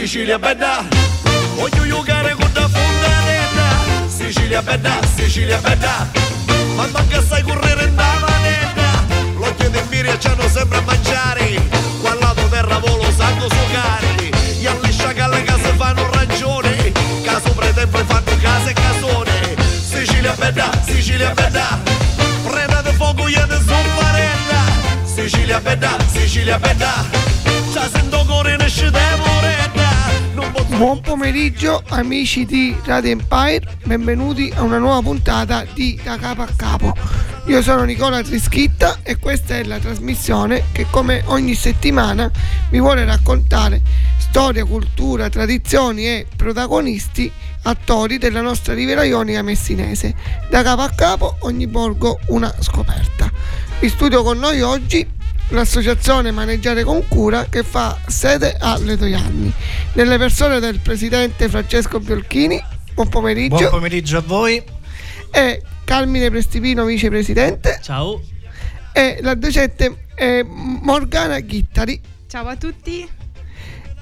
Sicilia 0.00 0.38
bella. 0.38 0.82
Voglio 1.56 1.86
giocare 1.86 2.32
con 2.32 2.50
la 2.54 2.66
fontanella. 2.66 4.08
Sicilia 4.08 4.62
bella, 4.62 4.98
Sicilia 5.14 5.58
bella. 5.58 6.08
Ma 6.74 6.86
manca 6.90 7.22
sai 7.22 7.42
correre 7.42 7.84
in 7.84 7.94
da 7.94 8.16
manetta. 8.18 9.04
L'occhio 9.36 9.68
di 9.68 9.78
Miria 9.90 10.16
c'hanno 10.16 10.48
sempre 10.48 10.78
a 10.78 10.80
mangiare. 10.80 11.60
Qua 12.00 12.14
lato 12.14 12.48
terra 12.48 12.78
volo 12.78 13.12
sanno 13.14 13.42
sucare. 13.42 14.30
Gli 14.58 14.66
alli 14.66 14.90
sciacalle 14.90 15.42
che 15.42 15.52
si 15.62 15.72
fanno 15.76 16.10
ragione. 16.12 16.92
Caso 17.22 17.52
pretempo 17.52 17.98
fanno 17.98 18.36
case 18.40 18.70
e 18.70 18.72
casone. 18.72 19.54
Sicilia 19.86 20.32
bella, 20.32 20.70
Sicilia 20.82 21.30
bella. 21.34 21.78
Preda 22.48 22.80
di 22.80 22.92
fuoco 22.96 23.28
io 23.28 23.44
di 23.46 23.58
soffarella. 23.66 24.62
Sicilia 25.04 25.60
bella, 25.60 25.94
Sicilia 26.10 26.58
bella. 26.58 27.04
Già 27.70 27.86
sento 27.92 28.24
cuore 28.24 28.56
nasce 28.56 28.90
temoretta. 28.90 29.39
Buon 30.80 31.02
pomeriggio 31.02 31.82
amici 31.88 32.46
di 32.46 32.74
Radio 32.84 33.10
Empire, 33.10 33.76
benvenuti 33.84 34.50
a 34.56 34.62
una 34.62 34.78
nuova 34.78 35.02
puntata 35.02 35.66
di 35.74 36.00
Da 36.02 36.16
Capo 36.16 36.40
a 36.40 36.48
Capo. 36.56 36.96
Io 37.48 37.60
sono 37.60 37.82
Nicola 37.82 38.22
Trischitta 38.22 39.00
e 39.02 39.18
questa 39.18 39.58
è 39.58 39.64
la 39.64 39.78
trasmissione 39.78 40.68
che 40.72 40.86
come 40.88 41.22
ogni 41.26 41.54
settimana 41.54 42.30
vi 42.70 42.78
vuole 42.78 43.04
raccontare 43.04 43.82
storia, 44.16 44.64
cultura, 44.64 45.28
tradizioni 45.28 46.06
e 46.06 46.26
protagonisti 46.34 47.30
attori 47.64 48.16
della 48.16 48.40
nostra 48.40 48.72
Riviera 48.72 49.04
Ionica 49.04 49.42
messinese. 49.42 50.14
Da 50.48 50.62
capo 50.62 50.80
a 50.80 50.88
capo 50.88 51.36
ogni 51.40 51.66
borgo 51.66 52.18
una 52.28 52.50
scoperta. 52.58 53.30
In 53.80 53.90
studio 53.90 54.22
con 54.22 54.38
noi 54.38 54.62
oggi 54.62 55.06
l'associazione 55.50 56.30
Maneggiare 56.30 56.82
con 56.84 57.06
Cura 57.08 57.46
che 57.48 57.62
fa 57.62 57.98
sede 58.06 58.56
a 58.58 58.78
Letoianni. 58.78 59.52
Nelle 59.94 60.18
persone 60.18 60.60
del 60.60 60.80
presidente 60.80 61.48
Francesco 61.48 62.00
Biolchini, 62.00 62.62
buon 62.94 63.08
pomeriggio, 63.08 63.56
Buon 63.56 63.70
pomeriggio 63.70 64.18
a 64.18 64.22
voi. 64.24 64.62
e 65.30 65.62
Carmine 65.84 66.30
Prestipino, 66.30 66.84
vicepresidente, 66.84 67.80
Ciao. 67.82 68.20
e 68.92 69.18
la 69.22 69.34
docente 69.34 70.04
eh, 70.14 70.44
Morgana 70.46 71.40
Ghittari. 71.40 72.00
Ciao 72.28 72.46
a 72.46 72.56
tutti. 72.56 73.08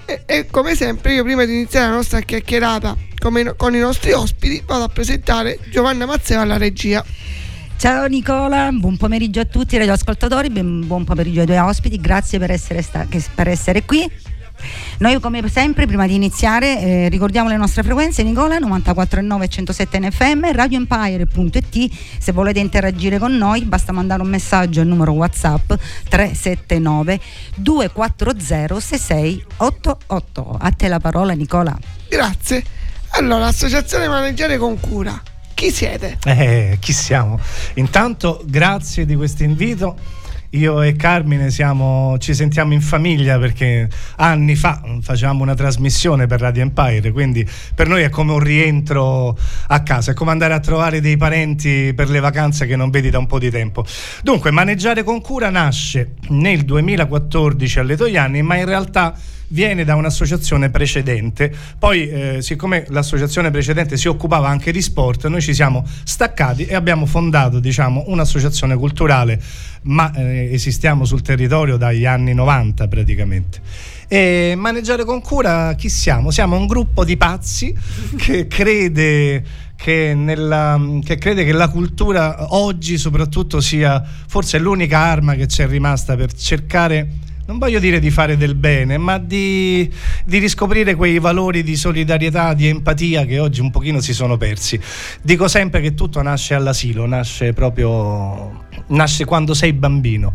E, 0.04 0.22
e 0.26 0.46
come 0.50 0.74
sempre 0.74 1.14
io 1.14 1.22
prima 1.22 1.44
di 1.44 1.54
iniziare 1.54 1.88
la 1.88 1.94
nostra 1.96 2.20
chiacchierata 2.20 2.96
come 3.19 3.54
con 3.56 3.74
i 3.74 3.78
nostri 3.78 4.12
ospiti 4.12 4.62
vado 4.64 4.84
a 4.84 4.88
presentare 4.88 5.58
Giovanna 5.70 6.06
Mazzeo 6.06 6.41
alla 6.41 6.56
regia. 6.56 7.04
Ciao 7.79 8.07
Nicola, 8.07 8.71
buon 8.73 8.97
pomeriggio 8.97 9.39
a 9.39 9.45
tutti 9.45 9.77
i 9.77 9.79
radioascoltatori, 9.79 10.51
buon 10.51 11.05
pomeriggio 11.05 11.39
ai 11.39 11.47
tuoi 11.47 11.59
ospiti, 11.59 12.01
grazie 12.01 12.41
per 12.41 12.51
essere, 12.51 12.83
sta- 12.83 13.07
per 13.33 13.47
essere 13.47 13.84
qui. 13.84 14.11
Noi 14.98 15.21
come 15.21 15.48
sempre 15.48 15.87
prima 15.87 16.05
di 16.09 16.17
iniziare 16.17 16.81
eh, 16.81 17.09
ricordiamo 17.09 17.49
le 17.49 17.56
nostre 17.56 17.84
frequenze 17.84 18.25
Nicola 18.25 18.59
94.9 18.59 19.43
e 19.43 19.49
107 19.49 20.01
NFM 20.01 20.53
radioempire.it 20.53 21.93
se 22.19 22.33
volete 22.33 22.59
interagire 22.59 23.21
con 23.21 23.37
noi 23.37 23.65
basta 23.65 23.93
mandare 23.93 24.23
un 24.23 24.29
messaggio 24.29 24.81
al 24.81 24.89
numero 24.89 25.12
whatsapp 25.12 25.73
379 26.09 27.21
240 27.55 28.81
6688 28.81 30.56
a 30.61 30.71
te 30.73 30.89
la 30.89 30.99
parola 30.99 31.33
Nicola 31.34 31.79
Grazie. 32.09 32.65
Allora, 33.11 33.47
Associazione 33.47 34.09
Maneggiare 34.09 34.59
con 34.59 34.78
Cura. 34.81 35.28
Chi 35.58 35.72
siete? 35.72 36.19
Eh, 36.24 36.76
chi 36.78 36.92
siamo? 36.92 37.36
Intanto 37.74 38.44
grazie 38.46 39.04
di 39.04 39.16
questo 39.16 39.42
invito. 39.42 39.96
Io 40.50 40.80
e 40.82 40.94
Carmine 40.94 41.50
siamo- 41.50 42.16
ci 42.20 42.32
sentiamo 42.32 42.74
in 42.74 42.80
famiglia 42.80 43.41
perché 43.41 43.88
anni 44.19 44.54
fa 44.54 44.80
facevamo 45.00 45.42
una 45.42 45.56
trasmissione 45.56 46.28
per 46.28 46.38
Radio 46.38 46.62
Empire, 46.62 47.10
quindi 47.10 47.44
per 47.74 47.88
noi 47.88 48.02
è 48.02 48.08
come 48.08 48.34
un 48.34 48.38
rientro 48.38 49.36
a 49.66 49.82
casa, 49.82 50.12
è 50.12 50.14
come 50.14 50.30
andare 50.30 50.54
a 50.54 50.60
trovare 50.60 51.00
dei 51.00 51.16
parenti 51.16 51.92
per 51.92 52.08
le 52.08 52.20
vacanze 52.20 52.64
che 52.64 52.76
non 52.76 52.90
vedi 52.90 53.10
da 53.10 53.19
un 53.19 53.26
po' 53.26 53.40
di 53.40 53.50
tempo. 53.50 53.84
Dunque, 54.22 54.52
Maneggiare 54.52 55.02
con 55.02 55.20
cura 55.20 55.50
nasce 55.50 56.14
nel 56.28 56.62
2014 56.64 57.80
alle 57.80 57.96
Toianni, 57.96 58.42
ma 58.42 58.54
in 58.54 58.64
realtà 58.64 59.12
viene 59.48 59.84
da 59.84 59.94
un'associazione 59.94 60.70
precedente. 60.70 61.53
Poi, 61.78 62.09
eh, 62.09 62.42
siccome 62.42 62.84
l'associazione 62.88 63.50
precedente 63.50 63.97
si 63.97 64.09
occupava 64.09 64.48
anche 64.48 64.72
di 64.72 64.82
sport, 64.82 65.26
noi 65.26 65.41
ci 65.41 65.54
siamo 65.54 65.86
staccati 66.04 66.66
e 66.66 66.75
abbiamo 66.75 67.06
fondato, 67.06 67.58
diciamo, 67.58 68.04
un'associazione 68.06 68.76
culturale, 68.76 69.41
ma 69.82 70.12
eh, 70.14 70.53
esistiamo 70.53 71.04
sul 71.04 71.22
territorio 71.22 71.76
dagli 71.76 72.04
anni 72.04 72.34
90 72.34 72.88
praticamente. 72.88 73.60
E 74.10 74.54
maneggiare 74.56 75.04
con 75.04 75.20
cura 75.20 75.75
chi 75.75 75.91
siamo? 75.91 76.31
Siamo 76.31 76.56
un 76.56 76.66
gruppo 76.66 77.04
di 77.04 77.16
pazzi 77.19 77.76
che 78.16 78.47
crede 78.47 79.44
che, 79.76 80.14
nella, 80.14 80.81
che 81.04 81.19
crede 81.19 81.44
che 81.44 81.53
la 81.53 81.69
cultura 81.69 82.54
oggi 82.54 82.98
soprattutto 82.98 83.60
sia 83.60 84.03
forse 84.26 84.58
l'unica 84.58 84.98
arma 84.98 85.34
che 85.34 85.47
ci 85.47 85.62
è 85.62 85.69
rimasta 85.69 86.16
per 86.16 86.32
cercare 86.32 87.08
non 87.48 87.56
voglio 87.56 87.78
dire 87.78 87.98
di 87.98 88.10
fare 88.10 88.36
del 88.36 88.54
bene, 88.54 88.98
ma 88.98 89.16
di, 89.16 89.91
di 90.26 90.36
riscoprire 90.36 90.94
quei 90.94 91.19
valori 91.19 91.62
di 91.62 91.76
solidarietà, 91.76 92.53
di 92.53 92.66
empatia 92.66 93.25
che 93.25 93.38
oggi 93.38 93.62
un 93.62 93.70
pochino 93.70 94.00
si 94.00 94.12
sono 94.12 94.36
persi. 94.36 94.78
Dico 95.22 95.48
sempre 95.48 95.81
che 95.81 95.94
tutto 95.94 96.20
nasce 96.20 96.53
all'asilo, 96.53 97.06
nasce 97.06 97.54
proprio 97.54 98.66
nasce 98.88 99.25
quando 99.25 99.54
sei 99.54 99.72
bambino. 99.72 100.34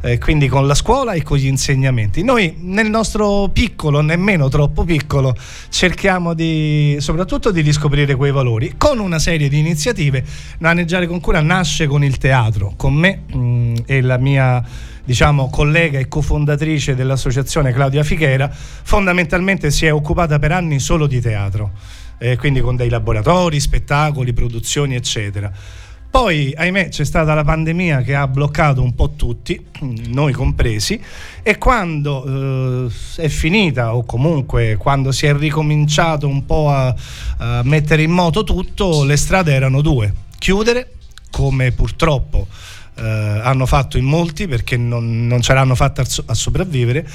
eh, 0.00 0.18
quindi 0.18 0.48
con 0.48 0.66
la 0.66 0.74
scuola 0.74 1.12
e 1.12 1.22
con 1.22 1.38
gli 1.38 1.46
insegnamenti. 1.46 2.22
Noi 2.22 2.56
nel 2.60 2.88
nostro 2.88 3.48
piccolo, 3.52 4.00
nemmeno 4.00 4.48
troppo 4.48 4.84
piccolo, 4.84 5.36
cerchiamo 5.68 6.34
di 6.34 6.96
soprattutto 7.00 7.50
di 7.50 7.60
riscoprire 7.60 8.14
quei 8.14 8.32
valori 8.32 8.74
con 8.76 8.98
una 8.98 9.18
serie 9.18 9.48
di 9.48 9.58
iniziative. 9.58 10.24
Maneggiare 10.58 11.06
con 11.06 11.20
cura 11.20 11.40
nasce 11.40 11.86
con 11.86 12.04
il 12.04 12.18
teatro, 12.18 12.74
con 12.76 12.94
me 12.94 13.22
mh, 13.32 13.82
e 13.86 14.00
la 14.00 14.18
mia 14.18 14.62
diciamo 15.08 15.48
collega 15.48 15.98
e 15.98 16.06
cofondatrice 16.06 16.94
dell'associazione 16.94 17.72
Claudia 17.72 18.02
Fichera, 18.02 18.50
fondamentalmente 18.52 19.70
si 19.70 19.86
è 19.86 19.92
occupata 19.92 20.38
per 20.38 20.52
anni 20.52 20.78
solo 20.80 21.06
di 21.06 21.18
teatro, 21.18 21.70
eh, 22.18 22.36
quindi 22.36 22.60
con 22.60 22.76
dei 22.76 22.90
laboratori, 22.90 23.58
spettacoli, 23.58 24.34
produzioni, 24.34 24.96
eccetera. 24.96 25.50
Poi, 26.10 26.52
ahimè, 26.54 26.90
c'è 26.90 27.06
stata 27.06 27.32
la 27.32 27.42
pandemia 27.42 28.02
che 28.02 28.14
ha 28.14 28.28
bloccato 28.28 28.82
un 28.82 28.94
po' 28.94 29.12
tutti, 29.12 29.64
noi 30.12 30.34
compresi, 30.34 31.00
e 31.42 31.56
quando 31.56 32.86
eh, 32.86 33.22
è 33.22 33.28
finita, 33.28 33.94
o 33.94 34.04
comunque 34.04 34.76
quando 34.76 35.10
si 35.10 35.24
è 35.24 35.34
ricominciato 35.34 36.28
un 36.28 36.44
po' 36.44 36.68
a, 36.68 36.94
a 37.38 37.62
mettere 37.64 38.02
in 38.02 38.10
moto 38.10 38.44
tutto, 38.44 39.04
le 39.04 39.16
strade 39.16 39.54
erano 39.54 39.80
due. 39.80 40.12
Chiudere, 40.38 40.92
come 41.30 41.72
purtroppo 41.72 42.46
eh, 42.98 43.40
hanno 43.42 43.66
fatto 43.66 43.96
in 43.98 44.04
molti 44.04 44.46
perché 44.48 44.76
non, 44.76 45.26
non 45.26 45.40
ce 45.40 45.54
l'hanno 45.54 45.74
fatta 45.74 46.02
a 46.02 46.04
so- 46.04 46.24
a 46.26 46.34
sopravvivere, 46.34 47.06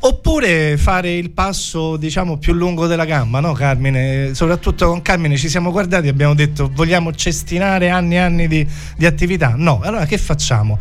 Oppure 0.00 0.76
fare 0.76 1.16
il 1.16 1.30
passo, 1.30 1.96
diciamo, 1.96 2.36
più 2.38 2.52
lungo 2.52 2.86
della 2.86 3.04
gamba, 3.04 3.40
no, 3.40 3.52
Carmine? 3.52 4.32
Soprattutto 4.32 4.86
con 4.86 5.02
Carmine 5.02 5.36
ci 5.36 5.48
siamo 5.48 5.72
guardati 5.72 6.06
e 6.06 6.10
abbiamo 6.10 6.34
detto 6.34 6.70
vogliamo 6.72 7.12
cestinare 7.12 7.88
anni 7.88 8.14
e 8.14 8.18
anni 8.18 8.46
di, 8.46 8.64
di 8.96 9.06
attività. 9.06 9.54
No, 9.56 9.80
allora 9.82 10.06
che 10.06 10.16
facciamo? 10.16 10.78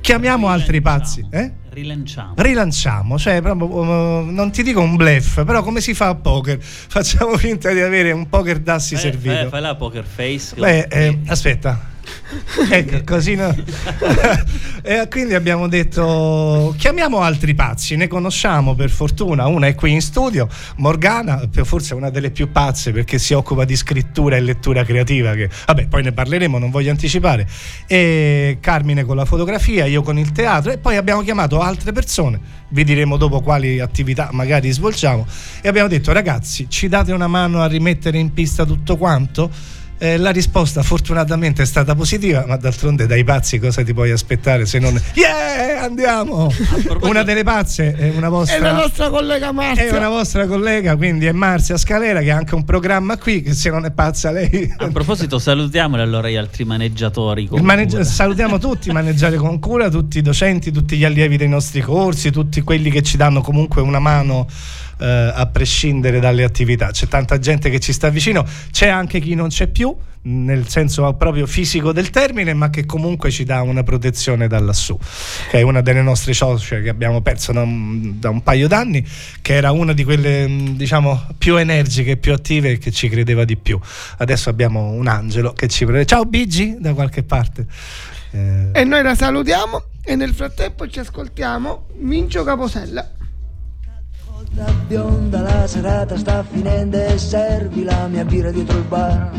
Chiamiamo 0.00 0.48
altri 0.48 0.80
pazzi. 0.80 1.24
Eh? 1.30 1.52
Rilanciamo. 1.70 2.34
Rilanciamo, 2.36 3.18
cioè 3.18 3.40
proprio, 3.40 3.68
uh, 3.68 4.30
non 4.30 4.50
ti 4.50 4.64
dico 4.64 4.80
un 4.80 4.96
bluff, 4.96 5.44
però 5.44 5.62
come 5.62 5.80
si 5.80 5.94
fa 5.94 6.08
a 6.08 6.14
poker? 6.16 6.58
Facciamo 6.60 7.36
finta 7.36 7.70
di 7.72 7.80
avere 7.80 8.10
un 8.10 8.28
poker 8.28 8.58
d'assi 8.58 8.94
Eh, 8.94 8.98
servito. 8.98 9.46
eh, 9.46 9.48
fai 9.48 9.60
la 9.60 9.76
poker 9.76 10.04
face. 10.04 10.56
Beh, 10.56 10.86
eh, 10.90 11.18
aspetta. 11.26 11.94
Ecco, 12.70 13.02
così 13.04 13.34
no. 13.34 13.54
e 14.82 15.06
quindi 15.08 15.34
abbiamo 15.34 15.68
detto 15.68 16.74
chiamiamo 16.76 17.20
altri 17.20 17.54
pazzi, 17.54 17.96
ne 17.96 18.06
conosciamo 18.06 18.74
per 18.74 18.90
fortuna, 18.90 19.46
una 19.46 19.66
è 19.66 19.74
qui 19.74 19.92
in 19.92 20.00
studio, 20.00 20.48
Morgana, 20.76 21.42
forse 21.64 21.94
è 21.94 21.96
una 21.96 22.10
delle 22.10 22.30
più 22.30 22.50
pazze 22.50 22.92
perché 22.92 23.18
si 23.18 23.34
occupa 23.34 23.64
di 23.64 23.76
scrittura 23.76 24.36
e 24.36 24.40
lettura 24.40 24.84
creativa, 24.84 25.34
che 25.34 25.48
vabbè, 25.66 25.88
poi 25.88 26.02
ne 26.02 26.12
parleremo, 26.12 26.58
non 26.58 26.70
voglio 26.70 26.90
anticipare, 26.90 27.46
e 27.86 28.58
Carmine 28.60 29.04
con 29.04 29.16
la 29.16 29.24
fotografia, 29.24 29.86
io 29.86 30.02
con 30.02 30.18
il 30.18 30.32
teatro 30.32 30.72
e 30.72 30.78
poi 30.78 30.96
abbiamo 30.96 31.22
chiamato 31.22 31.60
altre 31.60 31.92
persone, 31.92 32.38
vi 32.68 32.84
diremo 32.84 33.16
dopo 33.16 33.40
quali 33.40 33.80
attività 33.80 34.30
magari 34.32 34.70
svolgiamo 34.70 35.26
e 35.60 35.68
abbiamo 35.68 35.88
detto 35.88 36.12
ragazzi, 36.12 36.66
ci 36.68 36.88
date 36.88 37.12
una 37.12 37.26
mano 37.28 37.62
a 37.62 37.66
rimettere 37.66 38.18
in 38.18 38.32
pista 38.32 38.64
tutto 38.64 38.96
quanto? 38.96 39.74
Eh, 39.98 40.18
la 40.18 40.30
risposta 40.30 40.82
fortunatamente 40.82 41.62
è 41.62 41.66
stata 41.66 41.94
positiva, 41.94 42.44
ma 42.46 42.56
d'altronde 42.56 43.06
dai 43.06 43.24
pazzi 43.24 43.58
cosa 43.58 43.82
ti 43.82 43.94
puoi 43.94 44.10
aspettare 44.10 44.66
se 44.66 44.78
non 44.78 45.00
Yeah, 45.14 45.82
andiamo! 45.84 46.52
Una 47.00 47.22
delle 47.22 47.42
pazze 47.42 47.94
è 47.94 48.08
una 48.10 48.16
È 48.16 48.20
la 48.20 48.28
vostra 48.28 48.72
nostra 48.72 49.08
collega 49.08 49.48
è 49.48 49.52
Marzia. 49.52 49.96
una 49.96 50.08
vostra 50.10 50.46
collega, 50.46 50.96
quindi 50.96 51.24
è 51.24 51.32
Marzia 51.32 51.78
Scalera 51.78 52.20
che 52.20 52.30
ha 52.30 52.36
anche 52.36 52.54
un 52.54 52.64
programma 52.64 53.16
qui 53.16 53.40
che 53.40 53.54
se 53.54 53.70
non 53.70 53.86
è 53.86 53.90
pazza 53.90 54.30
lei 54.30 54.70
A 54.76 54.88
proposito, 54.88 55.38
salutiamoli 55.38 56.02
allora 56.02 56.28
gli 56.28 56.36
altri 56.36 56.64
maneggiatori. 56.64 57.46
cura. 57.46 58.04
salutiamo 58.04 58.58
tutti, 58.58 58.90
maneggiare 58.90 59.36
con 59.36 59.58
cura, 59.58 59.88
tutti 59.88 60.18
i 60.18 60.22
docenti, 60.22 60.70
tutti 60.72 60.96
gli 60.98 61.04
allievi 61.04 61.38
dei 61.38 61.48
nostri 61.48 61.80
corsi, 61.80 62.30
tutti 62.30 62.60
quelli 62.60 62.90
che 62.90 63.02
ci 63.02 63.16
danno 63.16 63.40
comunque 63.40 63.80
una 63.80 63.98
mano 63.98 64.46
eh, 64.98 65.32
a 65.34 65.46
prescindere 65.46 66.20
dalle 66.20 66.44
attività. 66.44 66.90
C'è 66.90 67.06
tanta 67.08 67.38
gente 67.38 67.70
che 67.70 67.80
ci 67.80 67.92
sta 67.92 68.08
vicino, 68.08 68.44
c'è 68.70 68.88
anche 68.88 69.20
chi 69.20 69.34
non 69.34 69.48
c'è 69.48 69.68
più, 69.68 69.94
nel 70.28 70.66
senso 70.66 71.12
proprio 71.14 71.46
fisico 71.46 71.92
del 71.92 72.10
termine, 72.10 72.52
ma 72.52 72.68
che 72.68 72.84
comunque 72.84 73.30
ci 73.30 73.44
dà 73.44 73.62
una 73.62 73.84
protezione 73.84 74.48
da 74.48 74.58
lassù, 74.58 74.98
che 75.50 75.58
è 75.58 75.62
una 75.62 75.82
delle 75.82 76.02
nostre 76.02 76.32
socie 76.32 76.82
che 76.82 76.88
abbiamo 76.88 77.20
perso 77.20 77.52
da 77.52 77.62
un, 77.62 78.18
da 78.18 78.30
un 78.30 78.42
paio 78.42 78.66
d'anni, 78.66 79.06
che 79.40 79.54
era 79.54 79.70
una 79.70 79.92
di 79.92 80.02
quelle 80.02 80.48
mh, 80.48 80.76
diciamo 80.76 81.28
più 81.38 81.56
energiche, 81.56 82.16
più 82.16 82.32
attive 82.32 82.72
e 82.72 82.78
che 82.78 82.90
ci 82.90 83.08
credeva 83.08 83.44
di 83.44 83.56
più. 83.56 83.78
Adesso 84.16 84.50
abbiamo 84.50 84.90
un 84.90 85.06
angelo 85.06 85.52
che 85.52 85.68
ci 85.68 85.84
prende. 85.84 86.06
Ciao 86.06 86.24
Bigi 86.24 86.76
da 86.80 86.92
qualche 86.92 87.22
parte. 87.22 87.66
Eh, 88.32 88.70
E 88.72 88.84
noi 88.84 89.04
la 89.04 89.14
salutiamo 89.14 89.84
e 90.02 90.16
nel 90.16 90.34
frattempo 90.34 90.88
ci 90.88 90.98
ascoltiamo 90.98 91.86
Vincio 92.00 92.42
Caposella. 92.42 93.10
Da 94.52 94.70
bionda 94.86 95.40
la 95.40 95.66
serata 95.66 96.18
sta 96.18 96.44
finendo 96.44 96.98
e 96.98 97.16
servi 97.16 97.84
la 97.84 98.06
mia 98.06 98.22
birra 98.22 98.50
dietro 98.50 98.76
il 98.76 98.84
bar. 98.84 99.30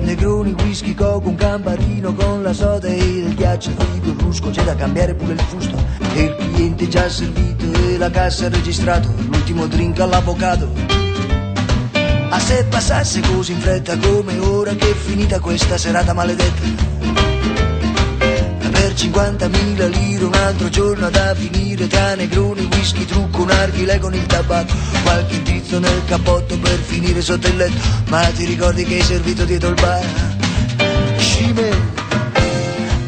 Negroni, 0.00 0.52
whisky, 0.52 0.94
coco, 0.94 1.28
un 1.28 1.34
camparino 1.34 2.14
con 2.14 2.42
la 2.42 2.54
soda 2.54 2.88
e 2.88 2.96
il 2.96 3.34
ghiaccio 3.34 3.70
frigo, 3.70 4.10
il 4.10 4.18
rusco 4.18 4.48
C'è 4.48 4.64
da 4.64 4.74
cambiare 4.74 5.14
pure 5.14 5.34
il 5.34 5.40
fusto. 5.40 5.76
E 6.14 6.22
il 6.22 6.34
cliente 6.34 6.88
già 6.88 7.08
servito 7.10 7.64
e 7.72 7.98
la 7.98 8.10
cassa 8.10 8.48
registrato 8.48 9.08
L'ultimo 9.28 9.66
drink 9.66 10.00
all'avvocato. 10.00 10.70
A 12.30 12.38
se 12.38 12.64
passasse 12.64 13.20
così 13.20 13.52
in 13.52 13.60
fretta 13.60 13.98
come 13.98 14.38
ora 14.38 14.74
che 14.74 14.90
è 14.90 14.94
finita 14.94 15.40
questa 15.40 15.76
serata 15.76 16.14
maledetta 16.14 16.84
50.000 18.94 19.88
lire 19.88 20.24
un 20.24 20.34
altro 20.34 20.68
giorno 20.68 21.10
da 21.10 21.34
finire 21.34 21.86
tra 21.88 22.14
negroni, 22.14 22.68
whisky, 22.72 23.04
trucco, 23.04 23.42
un 23.42 23.50
archile 23.50 23.98
con 23.98 24.14
il 24.14 24.24
tabacco 24.26 24.72
qualche 25.02 25.34
indirizzo 25.34 25.78
nel 25.78 26.02
cappotto 26.06 26.56
per 26.58 26.78
finire 26.78 27.20
sotto 27.20 27.46
il 27.48 27.56
letto. 27.56 27.80
Ma 28.08 28.20
ti 28.34 28.44
ricordi 28.44 28.84
che 28.84 28.94
hai 28.94 29.02
servito 29.02 29.44
dietro 29.44 29.70
il 29.70 29.74
bar? 29.74 30.04
Scime 31.16 31.70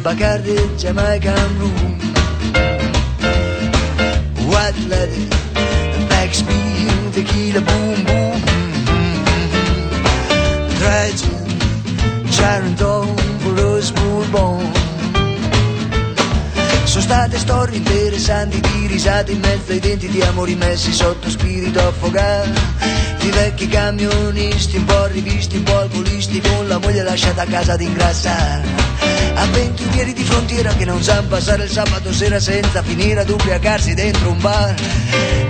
Bacardi 0.02 0.54
Jamaican 0.76 1.58
Room 1.58 1.98
White 4.46 4.86
Lady 4.88 5.28
Backspin 6.08 7.10
Tequila 7.12 7.60
Boom 7.60 8.02
Boom 8.04 8.44
Charenton 12.30 13.16
for 13.40 13.58
us 13.58 13.90
bourbon 13.90 14.75
sono 16.96 17.00
state 17.00 17.38
storie 17.38 17.76
interessanti 17.76 18.58
di 18.58 18.86
risate 18.86 19.32
in 19.32 19.40
mezzo 19.40 19.70
ai 19.72 19.80
denti 19.80 20.08
di 20.08 20.22
amori 20.22 20.54
messi 20.54 20.92
sotto 20.92 21.28
spirito 21.28 21.78
affogato. 21.78 22.58
Di 23.18 23.28
vecchi 23.30 23.68
camionisti 23.68 24.76
un 24.76 24.84
po' 24.86 25.04
rivisti, 25.06 25.56
un 25.56 25.64
po' 25.64 25.76
alcolisti 25.76 26.40
con 26.40 26.66
la 26.68 26.78
moglie 26.78 27.02
lasciata 27.02 27.42
a 27.42 27.46
casa 27.46 27.74
ad 27.74 27.82
ingrassare 27.82 28.84
avventurieri 29.34 30.14
di 30.14 30.24
frontiera 30.24 30.72
che 30.72 30.86
non 30.86 31.02
sanno 31.02 31.28
passare 31.28 31.64
il 31.64 31.70
sabato 31.70 32.10
sera 32.14 32.40
senza 32.40 32.82
finire 32.82 33.20
ad 33.20 33.28
ubriacarsi 33.28 33.92
dentro 33.92 34.30
un 34.30 34.40
bar. 34.40 34.74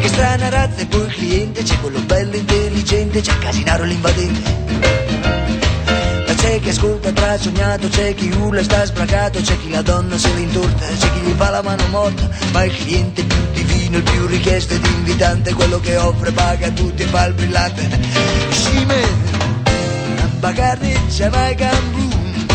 Che 0.00 0.08
strana 0.08 0.48
razza 0.48 0.80
e 0.80 0.86
poi 0.86 1.06
il 1.06 1.14
cliente 1.14 1.62
c'è 1.62 1.78
quello 1.78 2.00
bello 2.00 2.34
intelligente 2.34 3.20
c'è 3.20 3.38
Casinaro 3.38 3.84
l'invadente 3.84 5.15
chi 6.66 6.72
ascolta 6.72 7.12
tra 7.12 7.38
sognato, 7.38 7.88
c'è 7.88 8.12
chi 8.14 8.28
urla 8.28 8.58
e 8.58 8.64
sta 8.64 8.84
sbracato, 8.84 9.40
c'è 9.40 9.56
chi 9.60 9.70
la 9.70 9.82
donna 9.82 10.18
se 10.18 10.32
l'intorta, 10.34 10.84
c'è 10.98 11.12
chi 11.12 11.20
gli 11.20 11.34
fa 11.36 11.50
la 11.50 11.62
mano 11.62 11.86
morta, 11.90 12.28
ma 12.50 12.64
il 12.64 12.76
cliente 12.76 13.22
più 13.22 13.36
divino, 13.52 13.98
il 13.98 14.02
più 14.02 14.26
richiesto 14.26 14.74
ed 14.74 14.84
invitante, 14.84 15.54
quello 15.54 15.78
che 15.78 15.96
offre, 15.96 16.32
paga 16.32 16.66
a 16.66 16.70
tutti 16.70 17.04
e 17.04 17.06
fa 17.06 17.26
il 17.26 17.34
brillante. 17.34 17.88
Scime, 18.50 19.00
Bacardi, 20.40 20.98
Jamaican 21.08 21.90
Blue, 21.92 22.46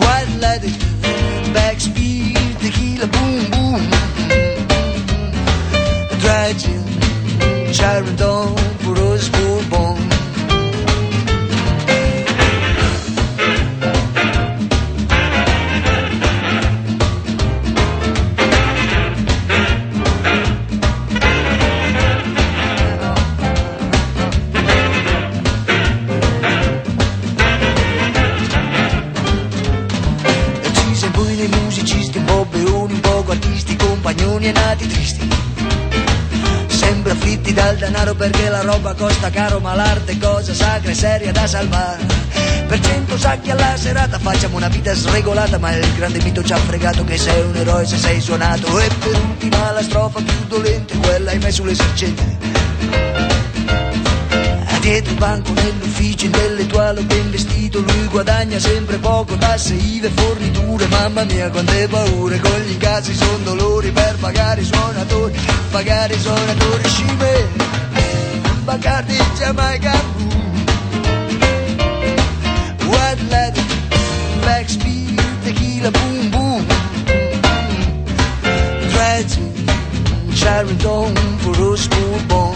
White 0.00 0.38
Lady, 0.40 0.76
Backspeed, 1.52 2.56
Tequila, 2.58 3.06
Boom 3.06 3.48
Boom, 3.50 3.88
Tragic, 6.18 6.80
Sharon 7.70 8.16
Dawn, 8.16 8.56
for 8.78 8.98
us 8.98 9.28
nati 34.76 34.86
tristi. 34.86 35.28
Sempre 36.66 37.12
afflitti 37.12 37.52
dal 37.52 37.76
denaro 37.76 38.14
perché 38.14 38.48
la 38.48 38.60
roba 38.60 38.94
costa 38.94 39.30
caro, 39.30 39.58
ma 39.58 39.74
l'arte 39.74 40.12
è 40.12 40.18
cosa 40.18 40.52
sacra 40.52 40.90
e 40.90 40.94
seria 40.94 41.32
da 41.32 41.46
salvare. 41.46 42.04
Per 42.66 42.80
cento 42.80 43.16
sacchi 43.16 43.50
alla 43.50 43.76
serata 43.76 44.18
facciamo 44.18 44.56
una 44.56 44.68
vita 44.68 44.92
sregolata, 44.94 45.58
ma 45.58 45.74
il 45.74 45.92
grande 45.94 46.22
mito 46.22 46.42
ci 46.44 46.52
ha 46.52 46.58
fregato 46.58 47.04
che 47.04 47.16
sei 47.16 47.42
un 47.42 47.56
eroe 47.56 47.86
se 47.86 47.96
sei 47.96 48.20
suonato. 48.20 48.78
E 48.78 48.88
per 48.98 49.14
ultima 49.14 49.72
la 49.72 49.82
strofa 49.82 50.20
più 50.20 50.46
dolente, 50.46 50.96
quella 50.98 51.30
hai 51.30 51.38
messo 51.38 51.62
sull'esercente. 51.62 53.35
Dietro 54.86 55.14
il 55.14 55.18
banco 55.18 55.52
nell'ufficio 55.52 56.26
intellettuale 56.26 57.02
ben 57.02 57.28
vestito 57.32 57.80
Lui 57.80 58.06
guadagna 58.06 58.56
sempre 58.60 58.98
poco, 58.98 59.34
tasse, 59.36 59.74
IVE, 59.74 60.08
forniture. 60.10 60.86
Mamma 60.86 61.24
mia 61.24 61.50
quante 61.50 61.88
paure, 61.88 62.38
con 62.38 62.60
gli 62.60 62.70
incassi 62.70 63.12
son 63.12 63.42
dolori 63.42 63.90
Per 63.90 64.14
pagare 64.20 64.60
i 64.60 64.64
suonatori, 64.64 65.36
pagare 65.72 66.14
i 66.14 66.20
suonatori 66.20 66.88
Scime, 66.88 67.48
Bacardi, 68.62 69.16
Jamaica 69.36 69.92
White 72.84 73.22
leather, 73.28 73.64
backspeed, 74.44 75.20
tequila, 75.42 75.90
boom 75.90 76.30
boom. 76.30 76.66
Tragic, 78.92 79.42
Sharon 80.32 80.78
for 81.38 81.72
us 81.72 81.88
bourbon 81.88 82.55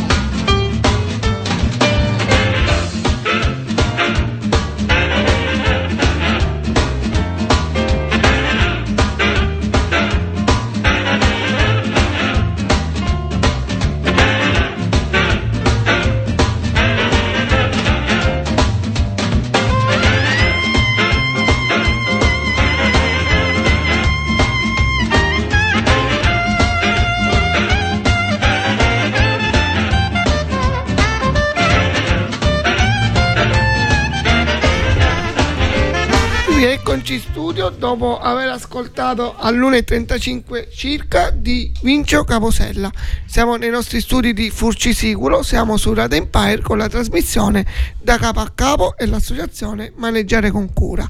Studio 37.61 37.79
dopo 37.79 38.19
aver 38.19 38.49
ascoltato 38.49 39.35
all'1.35 39.37 40.69
circa 40.73 41.29
di 41.29 41.71
Vincio 41.83 42.25
Caposella. 42.25 42.90
Siamo 43.26 43.57
nei 43.57 43.69
nostri 43.69 44.00
studi 44.00 44.33
di 44.33 44.49
Furcisicuro, 44.49 45.43
siamo 45.43 45.76
su 45.76 45.93
Radio 45.93 46.17
Empire 46.17 46.62
con 46.62 46.79
la 46.79 46.88
trasmissione 46.88 47.67
da 48.00 48.17
capo 48.17 48.40
a 48.40 48.50
capo 48.55 48.97
e 48.97 49.05
l'associazione 49.05 49.93
Maneggiare 49.97 50.50
con 50.50 50.73
Cura. 50.73 51.07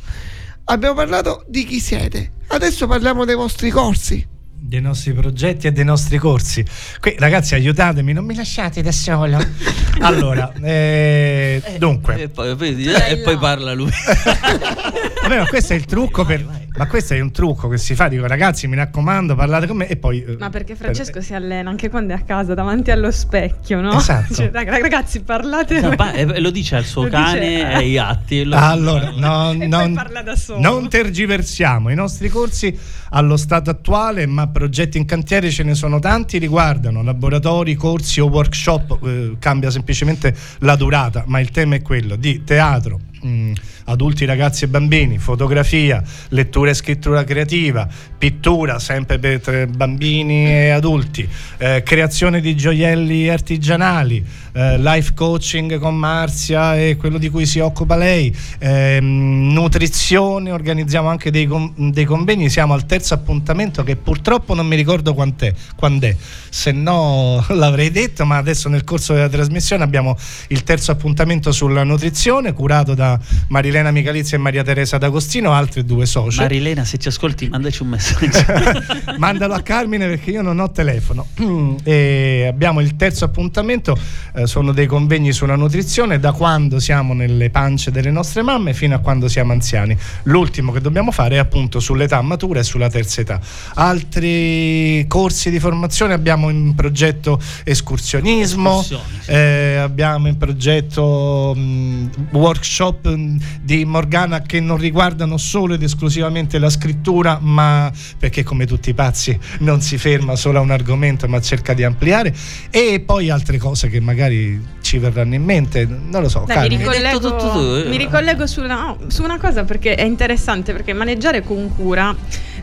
Abbiamo 0.65 0.97
parlato 0.97 1.45
di 1.47 1.65
chi 1.65 1.79
siete, 1.79 2.33
adesso 2.49 2.89
parliamo 2.89 3.25
dei 3.25 3.37
vostri 3.37 3.71
corsi. 3.71 4.27
Dei 4.63 4.81
nostri 4.81 5.13
progetti 5.13 5.67
e 5.67 5.73
dei 5.73 5.85
nostri 5.85 6.19
corsi. 6.19 6.65
Qui, 7.01 7.17
ragazzi, 7.19 7.55
aiutatemi, 7.55 8.13
non 8.13 8.25
mi 8.25 8.35
lasciate 8.35 8.83
da 8.83 8.93
solo. 8.93 9.39
allora, 10.01 10.53
eh, 10.63 11.63
dunque, 11.79 12.23
E 12.23 12.29
poi, 12.29 12.55
poi- 12.55 12.85
e 12.85 13.19
poi 13.19 13.39
parla 13.39 13.73
lui. 13.73 13.91
vabbè, 15.23 15.39
ma 15.39 15.47
questo 15.47 15.73
è 15.73 15.77
il 15.77 15.87
trucco 15.87 16.25
per. 16.25 16.69
Ma 16.81 16.87
questo 16.87 17.13
è 17.13 17.21
un 17.21 17.31
trucco 17.31 17.69
che 17.69 17.77
si 17.77 17.95
fa, 17.95 18.09
dico 18.09 18.27
ragazzi 18.27 18.67
mi 18.67 18.75
raccomando 18.75 19.35
parlate 19.35 19.67
con 19.67 19.77
me 19.77 19.87
e 19.87 19.97
poi... 19.97 20.25
eh, 20.25 20.37
Ma 20.39 20.49
perché 20.49 20.75
per- 20.75 20.85
Francesco 20.95 21.21
si 21.21 21.35
allena 21.35 21.69
anche 21.69 21.91
quando 21.91 22.15
è 22.15 22.17
a 22.17 22.23
casa 22.23 22.55
davanti 22.55 22.91
allo 22.91 23.11
specchio, 23.11 23.83
no? 23.83 23.99
Esatto. 23.99 24.33
Cioè, 24.41 24.49
rag- 24.51 24.81
ragazzi, 24.81 25.21
parlate. 25.21 25.79
No, 25.79 25.95
pa- 25.95 26.13
e 26.15 26.41
lo 26.41 26.49
dice 26.51 26.77
al 26.77 26.85
suo 26.85 27.03
Lo 27.03 27.09
dice- 27.11 27.21
cane 27.23 27.59
e 27.59 27.65
ai 27.75 27.93
gatti. 27.93 28.45
lo- 28.45 28.57
Allora, 28.57 29.11
no, 29.15 29.53
non, 29.53 29.93
parla 29.93 30.23
da 30.23 30.35
solo. 30.37 30.59
non 30.59 30.89
tergiversiamo 30.89 31.91
i 31.91 31.95
nostri 31.95 32.31
corsi 32.31 32.75
allo 33.11 33.37
stato 33.37 33.69
attuale, 33.69 34.25
ma 34.25 34.49
progetti 34.49 34.97
in 34.97 35.05
cantiere 35.05 35.51
ce 35.51 35.65
ne 35.65 35.75
sono 35.75 35.99
tanti, 35.99 36.39
riguardano 36.39 37.03
laboratori, 37.03 37.75
corsi 37.75 38.21
o 38.21 38.27
workshop, 38.29 38.99
eh, 39.05 39.37
cambia 39.39 39.71
semplicemente 39.71 40.35
la 40.61 40.77
durata, 40.77 41.25
ma 41.27 41.41
il 41.41 41.51
tema 41.51 41.75
è 41.75 41.83
quello 41.83 42.17
di 42.17 42.43
teatro. 42.43 43.01
mh, 43.21 43.53
adulti, 43.91 44.25
ragazzi 44.25 44.65
e 44.65 44.69
bambini, 44.69 45.19
fotografia, 45.19 46.03
lettura 46.29 46.71
e 46.71 46.75
scrittura 46.75 47.25
creativa, 47.25 47.89
pittura 48.17 48.79
sempre 48.79 49.19
per 49.19 49.41
eh, 49.49 49.67
bambini 49.67 50.47
e 50.47 50.71
adulti, 50.71 51.29
eh, 51.59 51.83
creazione 51.83 52.41
di 52.41 52.55
gioielli 52.55 53.29
artigianali, 53.29 54.25
eh, 54.53 54.79
life 54.79 55.13
coaching 55.15 55.79
con 55.79 55.97
Marzia 55.97 56.79
e 56.79 56.97
quello 56.97 57.19
di 57.19 57.31
cui 57.31 57.47
si 57.47 57.59
occupa 57.59 57.97
lei, 57.97 58.35
ehm, 58.59 59.53
nutrizione, 59.53 60.51
organizziamo 60.53 61.09
anche 61.09 61.31
dei, 61.31 61.49
dei 61.77 62.05
convegni, 62.05 62.51
siamo 62.51 62.75
al 62.75 62.87
terzo 62.87 63.15
appuntamento 63.15 63.83
che 63.83 63.97
purtroppo 63.97 64.55
non 64.55 64.67
mi 64.67 64.77
ricordo 64.77 65.15
quant'è, 65.15 65.53
quand'è, 65.77 66.15
se 66.51 66.73
no 66.73 67.45
l'avrei 67.51 67.91
detto, 67.91 68.25
ma 68.27 68.37
adesso 68.37 68.69
nel 68.69 68.85
corso 68.85 69.15
della 69.15 69.29
trasmissione 69.29 69.83
abbiamo 69.83 70.17
il 70.49 70.63
terzo 70.63 70.93
appuntamento 70.93 71.53
sulla 71.53 71.85
nutrizione 71.85 72.53
curato 72.53 72.95
da 72.95 73.19
Marilena 73.49 73.80
Michalizia 73.91 74.37
e 74.37 74.41
Maria 74.41 74.63
Teresa 74.63 74.99
D'Agostino, 74.99 75.53
altre 75.53 75.85
due 75.85 76.05
socie. 76.05 76.43
Marilena, 76.43 76.85
se 76.85 76.99
ci 76.99 77.09
ascolti, 77.09 77.49
mandaci 77.49 77.83
un 77.83 77.89
messaggio. 77.89 78.45
Mandalo 79.17 79.55
a 79.55 79.63
Carmine 79.63 80.07
perché 80.07 80.31
io 80.33 80.43
non 80.43 80.61
ho 80.61 80.71
telefono. 80.71 81.27
Abbiamo 81.81 82.81
il 82.81 82.97
terzo 82.97 83.25
appuntamento, 83.25 83.97
eh, 84.35 84.47
sono 84.47 84.73
dei 84.73 84.87
convegni 84.87 85.33
sulla 85.33 85.57
nutrizione 85.57 86.19
da 86.19 86.33
quando 86.33 86.79
siamo 86.79 87.15
nelle 87.15 87.49
pance 87.49 87.91
delle 87.91 88.11
nostre 88.11 88.43
mamme 88.43 88.75
fino 88.75 88.95
a 88.95 88.99
quando 88.99 89.29
siamo 89.29 89.53
anziani. 89.53 89.97
L'ultimo 90.25 90.73
che 90.73 90.81
dobbiamo 90.81 91.11
fare 91.11 91.37
è 91.37 91.39
appunto 91.39 91.81
sull'età 91.81 92.21
matura 92.21 92.61
e 92.61 92.65
sulla 92.65 92.91
terza 92.91 93.23
età. 93.23 93.41
Altri 93.75 95.05
corsi 95.09 95.51
di 95.51 95.59
formazione 95.59 96.13
abbiamo 96.13 96.51
in 96.51 96.75
progetto 96.75 97.41
escursionismo, 97.65 98.81
Escursioni, 98.81 99.21
sì. 99.21 99.31
eh, 99.31 99.77
abbiamo 99.77 100.29
in 100.29 100.37
progetto 100.37 101.55
mh, 101.55 102.11
workshop 102.33 103.09
mh, 103.09 103.37
di 103.63 103.85
Morgana 103.85 104.41
che 104.43 104.61
non 104.61 104.77
riguardano 104.79 105.37
solo 105.37 105.75
ed 105.75 105.83
esclusivamente 105.83 106.59
la 106.59 106.71
scrittura, 106.71 107.39
ma 107.41 107.91
perché 108.19 108.43
come 108.43 108.67
tutti 108.67 108.91
i 108.91 108.95
pazzi 108.95 109.39
non 109.61 109.81
si 109.81 109.99
ferma 109.99 110.37
solo 110.37 110.59
a 110.59 110.61
un 110.63 110.71
argomento, 110.71 111.29
ma 111.29 111.41
cerca 111.41 111.75
di 111.75 111.85
ampliare 111.85 112.35
e 112.71 113.03
poi 113.05 113.31
altre 113.31 113.59
cose 113.59 113.89
che 113.89 114.01
magari 114.01 114.79
ci 114.81 114.99
verranno 114.99 115.35
in 115.35 115.45
mente, 115.45 115.87
non 115.87 116.23
lo 116.23 116.29
so. 116.29 116.45
Dai, 116.47 116.69
mi 116.69 116.77
ricollego, 116.77 117.19
tutto 117.19 117.51
tu, 117.53 117.59
eh. 117.59 117.89
mi 117.89 117.97
ricollego 117.97 118.47
sulla- 118.47 118.75
no, 118.75 118.99
su 119.09 119.23
una 119.23 119.39
cosa 119.39 119.65
perché 119.65 119.95
è 119.95 120.05
interessante, 120.05 120.73
perché 120.73 120.93
maneggiare 120.93 121.43
con 121.43 121.75
cura 121.75 122.15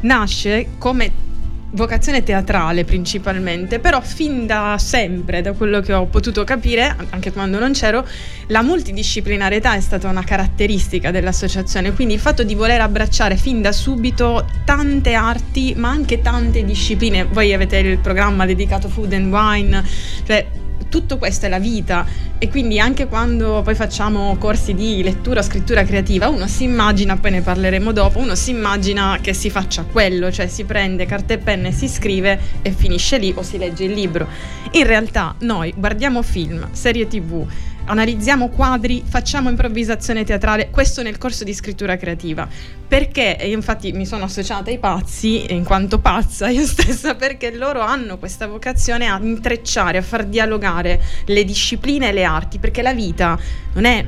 nasce 0.02 0.68
come 0.78 1.26
vocazione 1.72 2.24
teatrale 2.24 2.86
principalmente, 2.86 3.80
però 3.80 4.02
fin 4.02 4.46
da 4.46 4.78
sempre, 4.80 5.42
da 5.42 5.54
quello 5.54 5.82
che 5.82 5.94
ho 5.94 6.06
potuto 6.06 6.44
capire, 6.44 6.96
anche 7.10 7.32
quando 7.32 7.60
non 7.60 7.74
c'ero, 7.74 8.06
la 8.48 8.62
multidisciplinarietà 8.62 9.76
è 9.76 9.82
stata 9.82 10.08
una 10.08 10.24
caratteristica 10.24 11.12
dell'associazione, 11.12 11.94
quindi 11.94 12.14
il 12.14 12.20
fatto 12.20 12.44
di 12.44 12.56
voler 12.56 12.82
abbracciare 12.82 13.36
fin 13.36 13.62
da 13.62 13.72
subito 13.72 14.48
tante 14.66 15.14
arti, 15.14 15.74
ma 15.76 15.90
anche 15.90 16.22
tante 16.22 16.64
discipline. 16.64 17.26
Voi 17.26 17.54
avete 17.54 17.78
il 17.78 17.98
programma 17.98 18.46
dedicato 18.46 18.88
Food 18.88 19.14
and 19.14 19.32
Wine, 19.34 19.84
cioè 20.26 20.46
tutto 20.90 21.18
questo 21.18 21.46
è 21.46 21.50
la 21.50 21.60
vita 21.60 22.06
e 22.38 22.50
quindi 22.50 22.80
anche 22.80 23.08
quando 23.08 23.62
poi 23.64 23.76
facciamo 23.76 24.36
corsi 24.38 24.74
di 24.74 25.02
lettura 25.04 25.42
scrittura 25.42 25.84
creativa, 25.84 26.30
uno 26.30 26.48
si 26.48 26.64
immagina, 26.64 27.18
poi 27.18 27.32
ne 27.32 27.42
parleremo 27.42 27.92
dopo, 27.92 28.20
uno 28.20 28.36
si 28.36 28.52
immagina 28.52 29.18
che 29.22 29.34
si 29.34 29.50
faccia 29.50 29.84
quello, 29.84 30.32
cioè 30.32 30.48
si 30.48 30.64
prende 30.64 31.06
carta 31.06 31.34
e 31.34 31.38
penna 31.38 31.70
e 31.70 31.72
si 31.72 31.88
scrive 31.88 32.40
e 32.62 32.72
finisce 32.72 33.18
lì 33.18 33.34
o 33.36 33.42
si 33.42 33.58
legge 33.58 33.86
il 33.86 33.92
libro. 33.92 34.28
In 34.72 34.86
realtà 34.86 35.36
noi 35.40 35.74
guardiamo 35.76 36.22
film, 36.22 36.68
serie 36.72 37.08
tv, 37.08 37.46
analizziamo 37.88 38.50
quadri, 38.50 39.04
facciamo 39.06 39.50
improvvisazione 39.50 40.24
teatrale, 40.24 40.70
questo 40.70 41.02
nel 41.02 41.18
corso 41.18 41.44
di 41.44 41.54
scrittura 41.54 41.98
creativa. 41.98 42.48
Perché, 42.88 43.38
infatti 43.44 43.92
mi 43.92 44.06
sono 44.06 44.26
associata 44.26 44.70
ai 44.70 44.78
pazzi, 44.78 45.52
in 45.54 45.64
quanto 45.64 46.00
pazza 46.00 46.48
io 46.50 46.66
stessa, 46.66 47.16
perché 47.16 47.52
loro 47.52 47.82
hanno 47.82 48.18
questa 48.18 48.48
vocazione 48.48 49.08
a 49.08 49.20
intrecciare, 49.22 49.98
a 49.98 50.02
far 50.02 50.26
dialogare 50.26 51.02
le 51.26 51.44
discipline 51.44 52.10
e 52.10 52.12
le 52.14 52.24
arti, 52.24 52.60
perché 52.60 52.82
la 52.82 52.94
vita 52.94 53.38
non 53.74 53.86
è 53.86 54.06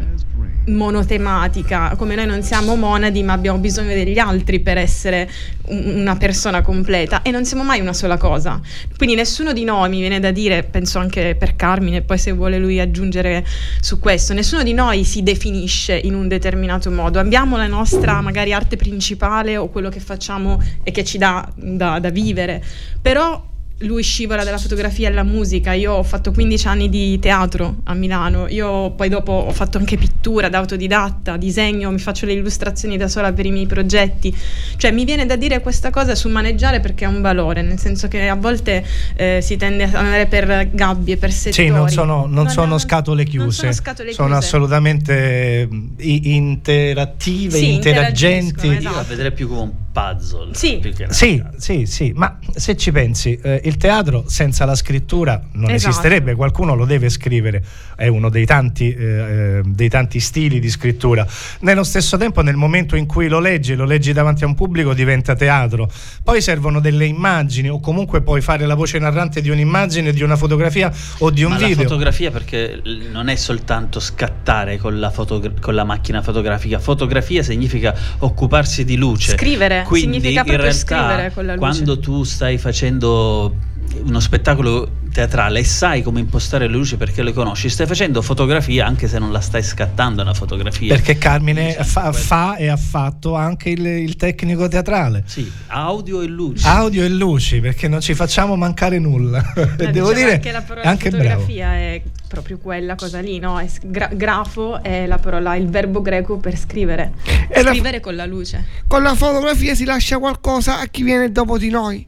monotematica, 0.69 1.95
come 1.97 2.15
noi 2.15 2.25
non 2.25 2.41
siamo 2.41 2.75
monadi 2.75 3.23
ma 3.23 3.33
abbiamo 3.33 3.57
bisogno 3.57 3.93
degli 3.93 4.17
altri 4.17 4.59
per 4.59 4.77
essere 4.77 5.29
un- 5.67 5.99
una 5.99 6.15
persona 6.15 6.61
completa 6.61 7.21
e 7.21 7.31
non 7.31 7.45
siamo 7.45 7.63
mai 7.63 7.79
una 7.79 7.93
sola 7.93 8.17
cosa. 8.17 8.59
Quindi 8.95 9.15
nessuno 9.15 9.53
di 9.53 9.63
noi, 9.63 9.89
mi 9.89 9.99
viene 9.99 10.19
da 10.19 10.31
dire, 10.31 10.63
penso 10.63 10.99
anche 10.99 11.35
per 11.35 11.55
Carmine, 11.55 12.01
poi 12.01 12.17
se 12.17 12.31
vuole 12.31 12.57
lui 12.57 12.79
aggiungere 12.79 13.45
su 13.79 13.99
questo, 13.99 14.33
nessuno 14.33 14.63
di 14.63 14.73
noi 14.73 15.03
si 15.03 15.23
definisce 15.23 15.95
in 15.95 16.13
un 16.15 16.27
determinato 16.27 16.91
modo. 16.91 17.19
Abbiamo 17.19 17.57
la 17.57 17.67
nostra 17.67 18.21
magari 18.21 18.53
arte 18.53 18.75
principale 18.75 19.57
o 19.57 19.69
quello 19.69 19.89
che 19.89 19.99
facciamo 19.99 20.61
e 20.83 20.91
che 20.91 21.03
ci 21.03 21.17
dà 21.17 21.47
da, 21.55 21.99
da 21.99 22.09
vivere, 22.09 22.63
però 23.01 23.47
lui 23.83 24.03
scivola 24.03 24.43
dalla 24.43 24.57
fotografia 24.57 25.07
alla 25.07 25.23
musica, 25.23 25.71
io 25.71 25.93
ho 25.93 26.03
fatto 26.03 26.31
15 26.31 26.67
anni 26.67 26.89
di 26.89 27.17
teatro 27.19 27.77
a 27.85 27.93
Milano, 27.93 28.47
io 28.49 28.91
poi 28.91 29.07
dopo 29.07 29.31
ho 29.31 29.51
fatto 29.51 29.77
anche 29.77 29.95
pittura 29.95 30.49
da 30.49 30.57
autodidatta, 30.57 31.37
disegno, 31.37 31.89
mi 31.89 31.99
faccio 31.99 32.25
le 32.25 32.33
illustrazioni 32.33 32.97
da 32.97 33.07
sola 33.07 33.31
per 33.31 33.45
i 33.45 33.51
miei 33.51 33.67
progetti, 33.67 34.35
cioè 34.75 34.91
mi 34.91 35.05
viene 35.05 35.25
da 35.25 35.37
dire 35.37 35.61
questa 35.61 35.91
cosa 35.91 36.13
sul 36.15 36.31
maneggiare 36.31 36.81
perché 36.81 37.05
è 37.05 37.07
un 37.07 37.21
valore, 37.21 37.61
nel 37.61 37.79
senso 37.79 38.09
che 38.09 38.27
a 38.27 38.35
volte 38.35 38.83
eh, 39.15 39.39
si 39.41 39.55
tende 39.55 39.83
ad 39.85 39.95
andare 39.95 40.25
per 40.25 40.69
gabbie, 40.73 41.15
per 41.15 41.31
settori. 41.31 41.67
Sì, 41.67 41.73
non 41.73 41.87
sono, 41.89 42.25
non 42.27 42.49
sono 42.49 42.67
no, 42.71 42.77
scatole 42.79 43.23
non 43.23 43.31
chiuse, 43.31 43.51
sono 43.59 43.71
scatole 43.71 44.11
sono 44.11 44.27
chiuse. 44.27 44.45
assolutamente 44.45 45.65
mh, 45.69 45.87
i- 45.99 46.35
interattive, 46.35 47.57
Sì, 47.57 47.73
interagenti. 47.75 48.47
interagiscono, 48.67 48.73
Io 48.73 48.79
esatto. 48.79 48.95
la 48.95 49.03
vedrei 49.03 49.31
più 49.31 49.47
come 49.47 49.61
un 49.61 49.71
puzzle. 49.91 50.53
Sì. 50.53 50.79
Sì, 51.09 51.43
sì, 51.57 51.85
sì, 51.85 52.11
ma 52.15 52.37
se 52.55 52.75
ci 52.77 52.91
pensi, 52.91 53.37
eh, 53.41 53.61
il 53.65 53.77
teatro 53.77 54.25
senza 54.27 54.65
la 54.65 54.75
scrittura 54.75 55.41
non 55.53 55.69
Esatto. 55.71 55.89
esisterebbe, 55.89 56.35
qualcuno 56.35 56.75
lo 56.75 56.85
deve 56.85 57.09
scrivere, 57.09 57.63
è 57.95 58.07
uno 58.07 58.29
dei 58.29 58.45
tanti, 58.45 58.93
eh, 58.93 59.03
eh, 59.03 59.61
dei 59.65 59.89
tanti 59.89 60.19
stili 60.19 60.59
di 60.59 60.69
scrittura. 60.69 61.25
Nello 61.61 61.83
stesso 61.83 62.17
tempo, 62.17 62.41
nel 62.41 62.55
momento 62.55 62.95
in 62.95 63.05
cui 63.05 63.27
lo 63.27 63.39
leggi, 63.39 63.75
lo 63.75 63.85
leggi 63.85 64.13
davanti 64.13 64.43
a 64.43 64.47
un 64.47 64.55
pubblico, 64.55 64.93
diventa 64.93 65.35
teatro. 65.35 65.89
Poi 66.23 66.41
servono 66.41 66.79
delle 66.79 67.05
immagini 67.05 67.69
o 67.69 67.79
comunque 67.79 68.21
puoi 68.21 68.41
fare 68.41 68.65
la 68.65 68.75
voce 68.75 68.99
narrante 68.99 69.41
di 69.41 69.49
un'immagine, 69.49 70.13
di 70.13 70.23
una 70.23 70.35
fotografia 70.35 70.91
o 71.19 71.29
di 71.29 71.43
un 71.43 71.51
Ma 71.51 71.59
la 71.59 71.67
video. 71.67 71.83
fotografia 71.83 72.31
perché 72.31 72.81
non 73.11 73.27
è 73.27 73.35
soltanto 73.35 73.99
scattare 73.99 74.77
con 74.77 74.99
la, 74.99 75.09
fotogra- 75.09 75.51
con 75.59 75.73
la 75.75 75.83
macchina 75.83 76.21
fotografica, 76.21 76.79
fotografia 76.79 77.43
significa 77.43 77.95
occuparsi 78.19 78.85
di 78.85 78.95
luce. 78.95 79.31
Scrivere, 79.33 79.78
Quindi 79.83 80.19
significa 80.19 80.41
in 80.51 80.57
realtà 80.57 80.71
scrivere 80.71 81.31
con 81.33 81.45
la 81.45 81.55
luce. 81.55 81.65
quando 81.65 81.99
tu 81.99 82.23
stai 82.23 82.57
facendo 82.57 83.55
uno 84.03 84.19
spettacolo 84.19 84.97
teatrale 85.11 85.59
e 85.59 85.63
sai 85.63 86.01
come 86.03 86.19
impostare 86.19 86.67
le 86.67 86.73
luci 86.73 86.95
perché 86.95 87.23
le 87.23 87.33
conosci, 87.33 87.67
stai 87.69 87.87
facendo 87.87 88.21
fotografia 88.21 88.85
anche 88.85 89.07
se 89.07 89.17
non 89.19 89.31
la 89.31 89.39
stai 89.41 89.63
scattando 89.63 90.21
una 90.21 90.33
fotografia. 90.33 90.93
Perché 90.93 91.17
Carmine 91.17 91.73
fa, 91.83 92.11
fa 92.11 92.55
e 92.55 92.67
ha 92.67 92.77
fatto 92.77 93.35
anche 93.35 93.69
il, 93.69 93.85
il 93.85 94.15
tecnico 94.15 94.67
teatrale. 94.67 95.23
Sì, 95.25 95.51
audio 95.67 96.21
e 96.21 96.27
luci. 96.27 96.65
Audio 96.67 97.03
e 97.03 97.09
luci, 97.09 97.59
perché 97.59 97.87
non 97.87 98.01
ci 98.01 98.13
facciamo 98.13 98.55
mancare 98.55 98.99
nulla. 98.99 99.37
Eh, 99.79 99.91
Devo 99.91 100.13
dire, 100.13 100.33
anche 100.33 100.51
la 100.51 100.61
parola 100.61 100.87
anche 100.87 101.09
bravo. 101.09 101.23
fotografia 101.23 101.73
è 101.73 102.01
proprio 102.27 102.57
quella 102.57 102.95
cosa 102.95 103.19
lì, 103.19 103.39
no? 103.39 103.59
È 103.59 103.67
gra- 103.83 104.09
grafo 104.13 104.81
è 104.83 105.05
la 105.07 105.17
parola, 105.17 105.55
il 105.55 105.67
verbo 105.69 106.01
greco 106.01 106.37
per 106.37 106.57
scrivere. 106.57 107.13
E 107.47 107.61
la- 107.63 107.71
Scrivere 107.71 107.99
con 107.99 108.15
la 108.15 108.25
luce. 108.25 108.65
Con 108.87 109.01
la 109.03 109.15
fotografia 109.15 109.73
si 109.75 109.85
lascia 109.85 110.17
qualcosa 110.17 110.79
a 110.79 110.85
chi 110.87 111.03
viene 111.03 111.31
dopo 111.31 111.57
di 111.57 111.69
noi. 111.69 112.05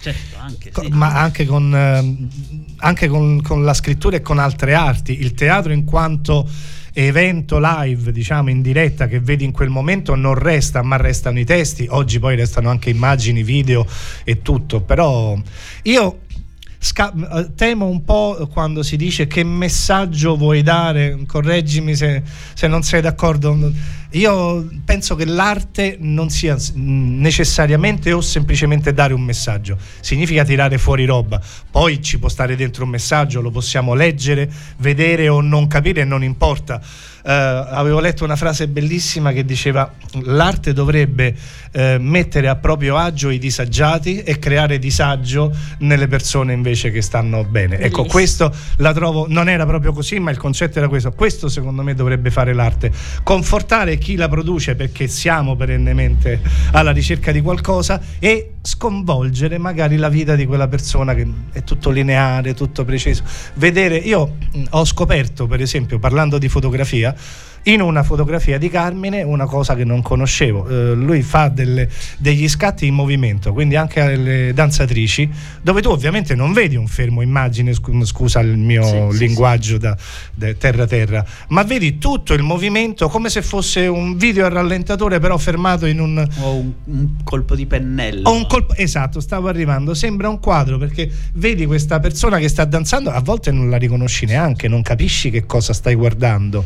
Certo, 0.00 0.36
anche 0.38 0.70
sì. 0.72 0.88
ma 0.92 1.20
anche, 1.20 1.44
con, 1.44 1.74
ehm, 1.74 2.28
anche 2.78 3.08
con, 3.08 3.42
con 3.42 3.64
la 3.64 3.74
scrittura 3.74 4.16
e 4.16 4.20
con 4.20 4.38
altre 4.38 4.74
arti. 4.74 5.20
Il 5.20 5.34
teatro 5.34 5.72
in 5.72 5.84
quanto 5.84 6.48
evento 6.92 7.58
live, 7.60 8.10
diciamo 8.10 8.50
in 8.50 8.60
diretta 8.60 9.06
che 9.06 9.20
vedi 9.20 9.44
in 9.44 9.52
quel 9.52 9.68
momento 9.68 10.14
non 10.14 10.34
resta, 10.34 10.82
ma 10.82 10.96
restano 10.96 11.38
i 11.38 11.44
testi. 11.44 11.86
Oggi 11.90 12.18
poi 12.18 12.36
restano 12.36 12.70
anche 12.70 12.90
immagini, 12.90 13.42
video 13.42 13.86
e 14.24 14.42
tutto. 14.42 14.80
Però 14.80 15.36
io 15.82 16.20
sca- 16.78 17.12
eh, 17.12 17.54
temo 17.54 17.86
un 17.86 18.04
po' 18.04 18.48
quando 18.52 18.82
si 18.82 18.96
dice 18.96 19.26
che 19.26 19.44
messaggio 19.44 20.36
vuoi 20.36 20.62
dare, 20.62 21.18
correggimi 21.26 21.94
se, 21.94 22.22
se 22.54 22.66
non 22.66 22.82
sei 22.82 23.00
d'accordo. 23.00 23.72
Io 24.12 24.66
penso 24.86 25.14
che 25.16 25.26
l'arte 25.26 25.98
non 26.00 26.30
sia 26.30 26.56
necessariamente 26.74 28.10
o 28.12 28.22
semplicemente 28.22 28.94
dare 28.94 29.12
un 29.12 29.20
messaggio, 29.20 29.76
significa 30.00 30.44
tirare 30.44 30.78
fuori 30.78 31.04
roba, 31.04 31.38
poi 31.70 32.02
ci 32.02 32.18
può 32.18 32.30
stare 32.30 32.56
dentro 32.56 32.84
un 32.84 32.90
messaggio, 32.90 33.42
lo 33.42 33.50
possiamo 33.50 33.92
leggere, 33.92 34.50
vedere 34.78 35.28
o 35.28 35.42
non 35.42 35.66
capire, 35.66 36.04
non 36.04 36.24
importa 36.24 36.80
eh, 37.28 37.32
avevo 37.32 38.00
letto 38.00 38.24
una 38.24 38.36
frase 38.36 38.68
bellissima 38.68 39.32
che 39.32 39.44
diceva 39.44 39.92
l'arte 40.22 40.72
dovrebbe 40.72 41.34
eh, 41.72 41.98
mettere 42.00 42.48
a 42.48 42.56
proprio 42.56 42.96
agio 42.96 43.28
i 43.28 43.38
disagiati 43.38 44.22
e 44.22 44.38
creare 44.38 44.78
disagio 44.78 45.54
nelle 45.80 46.08
persone 46.08 46.54
invece 46.54 46.90
che 46.90 47.02
stanno 47.02 47.44
bene. 47.44 47.74
Ecco, 47.74 47.78
Bellissimo. 47.78 48.02
Ecco, 48.02 48.10
questo 48.10 48.54
la 48.76 48.94
trovo, 48.94 49.26
non 49.28 49.50
era 49.50 49.66
proprio 49.66 49.92
così, 49.92 50.18
ma 50.18 50.30
il 50.30 50.38
concetto 50.38 50.78
era 50.78 50.88
questo. 50.88 51.12
Questo 51.12 51.48
secondo 51.48 51.82
me 51.82 51.94
dovrebbe 51.94 52.30
fare 52.30 52.54
l'arte. 52.54 52.90
Confortare 53.22 53.98
chi 53.98 54.16
la 54.16 54.28
produce 54.28 54.74
perché 54.74 55.06
siamo 55.06 55.54
perennemente 55.54 56.40
alla 56.72 56.92
ricerca 56.92 57.30
di 57.30 57.42
qualcosa 57.42 58.00
e 58.18 58.54
sconvolgere 58.62 59.58
magari 59.58 59.96
la 59.96 60.08
vita 60.08 60.34
di 60.34 60.46
quella 60.46 60.68
persona 60.68 61.14
che 61.14 61.26
è 61.52 61.62
tutto 61.62 61.90
lineare, 61.90 62.54
tutto 62.54 62.86
preciso. 62.86 63.22
Vedere, 63.54 63.96
io 63.96 64.36
ho 64.70 64.84
scoperto 64.84 65.46
per 65.46 65.60
esempio 65.60 65.98
parlando 65.98 66.38
di 66.38 66.48
fotografia 66.48 67.14
in 67.68 67.80
una 67.80 68.02
fotografia 68.02 68.58
di 68.58 68.70
Carmine 68.70 69.22
una 69.22 69.46
cosa 69.46 69.74
che 69.74 69.84
non 69.84 70.02
conoscevo. 70.02 70.68
Eh, 70.68 70.94
lui 70.94 71.22
fa 71.22 71.48
delle, 71.48 71.88
degli 72.18 72.48
scatti 72.48 72.86
in 72.86 72.94
movimento, 72.94 73.52
quindi 73.52 73.76
anche 73.76 74.00
alle 74.00 74.52
danzatrici, 74.54 75.28
dove 75.60 75.82
tu 75.82 75.90
ovviamente 75.90 76.34
non 76.34 76.52
vedi 76.52 76.76
un 76.76 76.86
fermo 76.86 77.20
immagine, 77.20 77.74
scusa 77.74 78.40
il 78.40 78.56
mio 78.56 79.10
sì, 79.10 79.18
linguaggio 79.18 79.74
sì, 79.74 79.88
da, 80.34 80.54
terra 80.54 80.86
terra, 80.86 81.24
ma 81.48 81.62
vedi 81.62 81.98
tutto 81.98 82.32
il 82.32 82.42
movimento 82.42 83.08
come 83.08 83.28
se 83.28 83.42
fosse 83.42 83.86
un 83.86 84.16
video 84.16 84.46
a 84.46 84.48
rallentatore 84.48 85.18
però 85.18 85.36
fermato 85.36 85.86
in 85.86 86.00
un... 86.00 86.26
O 86.40 86.54
un, 86.54 86.72
un 86.84 87.08
colpo 87.22 87.54
di 87.54 87.66
pennello. 87.66 88.28
O 88.28 88.32
un 88.32 88.46
colpo, 88.46 88.74
esatto, 88.74 89.20
stavo 89.20 89.48
arrivando, 89.48 89.94
sembra 89.94 90.28
un 90.28 90.40
quadro 90.40 90.78
perché 90.78 91.10
vedi 91.34 91.66
questa 91.66 92.00
persona 92.00 92.38
che 92.38 92.48
sta 92.48 92.64
danzando, 92.64 93.10
a 93.10 93.20
volte 93.20 93.50
non 93.50 93.68
la 93.68 93.76
riconosci 93.76 94.24
neanche, 94.24 94.68
non 94.68 94.82
capisci 94.82 95.30
che 95.30 95.44
cosa 95.44 95.72
stai 95.72 95.94
guardando 95.94 96.64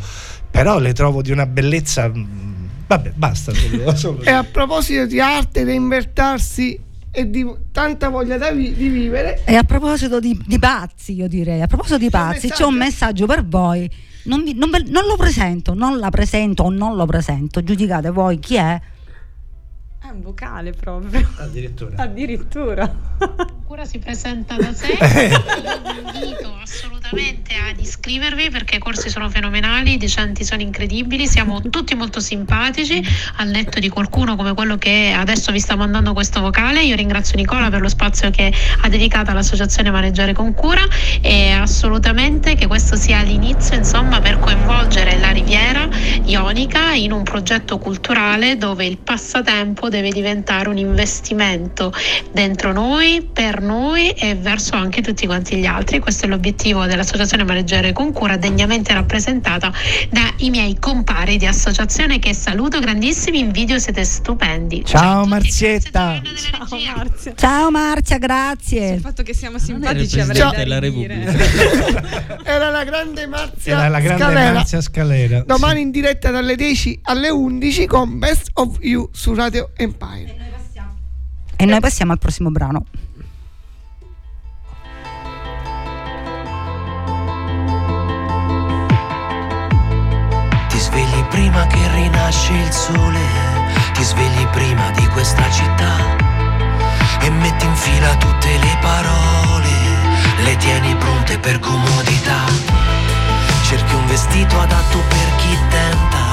però 0.52 0.78
le 0.78 0.92
trovo 0.92 1.22
di 1.22 1.32
una 1.32 1.46
bellezza 1.46 2.08
mm, 2.08 2.66
vabbè 2.86 3.12
basta 3.16 3.52
solo, 3.96 4.22
e 4.22 4.30
a 4.30 4.44
proposito 4.44 5.06
di 5.06 5.18
arte 5.18 5.64
da 5.64 5.72
invertarsi 5.72 6.78
e 7.10 7.28
di 7.28 7.44
tanta 7.72 8.08
voglia 8.08 8.50
vi- 8.52 8.74
di 8.74 8.88
vivere. 8.88 9.42
E 9.44 9.54
a 9.54 9.64
proposito 9.64 10.20
di, 10.20 10.38
di, 10.46 10.58
pazzi 10.58 11.14
io 11.14 11.28
direi 11.28 11.60
a 11.60 11.66
proposito 11.66 11.98
di 11.98 12.08
pazzi 12.08 12.48
c'è 12.48 12.64
un 12.64 12.74
messaggio? 12.74 13.26
per 13.26 13.44
voi. 13.44 13.90
Non, 14.24 14.44
vi, 14.44 14.54
non, 14.54 14.70
non 14.70 15.04
lo 15.06 15.16
presento 15.16 15.74
non 15.74 15.98
la 15.98 16.10
presento 16.10 16.62
o 16.64 16.70
non 16.70 16.96
lo 16.96 17.06
presento. 17.06 17.62
Giudicate 17.62 18.10
voi 18.10 18.38
chi 18.38 18.54
è 18.54 18.80
è 20.04 20.10
un 20.10 20.20
vocale 20.20 20.72
proprio. 20.72 21.28
Addirittura. 21.36 22.02
Addirittura. 22.02 22.92
Ancora 23.62 23.84
si 23.84 24.00
presenta 24.00 24.56
da 24.56 24.72
sé. 24.72 24.98
vi 24.98 26.18
invito 26.26 26.58
assolutamente 26.60 27.54
ad 27.54 27.78
iscrivervi 27.78 28.50
perché 28.50 28.76
i 28.76 28.78
corsi 28.80 29.08
sono 29.08 29.30
fenomenali, 29.30 29.92
i 29.92 29.96
docenti 29.98 30.44
sono 30.44 30.60
incredibili, 30.60 31.28
siamo 31.28 31.60
tutti 31.70 31.94
molto 31.94 32.18
simpatici, 32.18 33.00
al 33.36 33.48
netto 33.48 33.78
di 33.78 33.88
qualcuno 33.88 34.34
come 34.34 34.54
quello 34.54 34.76
che 34.76 35.14
adesso 35.16 35.52
vi 35.52 35.60
sta 35.60 35.76
mandando 35.76 36.12
questo 36.14 36.40
vocale. 36.40 36.82
Io 36.82 36.96
ringrazio 36.96 37.36
Nicola 37.36 37.70
per 37.70 37.80
lo 37.80 37.88
spazio 37.88 38.30
che 38.30 38.52
ha 38.80 38.88
dedicato 38.88 39.30
all'associazione 39.30 39.92
Maneggiare 39.92 40.32
con 40.32 40.52
Cura 40.52 40.82
e 41.20 41.50
assolutamente 41.50 42.56
che 42.56 42.66
questo 42.66 42.96
sia 42.96 43.22
l'inizio, 43.22 43.76
insomma, 43.76 44.20
per 44.20 44.40
coinvolgere 44.40 45.18
la 45.20 45.30
Riviera 45.30 45.88
Ionica 46.24 46.92
in 46.92 47.12
un 47.12 47.22
progetto 47.22 47.78
culturale 47.78 48.56
dove 48.56 48.84
il 48.84 48.98
passatempo 48.98 49.90
deve 49.92 50.10
diventare 50.10 50.68
un 50.68 50.78
investimento 50.78 51.92
dentro 52.32 52.72
noi, 52.72 53.28
per 53.30 53.60
noi 53.60 54.10
e 54.10 54.34
verso 54.34 54.74
anche 54.74 55.02
tutti 55.02 55.26
quanti 55.26 55.56
gli 55.56 55.66
altri. 55.66 56.00
Questo 56.00 56.26
è 56.26 56.28
l'obiettivo 56.28 56.86
dell'Associazione 56.86 57.44
Maneggere 57.44 57.92
con 57.92 58.12
Cura, 58.12 58.36
degnamente 58.36 58.92
rappresentata 58.94 59.72
dai 60.10 60.50
miei 60.50 60.78
compari 60.78 61.36
di 61.36 61.46
associazione 61.46 62.18
che 62.18 62.34
saluto 62.34 62.80
grandissimi, 62.80 63.38
in 63.38 63.52
video 63.52 63.78
siete 63.78 64.04
stupendi. 64.04 64.84
Ciao, 64.84 65.00
Ciao 65.00 65.26
Marzietta. 65.26 66.22
Ciao 66.22 66.78
Marzia. 66.96 67.34
Ciao 67.36 67.70
Marzia, 67.70 68.18
grazie. 68.18 68.92
Il 68.94 69.00
fatto 69.00 69.22
che 69.22 69.34
siamo 69.34 69.58
simpatici 69.58 70.18
avrei 70.18 70.38
da 70.38 70.64
la 70.66 70.80
Era 72.44 72.70
la 72.70 72.84
grande 72.84 73.26
Marzia 73.26 73.78
Era 73.78 73.88
la 73.88 74.00
grande 74.00 74.24
Scalera. 74.24 74.52
Marzia 74.52 74.80
Scalera. 74.80 75.42
Domani 75.46 75.76
sì. 75.76 75.82
in 75.82 75.90
diretta 75.90 76.30
dalle 76.30 76.56
10 76.56 77.00
alle 77.04 77.28
11 77.28 77.86
con 77.86 78.18
Best 78.18 78.50
of 78.54 78.78
You 78.80 79.08
su 79.12 79.34
Radio 79.34 79.70
Empire. 79.82 80.36
E 81.56 81.64
noi 81.64 81.80
passiamo 81.80 82.12
al 82.12 82.18
prossimo 82.18 82.50
brano. 82.50 82.84
Ti 90.68 90.78
svegli 90.78 91.22
prima 91.30 91.66
che 91.66 91.94
rinasce 91.94 92.52
il 92.52 92.70
sole, 92.70 93.20
ti 93.94 94.02
svegli 94.02 94.46
prima 94.52 94.90
di 94.92 95.06
questa 95.08 95.50
città 95.50 95.96
e 97.20 97.30
metti 97.30 97.64
in 97.64 97.74
fila 97.74 98.16
tutte 98.16 98.58
le 98.58 98.78
parole, 98.80 100.44
le 100.44 100.56
tieni 100.56 100.94
pronte 100.96 101.38
per 101.38 101.58
comodità. 101.58 102.44
Cerchi 103.64 103.94
un 103.94 104.06
vestito 104.06 104.60
adatto 104.60 104.98
per 104.98 105.36
chi 105.36 105.56
tenta 105.70 106.30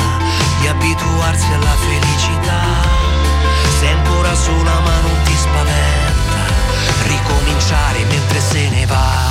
di 0.59 0.67
abituarsi 0.67 1.53
alla 1.53 1.75
felicità 1.75 2.08
sola 4.49 4.79
ma 4.79 4.99
non 5.01 5.21
ti 5.23 5.35
spaventa 5.35 6.41
ricominciare 7.03 8.03
mentre 8.05 8.39
se 8.39 8.69
ne 8.69 8.85
va. 8.85 9.28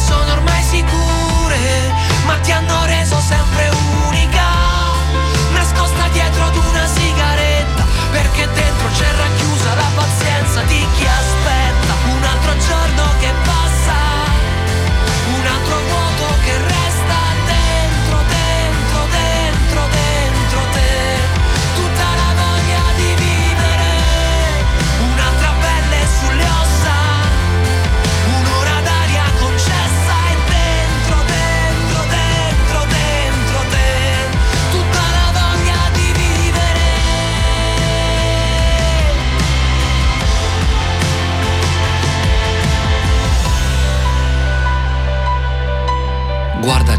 Sono 0.00 0.32
ormai 0.32 0.62
sicure, 0.62 1.92
ma 2.24 2.36
ti 2.38 2.52
hanno 2.52 2.84
reso 2.86 3.20
sempre 3.20 3.70
unica. 4.06 4.42
Nascosta 5.52 6.08
dietro 6.12 6.44
ad 6.44 6.56
una 6.56 6.86
sigaretta, 6.86 7.84
perché 8.10 8.48
dentro 8.52 8.88
c'è 8.96 9.10
racchiusa 9.12 9.59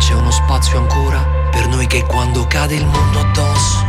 c'è 0.01 0.15
uno 0.15 0.31
spazio 0.31 0.79
ancora 0.79 1.23
per 1.51 1.67
noi 1.67 1.85
che 1.85 2.03
quando 2.03 2.47
cade 2.47 2.73
il 2.73 2.85
mondo 2.87 3.19
addosso, 3.19 3.80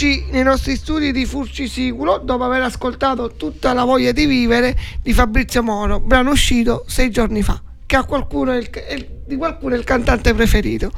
Rieccoci 0.00 0.30
nei 0.30 0.42
nostri 0.42 0.76
studi 0.76 1.12
di 1.12 1.26
Furci 1.26 1.68
Siculo 1.68 2.16
dopo 2.16 2.44
aver 2.44 2.62
ascoltato 2.62 3.34
tutta 3.36 3.74
la 3.74 3.84
voglia 3.84 4.12
di 4.12 4.24
vivere 4.24 4.74
di 5.02 5.12
Fabrizio 5.12 5.62
Moro, 5.62 6.00
brano 6.00 6.30
uscito 6.30 6.84
sei 6.88 7.10
giorni 7.10 7.42
fa, 7.42 7.60
che 7.84 7.96
a 7.96 8.04
qualcuno 8.04 8.52
è 8.52 8.56
il- 8.56 8.70
il- 8.92 9.08
di 9.26 9.36
qualcuno 9.36 9.74
è 9.74 9.78
il 9.78 9.84
cantante 9.84 10.32
preferito. 10.32 10.90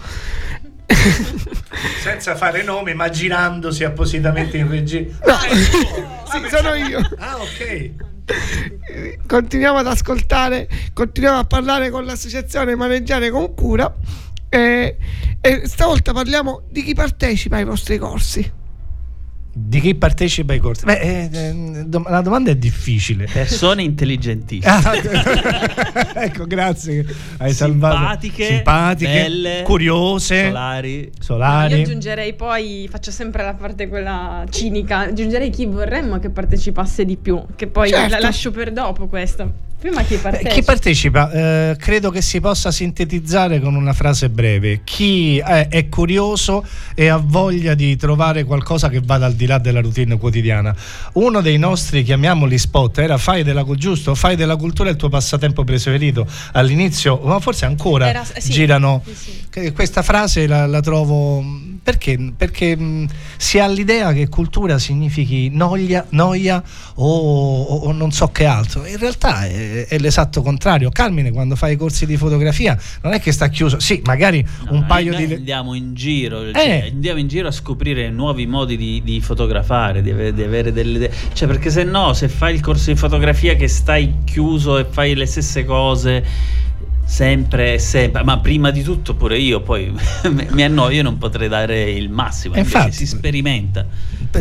Senza 2.00 2.36
fare 2.36 2.62
nomi, 2.62 2.94
ma 2.94 3.08
girandosi 3.08 3.82
appositamente 3.82 4.56
in 4.58 4.68
regia. 4.70 5.00
No, 5.26 5.36
sì, 6.30 6.48
sono 6.48 6.74
io. 6.74 7.00
Ah, 7.18 7.38
ok. 7.40 7.90
Continuiamo 9.26 9.78
ad 9.78 9.86
ascoltare, 9.88 10.68
continuiamo 10.94 11.40
a 11.40 11.44
parlare 11.44 11.90
con 11.90 12.04
l'associazione 12.04 12.76
Maneggiare 12.76 13.30
con 13.30 13.52
Cura 13.52 13.92
e, 14.48 14.96
e 15.40 15.62
stavolta 15.64 16.12
parliamo 16.12 16.62
di 16.70 16.84
chi 16.84 16.94
partecipa 16.94 17.56
ai 17.56 17.64
vostri 17.64 17.98
corsi. 17.98 18.60
Di 19.54 19.80
chi 19.80 19.94
partecipa 19.94 20.54
ai 20.54 20.58
corsi? 20.60 20.86
Beh, 20.86 20.98
eh, 20.98 21.28
eh, 21.30 21.84
dom- 21.84 22.08
la 22.08 22.22
domanda 22.22 22.50
è 22.50 22.56
difficile. 22.56 23.26
Persone 23.30 23.82
intelligentissime. 23.84 24.72
Ah, 24.72 24.92
ecco, 26.24 26.46
grazie. 26.46 27.04
Hai 27.36 27.52
salvato. 27.52 27.96
Simpatiche, 27.96 28.46
Simpatiche, 28.46 29.12
belle, 29.12 29.62
curiose, 29.64 30.46
solari. 30.46 31.10
solari. 31.18 31.74
Io 31.74 31.82
aggiungerei 31.82 32.32
poi, 32.32 32.88
faccio 32.90 33.10
sempre 33.10 33.42
la 33.44 33.52
parte 33.52 33.88
quella 33.88 34.42
cinica, 34.48 35.00
aggiungerei 35.00 35.50
chi 35.50 35.66
vorremmo 35.66 36.18
che 36.18 36.30
partecipasse 36.30 37.04
di 37.04 37.18
più, 37.18 37.44
che 37.54 37.66
poi 37.66 37.90
Certo. 37.90 38.08
la 38.08 38.20
lascio 38.20 38.50
per 38.52 38.72
dopo 38.72 39.06
questa. 39.06 39.50
Prima 39.82 40.04
chi 40.04 40.14
Eh, 40.14 40.18
partecipa. 40.18 40.50
Chi 40.54 40.62
partecipa? 40.62 41.30
Eh, 41.32 41.76
credo 41.76 42.10
che 42.10 42.22
si 42.22 42.38
possa 42.38 42.70
sintetizzare 42.70 43.58
con 43.60 43.74
una 43.74 43.92
frase 43.92 44.30
breve. 44.30 44.82
Chi 44.84 45.38
è, 45.38 45.66
è 45.66 45.88
curioso 45.88 46.64
e 46.94 47.08
ha 47.08 47.16
voglia 47.16 47.74
di 47.74 47.96
trovare 47.96 48.44
qualcosa 48.44 48.88
che 48.88 49.00
vada 49.04 49.26
al 49.26 49.34
di 49.34 49.44
là 49.44 49.58
della 49.58 49.80
routine 49.80 50.16
quotidiana. 50.18 50.72
Uno 51.14 51.40
dei 51.40 51.58
nostri, 51.58 52.04
chiamiamoli 52.04 52.58
spot, 52.58 52.98
era 52.98 53.18
fai 53.18 53.42
della, 53.42 53.64
giusto, 53.74 54.14
fai 54.14 54.36
della 54.36 54.54
cultura 54.54 54.88
il 54.88 54.94
tuo 54.94 55.08
passatempo 55.08 55.64
preferito. 55.64 56.28
All'inizio, 56.52 57.18
ma 57.24 57.40
forse 57.40 57.64
ancora 57.64 58.08
Era- 58.08 58.24
sì. 58.24 58.52
girano. 58.52 59.02
Sì, 59.04 59.42
sì. 59.50 59.72
Questa 59.72 60.02
frase 60.02 60.46
la, 60.46 60.66
la 60.66 60.80
trovo 60.80 61.44
perché, 61.82 62.32
perché 62.36 62.76
mh, 62.76 63.08
si 63.36 63.58
ha 63.58 63.66
l'idea 63.66 64.12
che 64.12 64.28
cultura 64.28 64.78
significhi 64.78 65.48
noia, 65.50 66.06
noia 66.10 66.62
o, 66.94 67.06
o- 67.06 67.76
o 67.86 67.92
non 67.92 68.12
so 68.12 68.28
che 68.28 68.44
altro. 68.44 68.86
In 68.86 68.98
realtà 68.98 69.44
è, 69.46 69.86
è 69.86 69.98
l'esatto 69.98 70.42
contrario. 70.42 70.90
Carmine, 70.90 71.32
quando 71.32 71.56
fai 71.56 71.72
i 71.72 71.76
corsi 71.76 72.06
di 72.06 72.16
fotografia, 72.16 72.78
non 73.02 73.12
è 73.12 73.20
che 73.20 73.32
sta 73.32 73.48
chiuso. 73.48 73.80
Sì, 73.80 74.00
magari 74.04 74.44
No, 74.66 74.72
un 74.74 74.86
paio 74.86 75.12
noi 75.12 75.26
di. 75.26 75.34
andiamo 75.34 75.74
in 75.74 75.94
giro, 75.94 76.42
Eh. 76.44 76.52
cioè, 76.52 76.88
andiamo 76.92 77.18
in 77.18 77.28
giro 77.28 77.48
a 77.48 77.52
scoprire 77.52 78.10
nuovi 78.10 78.46
modi 78.46 78.76
di, 78.76 79.02
di 79.04 79.20
fotografare, 79.20 80.02
di 80.02 80.10
avere, 80.10 80.32
di 80.34 80.42
avere 80.42 80.72
delle 80.72 80.96
idee. 80.98 81.12
Cioè, 81.32 81.48
perché 81.48 81.70
se 81.70 81.82
no, 81.84 82.12
se 82.12 82.28
fai 82.28 82.54
il 82.54 82.60
corso 82.60 82.90
di 82.92 82.96
fotografia 82.96 83.54
che 83.56 83.66
stai 83.68 84.18
chiuso 84.24 84.78
e 84.78 84.84
fai 84.88 85.14
le 85.14 85.26
stesse 85.26 85.64
cose 85.64 86.24
sempre 87.04 87.78
sempre, 87.78 88.22
ma 88.24 88.38
prima 88.38 88.70
di 88.70 88.82
tutto 88.82 89.14
pure 89.14 89.38
io 89.38 89.60
poi 89.60 89.92
mi 90.50 90.62
annoio 90.62 91.00
e 91.00 91.02
non 91.02 91.18
potrei 91.18 91.48
dare 91.48 91.90
il 91.90 92.08
massimo. 92.08 92.56
Invece 92.56 92.76
infatti. 92.76 92.96
si 92.96 93.06
sperimenta. 93.06 93.86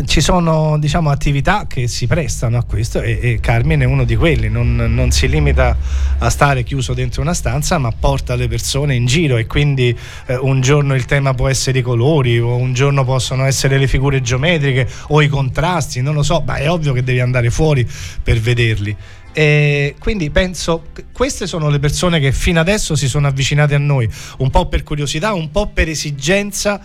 Ci 0.06 0.20
sono 0.22 0.78
diciamo 0.78 1.10
attività 1.10 1.66
che 1.66 1.86
si 1.86 2.06
prestano 2.06 2.56
a 2.56 2.62
questo 2.62 3.02
e, 3.02 3.18
e 3.20 3.40
Carmine 3.40 3.84
è 3.84 3.86
uno 3.86 4.04
di 4.04 4.16
quelli, 4.16 4.48
non, 4.48 4.74
non 4.74 5.10
si 5.10 5.28
limita 5.28 5.76
a 6.18 6.30
stare 6.30 6.62
chiuso 6.62 6.94
dentro 6.94 7.20
una 7.20 7.34
stanza 7.34 7.76
ma 7.76 7.92
porta 7.92 8.34
le 8.34 8.48
persone 8.48 8.94
in 8.94 9.04
giro 9.04 9.36
e 9.36 9.46
quindi 9.46 9.94
eh, 10.26 10.36
un 10.36 10.62
giorno 10.62 10.94
il 10.94 11.04
tema 11.04 11.34
può 11.34 11.48
essere 11.48 11.80
i 11.80 11.82
colori 11.82 12.38
o 12.38 12.56
un 12.56 12.72
giorno 12.72 13.04
possono 13.04 13.44
essere 13.44 13.76
le 13.76 13.86
figure 13.86 14.22
geometriche 14.22 14.88
o 15.08 15.20
i 15.20 15.28
contrasti, 15.28 16.00
non 16.00 16.14
lo 16.14 16.22
so, 16.22 16.42
ma 16.46 16.56
è 16.56 16.70
ovvio 16.70 16.94
che 16.94 17.02
devi 17.02 17.20
andare 17.20 17.50
fuori 17.50 17.86
per 18.22 18.40
vederli. 18.40 18.96
E 19.32 19.94
quindi 19.98 20.30
penso 20.30 20.88
che 20.92 21.06
queste 21.12 21.46
sono 21.46 21.70
le 21.70 21.78
persone 21.78 22.20
che 22.20 22.32
fino 22.32 22.60
adesso 22.60 22.94
si 22.94 23.08
sono 23.08 23.26
avvicinate 23.26 23.74
a 23.74 23.78
noi, 23.78 24.08
un 24.38 24.50
po' 24.50 24.66
per 24.66 24.82
curiosità, 24.82 25.32
un 25.32 25.50
po' 25.50 25.68
per 25.68 25.88
esigenza 25.88 26.80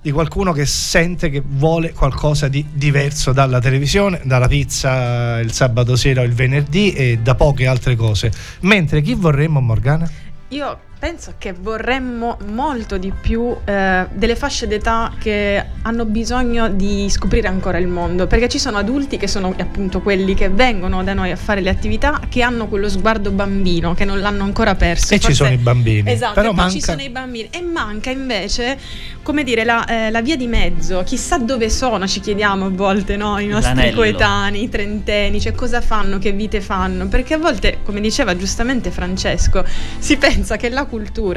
di 0.00 0.10
qualcuno 0.10 0.52
che 0.52 0.66
sente 0.66 1.30
che 1.30 1.42
vuole 1.44 1.92
qualcosa 1.92 2.48
di 2.48 2.64
diverso 2.72 3.32
dalla 3.32 3.58
televisione, 3.58 4.20
dalla 4.24 4.48
pizza 4.48 5.38
il 5.40 5.50
sabato 5.52 5.96
sera 5.96 6.20
o 6.20 6.24
il 6.24 6.34
venerdì 6.34 6.92
e 6.92 7.18
da 7.22 7.34
poche 7.34 7.66
altre 7.66 7.96
cose. 7.96 8.30
Mentre 8.60 9.00
chi 9.00 9.14
vorremmo, 9.14 9.60
Morgana? 9.60 10.10
Io 10.48 10.78
penso 10.98 11.34
che 11.36 11.52
vorremmo 11.52 12.38
molto 12.46 12.96
di 12.96 13.12
più 13.12 13.54
eh, 13.64 14.06
delle 14.10 14.36
fasce 14.36 14.66
d'età 14.66 15.12
che 15.18 15.62
hanno 15.82 16.06
bisogno 16.06 16.68
di 16.70 17.08
scoprire 17.10 17.46
ancora 17.46 17.76
il 17.78 17.86
mondo, 17.86 18.26
perché 18.26 18.48
ci 18.48 18.58
sono 18.58 18.78
adulti 18.78 19.18
che 19.18 19.28
sono 19.28 19.54
appunto 19.56 20.00
quelli 20.00 20.34
che 20.34 20.48
vengono 20.48 21.04
da 21.04 21.12
noi 21.12 21.30
a 21.30 21.36
fare 21.36 21.60
le 21.60 21.68
attività, 21.68 22.20
che 22.28 22.40
hanno 22.40 22.68
quello 22.68 22.88
sguardo 22.88 23.30
bambino, 23.30 23.92
che 23.92 24.06
non 24.06 24.20
l'hanno 24.20 24.44
ancora 24.44 24.74
perso. 24.74 25.12
E 25.12 25.18
ci 25.18 25.26
Forse- 25.26 25.44
sono 25.44 25.52
i 25.52 25.58
bambini. 25.58 26.10
Esatto, 26.10 26.34
Però 26.34 26.46
e 26.46 26.54
poi 26.54 26.56
manca... 26.56 26.72
ci 26.72 26.80
sono 26.80 27.02
i 27.02 27.10
bambini 27.10 27.48
e 27.50 27.60
manca 27.60 28.08
invece, 28.10 28.78
come 29.22 29.44
dire, 29.44 29.64
la, 29.64 29.84
eh, 29.84 30.10
la 30.10 30.22
via 30.22 30.36
di 30.36 30.46
mezzo. 30.46 31.02
Chissà 31.04 31.36
dove 31.36 31.68
sono, 31.68 32.06
ci 32.06 32.20
chiediamo 32.20 32.64
a 32.66 32.70
volte, 32.70 33.16
no? 33.16 33.38
I 33.38 33.46
nostri 33.46 33.74
L'anello. 33.74 33.96
coetanei, 33.96 34.62
i 34.62 34.68
trentenni, 34.70 35.38
cioè 35.38 35.52
cosa 35.52 35.82
fanno, 35.82 36.18
che 36.18 36.32
vite 36.32 36.62
fanno. 36.62 37.08
Perché 37.08 37.34
a 37.34 37.38
volte, 37.38 37.80
come 37.84 38.00
diceva 38.00 38.34
giustamente 38.34 38.90
Francesco, 38.90 39.64
si 39.98 40.16
pensa 40.16 40.56
che 40.56 40.70
la 40.70 40.80
cultura 40.80 40.92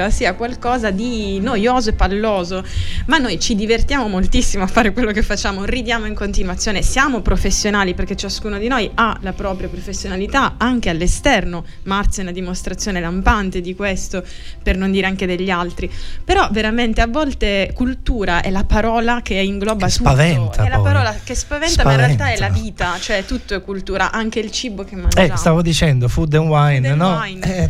sia 0.09 0.33
qualcosa 0.35 0.91
di 0.91 1.39
noioso 1.39 1.89
e 1.89 1.93
palloso, 1.93 2.63
ma 3.07 3.17
noi 3.17 3.39
ci 3.39 3.55
divertiamo 3.55 4.07
moltissimo 4.07 4.63
a 4.63 4.67
fare 4.67 4.91
quello 4.93 5.11
che 5.11 5.23
facciamo, 5.23 5.63
ridiamo 5.65 6.05
in 6.05 6.13
continuazione, 6.13 6.81
siamo 6.83 7.21
professionali 7.21 7.93
perché 7.95 8.15
ciascuno 8.15 8.57
di 8.59 8.67
noi 8.67 8.89
ha 8.93 9.17
la 9.21 9.33
propria 9.33 9.67
professionalità 9.67 10.55
anche 10.57 10.89
all'esterno. 10.89 11.65
Marzia 11.83 12.21
è 12.21 12.25
una 12.25 12.33
dimostrazione 12.35 12.99
lampante 12.99 13.61
di 13.61 13.73
questo, 13.75 14.23
per 14.61 14.77
non 14.77 14.91
dire 14.91 15.07
anche 15.07 15.25
degli 15.25 15.49
altri. 15.49 15.89
Però 16.23 16.47
veramente 16.51 17.01
a 17.01 17.07
volte 17.07 17.71
cultura 17.73 18.41
è 18.41 18.51
la 18.51 18.63
parola 18.63 19.21
che 19.23 19.35
ingloba 19.35 19.87
Che 19.87 19.93
tutto, 19.93 20.09
spaventa 20.09 20.63
è 20.65 20.69
la 20.69 20.75
poi. 20.75 20.83
parola 20.83 21.15
che 21.23 21.35
spaventa, 21.35 21.83
ma 21.83 21.91
in 21.91 21.97
realtà 21.97 22.27
è 22.27 22.37
la 22.37 22.45
Spaventa. 22.47 22.61
vita, 22.63 22.97
cioè 22.99 23.25
tutto 23.25 23.55
è 23.55 23.61
cultura, 23.61 24.11
anche 24.11 24.39
il 24.39 24.51
cibo 24.51 24.83
che 24.83 24.95
mangiamo. 24.95 25.33
Eh, 25.33 25.37
stavo 25.37 25.61
dicendo 25.61 26.07
food 26.07 26.33
and 26.35 26.47
wine, 26.47 26.87
Food 26.87 26.91
and 26.91 27.01
no? 27.01 27.17
wine. 27.19 27.55
Eh, 27.57 27.69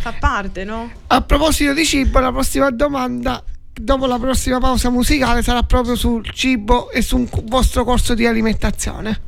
Fa 0.00 0.14
parte, 0.18 0.64
no? 0.64 0.90
A 1.18 1.22
proposito 1.22 1.72
di 1.72 1.84
cibo, 1.84 2.20
la 2.20 2.30
prossima 2.30 2.70
domanda, 2.70 3.42
dopo 3.72 4.06
la 4.06 4.20
prossima 4.20 4.60
pausa 4.60 4.88
musicale, 4.88 5.42
sarà 5.42 5.64
proprio 5.64 5.96
sul 5.96 6.24
cibo 6.30 6.92
e 6.92 7.02
sul 7.02 7.28
vostro 7.46 7.82
corso 7.82 8.14
di 8.14 8.24
alimentazione. 8.24 9.20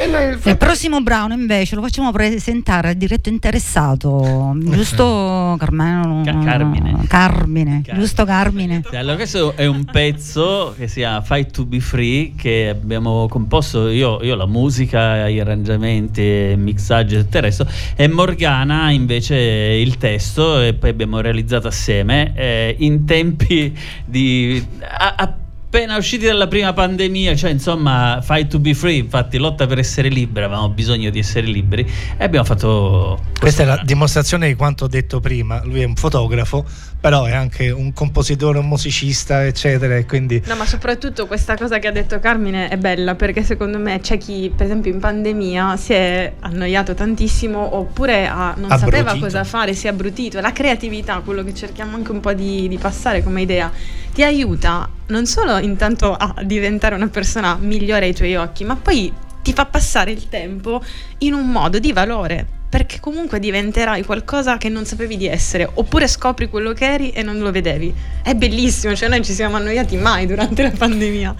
Il 0.00 0.56
prossimo 0.56 1.00
brano 1.00 1.34
invece 1.34 1.74
lo 1.74 1.82
facciamo 1.82 2.12
presentare 2.12 2.90
al 2.90 2.94
diretto 2.94 3.28
interessato, 3.28 4.54
giusto 4.62 5.56
Carmelo? 5.58 6.22
Ca- 6.24 6.38
Carmine. 6.38 7.04
Carmine, 7.08 7.82
Carmine. 7.82 7.82
giusto 7.94 8.24
Carmine? 8.24 8.82
Allora, 8.92 9.16
questo 9.16 9.56
è 9.56 9.66
un 9.66 9.84
pezzo 9.84 10.74
che 10.78 10.86
si 10.86 11.00
chiama 11.00 11.20
Fight 11.22 11.50
to 11.50 11.64
be 11.64 11.80
Free 11.80 12.34
che 12.36 12.68
abbiamo 12.68 13.26
composto 13.28 13.88
io, 13.88 14.22
io 14.22 14.36
la 14.36 14.46
musica, 14.46 15.28
gli 15.28 15.40
arrangiamenti, 15.40 16.20
il 16.20 16.58
mixaggio 16.58 17.16
e 17.16 17.24
tutto 17.24 17.36
il 17.38 17.42
resto 17.42 17.66
e 17.96 18.06
Morgana 18.08 18.90
invece 18.90 19.34
il 19.36 19.96
testo 19.98 20.60
e 20.60 20.74
poi 20.74 20.90
abbiamo 20.90 21.20
realizzato 21.20 21.66
assieme 21.66 22.32
eh, 22.36 22.76
in 22.78 23.04
tempi 23.04 23.76
di... 24.04 24.64
a- 24.80 25.34
appena 25.68 25.98
usciti 25.98 26.24
dalla 26.24 26.48
prima 26.48 26.72
pandemia, 26.72 27.36
cioè 27.36 27.50
insomma 27.50 28.20
Fight 28.22 28.48
to 28.48 28.58
be 28.58 28.72
Free, 28.72 28.96
infatti 28.96 29.36
lotta 29.36 29.66
per 29.66 29.78
essere 29.78 30.08
liberi, 30.08 30.46
avevamo 30.46 30.70
bisogno 30.70 31.10
di 31.10 31.18
essere 31.18 31.46
liberi 31.46 31.86
e 32.16 32.24
abbiamo 32.24 32.46
fatto... 32.46 33.20
Questa 33.38 33.62
è 33.62 33.66
la 33.66 33.82
dimostrazione 33.84 34.48
di 34.48 34.54
quanto 34.54 34.84
ho 34.84 34.88
detto 34.88 35.20
prima. 35.20 35.62
Lui 35.64 35.82
è 35.82 35.84
un 35.84 35.94
fotografo, 35.94 36.64
però 36.98 37.24
è 37.24 37.32
anche 37.32 37.70
un 37.70 37.92
compositore, 37.92 38.58
un 38.58 38.66
musicista, 38.66 39.44
eccetera. 39.44 39.96
E 39.96 40.06
quindi 40.06 40.42
No, 40.46 40.56
ma 40.56 40.64
soprattutto 40.64 41.26
questa 41.26 41.54
cosa 41.54 41.78
che 41.78 41.86
ha 41.86 41.92
detto 41.92 42.18
Carmine 42.18 42.68
è 42.68 42.78
bella 42.78 43.14
perché 43.14 43.42
secondo 43.42 43.78
me 43.78 44.00
c'è 44.00 44.16
chi, 44.16 44.50
per 44.54 44.64
esempio, 44.66 44.90
in 44.90 44.98
pandemia 45.00 45.76
si 45.76 45.92
è 45.92 46.32
annoiato 46.40 46.94
tantissimo 46.94 47.76
oppure 47.76 48.26
ha- 48.26 48.54
non 48.56 48.70
sapeva 48.70 49.10
Abbrutito. 49.10 49.24
cosa 49.26 49.44
fare, 49.44 49.74
si 49.74 49.86
è 49.86 49.90
abbrutito. 49.90 50.40
La 50.40 50.52
creatività, 50.52 51.20
quello 51.22 51.44
che 51.44 51.54
cerchiamo 51.54 51.94
anche 51.94 52.10
un 52.10 52.20
po' 52.20 52.32
di, 52.32 52.66
di 52.68 52.78
passare 52.78 53.22
come 53.22 53.42
idea, 53.42 53.70
ti 54.18 54.24
aiuta 54.24 54.90
non 55.10 55.26
solo 55.26 55.58
intanto 55.58 56.12
a 56.12 56.34
diventare 56.42 56.96
una 56.96 57.06
persona 57.06 57.56
migliore 57.60 58.06
ai 58.06 58.14
tuoi 58.14 58.34
occhi, 58.34 58.64
ma 58.64 58.74
poi 58.74 59.12
ti 59.44 59.52
fa 59.52 59.64
passare 59.64 60.10
il 60.10 60.28
tempo 60.28 60.82
in 61.18 61.34
un 61.34 61.48
modo 61.48 61.78
di 61.78 61.92
valore. 61.92 62.44
Perché 62.68 62.98
comunque 62.98 63.38
diventerai 63.38 64.02
qualcosa 64.02 64.56
che 64.56 64.68
non 64.68 64.84
sapevi 64.84 65.16
di 65.16 65.28
essere, 65.28 65.70
oppure 65.72 66.08
scopri 66.08 66.48
quello 66.48 66.72
che 66.72 66.92
eri 66.92 67.10
e 67.10 67.22
non 67.22 67.38
lo 67.38 67.52
vedevi. 67.52 67.94
È 68.20 68.34
bellissimo, 68.34 68.96
cioè 68.96 69.08
noi 69.08 69.24
ci 69.24 69.32
siamo 69.32 69.54
annoiati 69.54 69.96
mai 69.96 70.26
durante 70.26 70.62
la 70.62 70.72
pandemia. 70.76 71.34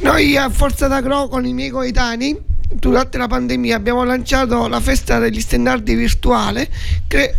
Noi 0.00 0.36
a 0.36 0.50
Forza 0.50 0.88
d'Agro 0.88 1.28
con 1.28 1.46
i 1.46 1.52
miei 1.52 1.70
coetanei 1.70 2.36
durante 2.68 3.16
la 3.16 3.28
pandemia 3.28 3.76
abbiamo 3.76 4.02
lanciato 4.02 4.66
la 4.66 4.80
festa 4.80 5.20
degli 5.20 5.40
stendardi 5.40 5.94
virtuale 5.94 6.68
che- 7.06 7.32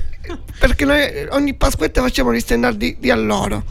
perché 0.57 0.85
noi 0.85 1.01
ogni 1.31 1.53
Pasquetta 1.53 2.01
facciamo 2.01 2.33
gli 2.33 2.39
stendardi 2.39 2.95
di 2.97 3.09
alloro 3.11 3.65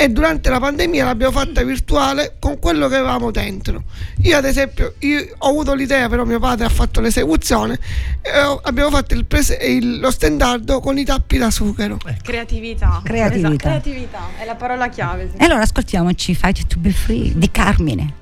e 0.00 0.08
durante 0.10 0.48
la 0.48 0.60
pandemia 0.60 1.04
l'abbiamo 1.04 1.32
fatta 1.32 1.60
virtuale 1.64 2.36
con 2.38 2.60
quello 2.60 2.86
che 2.86 2.94
avevamo 2.94 3.32
dentro. 3.32 3.82
Io 4.22 4.36
ad 4.36 4.44
esempio 4.44 4.94
io 5.00 5.26
ho 5.38 5.48
avuto 5.48 5.74
l'idea, 5.74 6.08
però 6.08 6.24
mio 6.24 6.38
padre 6.38 6.66
ha 6.66 6.68
fatto 6.68 7.00
l'esecuzione 7.00 7.76
e 8.22 8.40
ho- 8.42 8.60
abbiamo 8.62 8.90
fatto 8.90 9.14
il 9.14 9.24
prese- 9.26 9.56
il- 9.56 9.98
lo 9.98 10.12
stendardo 10.12 10.78
con 10.78 10.96
i 10.98 11.04
tappi 11.04 11.36
da 11.38 11.50
sughero. 11.50 11.98
Creatività. 12.22 13.00
Creatività. 13.02 13.48
Esatto, 13.48 13.56
creatività 13.56 14.20
è 14.38 14.44
la 14.44 14.54
parola 14.54 14.88
chiave. 14.88 15.30
sì. 15.32 15.36
E 15.36 15.44
allora 15.44 15.62
ascoltiamoci 15.62 16.32
Fight 16.34 16.66
to 16.68 16.78
be 16.78 16.92
free 16.92 17.32
di 17.34 17.50
Carmine. 17.50 18.17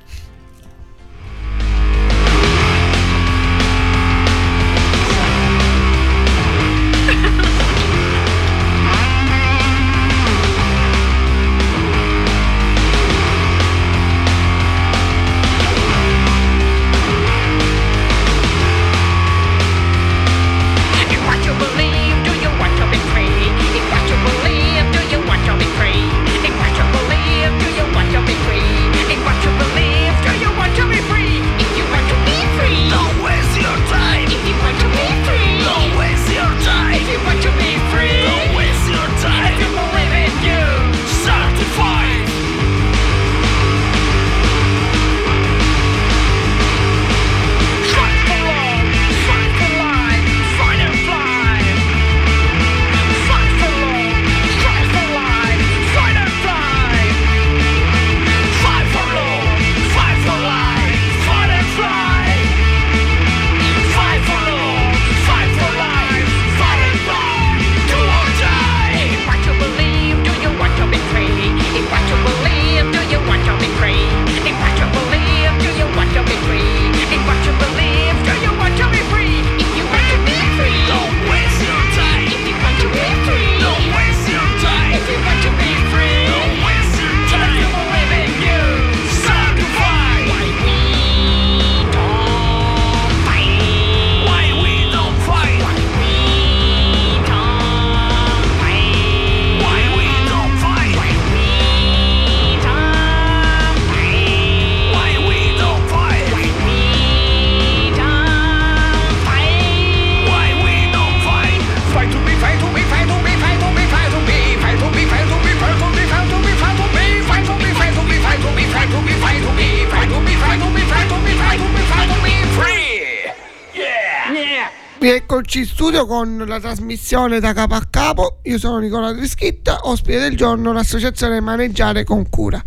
Studio 125.86 126.06
con 126.06 126.42
la 126.48 126.58
trasmissione 126.58 127.38
da 127.38 127.52
capo 127.52 127.74
a 127.74 127.86
capo. 127.88 128.40
Io 128.42 128.58
sono 128.58 128.78
Nicola 128.78 129.14
Trischitta, 129.14 129.82
ospite 129.82 130.18
del 130.18 130.36
giorno, 130.36 130.72
l'associazione 130.72 131.38
Maneggiare 131.38 132.02
con 132.02 132.28
Cura. 132.28 132.60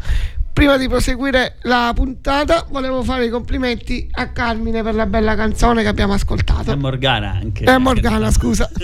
Prima 0.54 0.78
di 0.78 0.88
proseguire 0.88 1.58
la 1.64 1.92
puntata, 1.94 2.66
volevo 2.70 3.04
fare 3.04 3.26
i 3.26 3.30
complimenti 3.30 4.08
a 4.10 4.30
Carmine 4.30 4.84
per 4.84 4.96
la 4.96 5.06
bella 5.06 5.36
canzone 5.36 5.82
che 5.82 5.90
abbiamo 5.90 6.14
ascoltato. 6.14 6.72
E 6.72 6.76
Morgana 6.78 7.32
anche. 7.32 7.66
Eh, 7.66 7.78
Morgana, 7.78 8.32
scusa. 8.32 8.70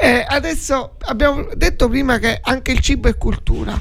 Eh, 0.00 0.24
adesso 0.28 0.96
abbiamo 1.06 1.48
detto 1.54 1.88
prima 1.88 2.18
che 2.18 2.38
anche 2.40 2.70
il 2.70 2.78
cibo 2.80 3.08
è 3.08 3.16
cultura. 3.16 3.80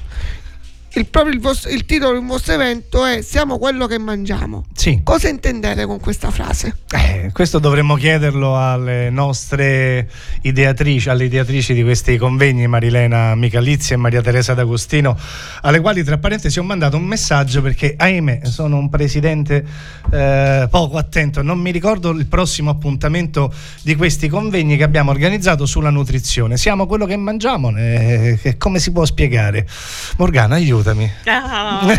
Il, 0.97 1.05
proprio 1.05 1.31
il, 1.31 1.39
vostro- 1.39 1.69
il 1.69 1.85
titolo 1.85 2.13
del 2.13 2.25
vostro 2.25 2.53
evento 2.53 3.05
è 3.05 3.21
Siamo 3.21 3.59
quello 3.59 3.85
che 3.85 3.99
mangiamo. 3.99 4.65
Sì. 4.73 5.01
Cosa 5.03 5.29
intendete 5.29 5.85
con 5.85 5.99
questa 5.99 6.31
frase? 6.31 6.75
Eh, 6.89 7.29
questo 7.33 7.59
dovremmo 7.59 7.93
chiederlo 7.95 8.57
alle 8.57 9.11
nostre 9.11 10.09
ideatrici, 10.41 11.09
alle 11.09 11.25
ideatrici 11.25 11.75
di 11.75 11.83
questi 11.83 12.17
convegni, 12.17 12.65
Marilena 12.65 13.35
Michalizzi 13.35 13.93
e 13.93 13.97
Maria 13.97 14.21
Teresa 14.21 14.55
D'Agostino, 14.55 15.15
alle 15.61 15.81
quali 15.81 16.03
tra 16.03 16.17
parentesi 16.17 16.57
ho 16.57 16.63
mandato 16.63 16.97
un 16.97 17.03
messaggio 17.03 17.61
perché, 17.61 17.93
ahimè, 17.95 18.41
sono 18.45 18.77
un 18.77 18.89
presidente 18.89 19.63
eh, 20.11 20.67
poco 20.71 20.97
attento, 20.97 21.43
non 21.43 21.59
mi 21.59 21.69
ricordo 21.69 22.09
il 22.09 22.25
prossimo 22.25 22.71
appuntamento 22.71 23.53
di 23.83 23.95
questi 23.95 24.27
convegni 24.29 24.77
che 24.77 24.83
abbiamo 24.83 25.11
organizzato 25.11 25.67
sulla 25.67 25.91
nutrizione. 25.91 26.57
Siamo 26.57 26.87
quello 26.87 27.05
che 27.05 27.17
mangiamo, 27.17 27.71
eh, 27.77 28.55
come 28.57 28.79
si 28.79 28.91
può 28.91 29.05
spiegare? 29.05 29.67
Morgana, 30.17 30.57
aiutami. 30.87 31.11
Ah, 31.27 31.83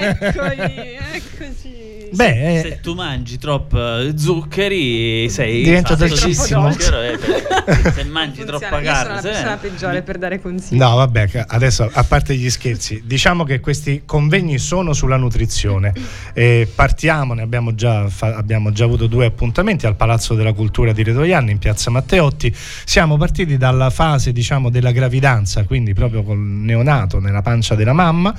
eccoci, 0.00 0.98
eccoci. 1.14 1.95
Beh, 2.12 2.58
eh, 2.58 2.60
Se 2.62 2.80
tu 2.80 2.94
mangi 2.94 3.38
troppo 3.38 3.78
zuccheri 4.16 5.28
sei 5.30 5.62
Diventa 5.62 5.94
dolcissimo. 5.94 6.70
se- 6.72 7.18
se 7.94 8.04
mangi 8.04 8.36
Funziona. 8.42 8.58
troppa 8.58 8.80
la 8.80 8.82
carne 8.92 9.20
se- 9.20 9.28
persona 9.28 9.56
peggiore 9.56 10.02
per 10.02 10.18
dare 10.18 10.40
consigli. 10.40 10.78
No, 10.78 10.94
vabbè, 10.96 11.44
adesso 11.48 11.88
a 11.92 12.04
parte 12.04 12.34
gli 12.36 12.48
scherzi, 12.50 13.02
diciamo 13.04 13.44
che 13.44 13.60
questi 13.60 14.02
convegni 14.04 14.58
sono 14.58 14.92
sulla 14.92 15.16
nutrizione. 15.16 15.92
E 16.36 16.68
partiamo, 16.72 17.32
ne 17.32 17.40
abbiamo 17.42 17.74
già, 17.74 18.08
fa- 18.08 18.36
abbiamo 18.36 18.70
già 18.70 18.84
avuto 18.84 19.06
due 19.06 19.24
appuntamenti 19.26 19.86
al 19.86 19.96
Palazzo 19.96 20.34
della 20.34 20.52
Cultura 20.52 20.92
di 20.92 21.02
Retoianni 21.02 21.50
in 21.50 21.58
piazza 21.58 21.90
Matteotti. 21.90 22.54
Siamo 22.84 23.16
partiti 23.16 23.56
dalla 23.56 23.88
fase, 23.88 24.32
diciamo, 24.32 24.68
della 24.68 24.90
gravidanza, 24.92 25.64
quindi 25.64 25.94
proprio 25.94 26.22
col 26.22 26.38
neonato 26.38 27.20
nella 27.20 27.40
pancia 27.40 27.74
della 27.74 27.94
mamma 27.94 28.34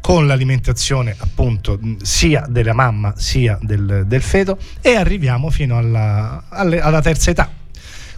con 0.00 0.26
l'alimentazione 0.26 1.14
appunto 1.16 1.78
sia 2.02 2.44
della 2.48 2.72
mamma 2.72 3.14
sia 3.16 3.58
del, 3.60 4.04
del 4.06 4.22
feto 4.22 4.58
e 4.80 4.94
arriviamo 4.94 5.50
fino 5.50 5.76
alla, 5.76 6.44
alle- 6.48 6.80
alla 6.80 7.00
terza 7.00 7.30
età. 7.30 7.50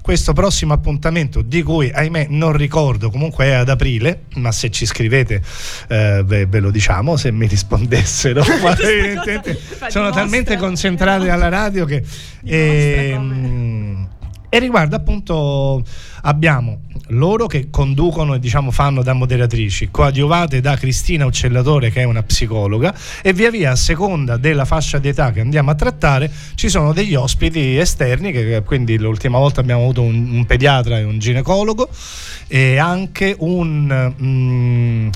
Questo 0.01 0.33
prossimo 0.33 0.73
appuntamento 0.73 1.43
di 1.43 1.63
cui 1.63 1.91
ahimè 1.93 2.29
non 2.31 2.53
ricordo 2.53 3.11
comunque 3.11 3.45
è 3.45 3.53
ad 3.53 3.69
aprile 3.69 4.23
ma 4.37 4.53
se 4.53 4.71
ci 4.71 4.87
scrivete 4.87 5.43
eh, 5.89 6.23
ve, 6.25 6.47
ve 6.47 6.61
lo 6.61 6.71
diciamo 6.71 7.17
se 7.17 7.31
mi 7.31 7.47
rispondessero. 7.47 8.43
Sono 9.89 10.11
talmente 10.11 10.57
concentrati 10.57 11.29
alla 11.29 11.49
radio 11.49 11.85
che 11.85 12.03
ehm, 12.45 14.09
e 14.49 14.59
riguarda 14.59 14.97
appunto 14.97 15.85
abbiamo 16.23 16.81
loro 17.09 17.47
che 17.47 17.69
conducono 17.71 18.35
e 18.35 18.39
diciamo 18.39 18.71
fanno 18.71 19.03
da 19.03 19.13
moderatrici 19.13 19.89
coadiuvate 19.91 20.61
da 20.61 20.77
Cristina 20.77 21.27
Uccellatore 21.27 21.91
che 21.91 22.01
è 22.01 22.05
una 22.05 22.23
psicologa 22.23 22.95
e 23.23 23.33
via 23.33 23.51
via 23.51 23.73
a 23.73 23.77
seconda 23.77 24.37
della 24.37 24.65
fascia 24.65 24.99
di 24.99 25.09
età 25.09 25.31
che 25.33 25.41
andiamo 25.41 25.71
a 25.71 25.75
trattare 25.75 26.31
ci 26.55 26.69
sono 26.69 26.93
degli 26.93 27.15
ospiti 27.15 27.77
esterni 27.77 28.33
che 28.33 28.63
quindi 28.65 28.99
l'ultima 28.99 29.39
volta 29.39 29.61
abbiamo 29.61 29.83
avuto 29.83 30.03
un, 30.03 30.31
un 30.31 30.47
pediatra 30.47 30.99
e 30.99 31.05
un 31.05 31.19
ginecologo 31.19 31.89
e 32.47 32.79
anche 32.79 33.37
un 33.39 34.15
mm, 34.21 35.09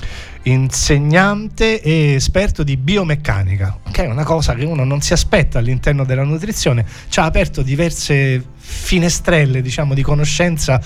insegnante 0.43 1.81
e 1.81 2.13
esperto 2.15 2.63
di 2.63 2.77
biomeccanica, 2.77 3.79
che 3.91 4.05
è 4.05 4.07
una 4.07 4.23
cosa 4.23 4.53
che 4.53 4.65
uno 4.65 4.83
non 4.83 5.01
si 5.01 5.13
aspetta 5.13 5.59
all'interno 5.59 6.03
della 6.03 6.23
nutrizione, 6.23 6.85
ci 7.09 7.19
ha 7.19 7.25
aperto 7.25 7.61
diverse 7.61 8.52
finestrelle 8.65 9.61
diciamo 9.61 9.93
di 9.93 10.01
conoscenza 10.01 10.81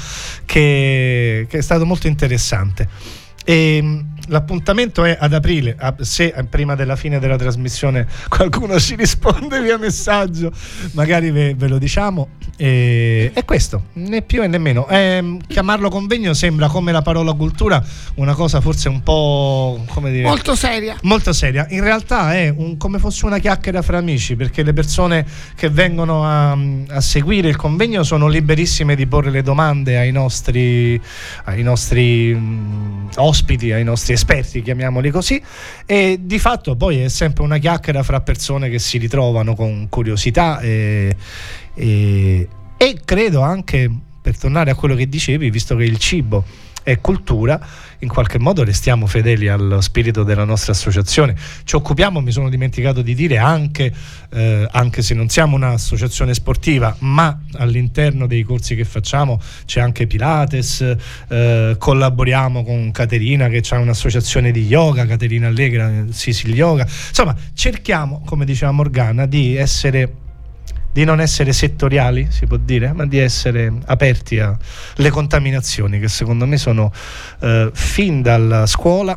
che, 0.46 1.46
che 1.48 1.58
è 1.58 1.62
stato 1.62 1.86
molto 1.86 2.08
interessante. 2.08 2.88
E, 3.46 3.82
mh, 3.82 4.17
l'appuntamento 4.28 5.04
è 5.04 5.18
ad 5.20 5.34
aprile. 5.34 5.76
a- 5.78 5.96
Se 6.00 6.34
eh, 6.36 6.44
prima 6.46 6.76
della 6.76 6.96
fine 6.96 7.20
della 7.20 7.36
trasmissione 7.38 8.08
qualcuno 8.30 8.80
ci 8.80 8.96
risponde 8.96 9.62
via 9.62 9.78
messaggio, 9.78 10.52
magari 10.94 11.32
ve, 11.32 11.54
ve 11.56 11.68
lo 11.68 11.78
diciamo. 11.78 12.30
E, 12.60 13.32
è 13.34 13.46
questo, 13.46 13.84
né 13.94 14.22
più 14.22 14.42
e 14.44 14.48
né 14.48 14.58
meno. 14.58 14.88
Ehm, 14.90 15.40
chiamarlo 15.48 15.90
convegno 15.90 16.34
sembra 16.34 16.68
come 16.68 16.92
la 16.92 17.02
parola 17.04 17.34
cultura 17.34 17.84
una 18.16 18.34
cosa 18.34 18.62
forse 18.62 18.90
un 18.90 19.04
po' 19.04 19.84
come 19.90 20.10
dire 20.12 20.24
Molto 20.24 20.56
seria. 20.56 20.96
molto 21.04 21.34
seria. 21.34 21.68
In 21.70 21.82
realtà 21.84 22.34
è 22.36 22.54
un- 22.56 22.78
come 22.78 22.98
fosse 23.00 23.26
una 23.26 23.38
chiacchiera 23.38 23.82
fra 23.82 23.98
amici, 24.00 24.36
perché 24.36 24.64
le 24.64 24.74
persone 24.74 25.26
che 25.56 25.70
vengono 25.70 26.24
a, 26.26 26.58
a 26.90 27.02
seguire 27.02 27.48
il 27.48 27.56
convegno 27.56 28.04
sono 28.04 28.28
liberissime 28.28 28.96
di 28.96 29.06
porre 29.08 29.30
le 29.30 29.44
domande 29.44 29.98
ai 29.98 30.12
nostri, 30.12 31.00
ai 31.46 31.62
nostri 31.64 32.34
mm, 32.34 33.08
ospiti, 33.18 33.72
ai 33.72 33.84
nostri 33.84 34.14
esperti, 34.18 34.62
chiamiamoli 34.62 35.10
così. 35.10 35.42
E 35.86 36.20
di 36.22 36.40
fatto 36.40 36.76
poi 36.76 37.02
è 37.02 37.08
sempre 37.08 37.44
una 37.44 37.58
chiacchiera 37.58 38.04
fra 38.04 38.22
persone 38.22 38.70
che 38.70 38.80
si 38.80 38.98
ritrovano 38.98 39.56
con 39.56 39.88
curiosità 39.90 40.60
e, 40.60 41.16
e- 41.74 42.48
e 42.78 43.00
credo 43.06 43.42
anche, 43.42 43.90
per 44.22 44.38
tornare 44.38 44.72
a 44.72 44.76
quello 44.76 44.94
che 44.96 45.08
dicevi, 45.08 45.50
visto 45.50 45.76
che 45.76 45.84
il 45.84 45.98
cibo 45.98 46.44
è 46.88 47.02
cultura, 47.02 47.60
in 48.00 48.08
qualche 48.08 48.40
modo 48.40 48.64
restiamo 48.64 49.08
fedeli 49.08 49.50
allo 49.50 49.82
spirito 49.82 50.24
della 50.24 50.46
nostra 50.46 50.72
associazione. 50.72 51.36
Ci 51.66 51.76
occupiamo, 51.76 52.22
mi 52.22 52.32
sono 52.32 52.48
dimenticato 52.48 53.02
di 53.02 53.14
dire, 53.14 53.38
anche, 53.40 53.94
eh, 54.30 54.66
anche 54.72 55.02
se 55.02 55.14
non 55.14 55.28
siamo 55.28 55.58
un'associazione 55.58 56.34
sportiva, 56.34 56.96
ma 57.00 57.42
all'interno 57.56 58.26
dei 58.26 58.44
corsi 58.44 58.74
che 58.74 58.86
facciamo 58.86 59.38
c'è 59.66 59.82
anche 59.82 60.08
Pilates, 60.08 60.96
eh, 61.28 61.76
collaboriamo 61.78 62.64
con 62.64 62.92
Caterina 62.92 63.50
che 63.50 63.62
ha 63.70 63.78
un'associazione 63.80 64.52
di 64.52 64.66
yoga, 64.66 65.06
Caterina 65.06 65.48
Allegra, 65.48 66.06
Sisil 66.10 66.56
Yoga. 66.56 66.84
Insomma, 66.84 67.36
cerchiamo, 67.54 68.22
come 68.26 68.46
diceva 68.46 68.72
Morgana, 68.72 69.26
di 69.26 69.58
essere 69.58 70.10
di 70.98 71.04
non 71.04 71.22
essere 71.22 71.54
settoriali, 71.54 72.26
si 72.32 72.48
può 72.48 72.58
dire, 72.58 72.92
ma 72.92 73.06
di 73.06 73.20
essere 73.20 73.72
aperti 73.86 74.40
alle 74.40 75.12
contaminazioni 75.12 76.00
che 76.00 76.08
secondo 76.08 76.48
me 76.48 76.58
sono 76.58 76.92
eh, 77.42 77.70
fin 77.72 78.24
dalla 78.24 78.66
scuola. 78.66 79.16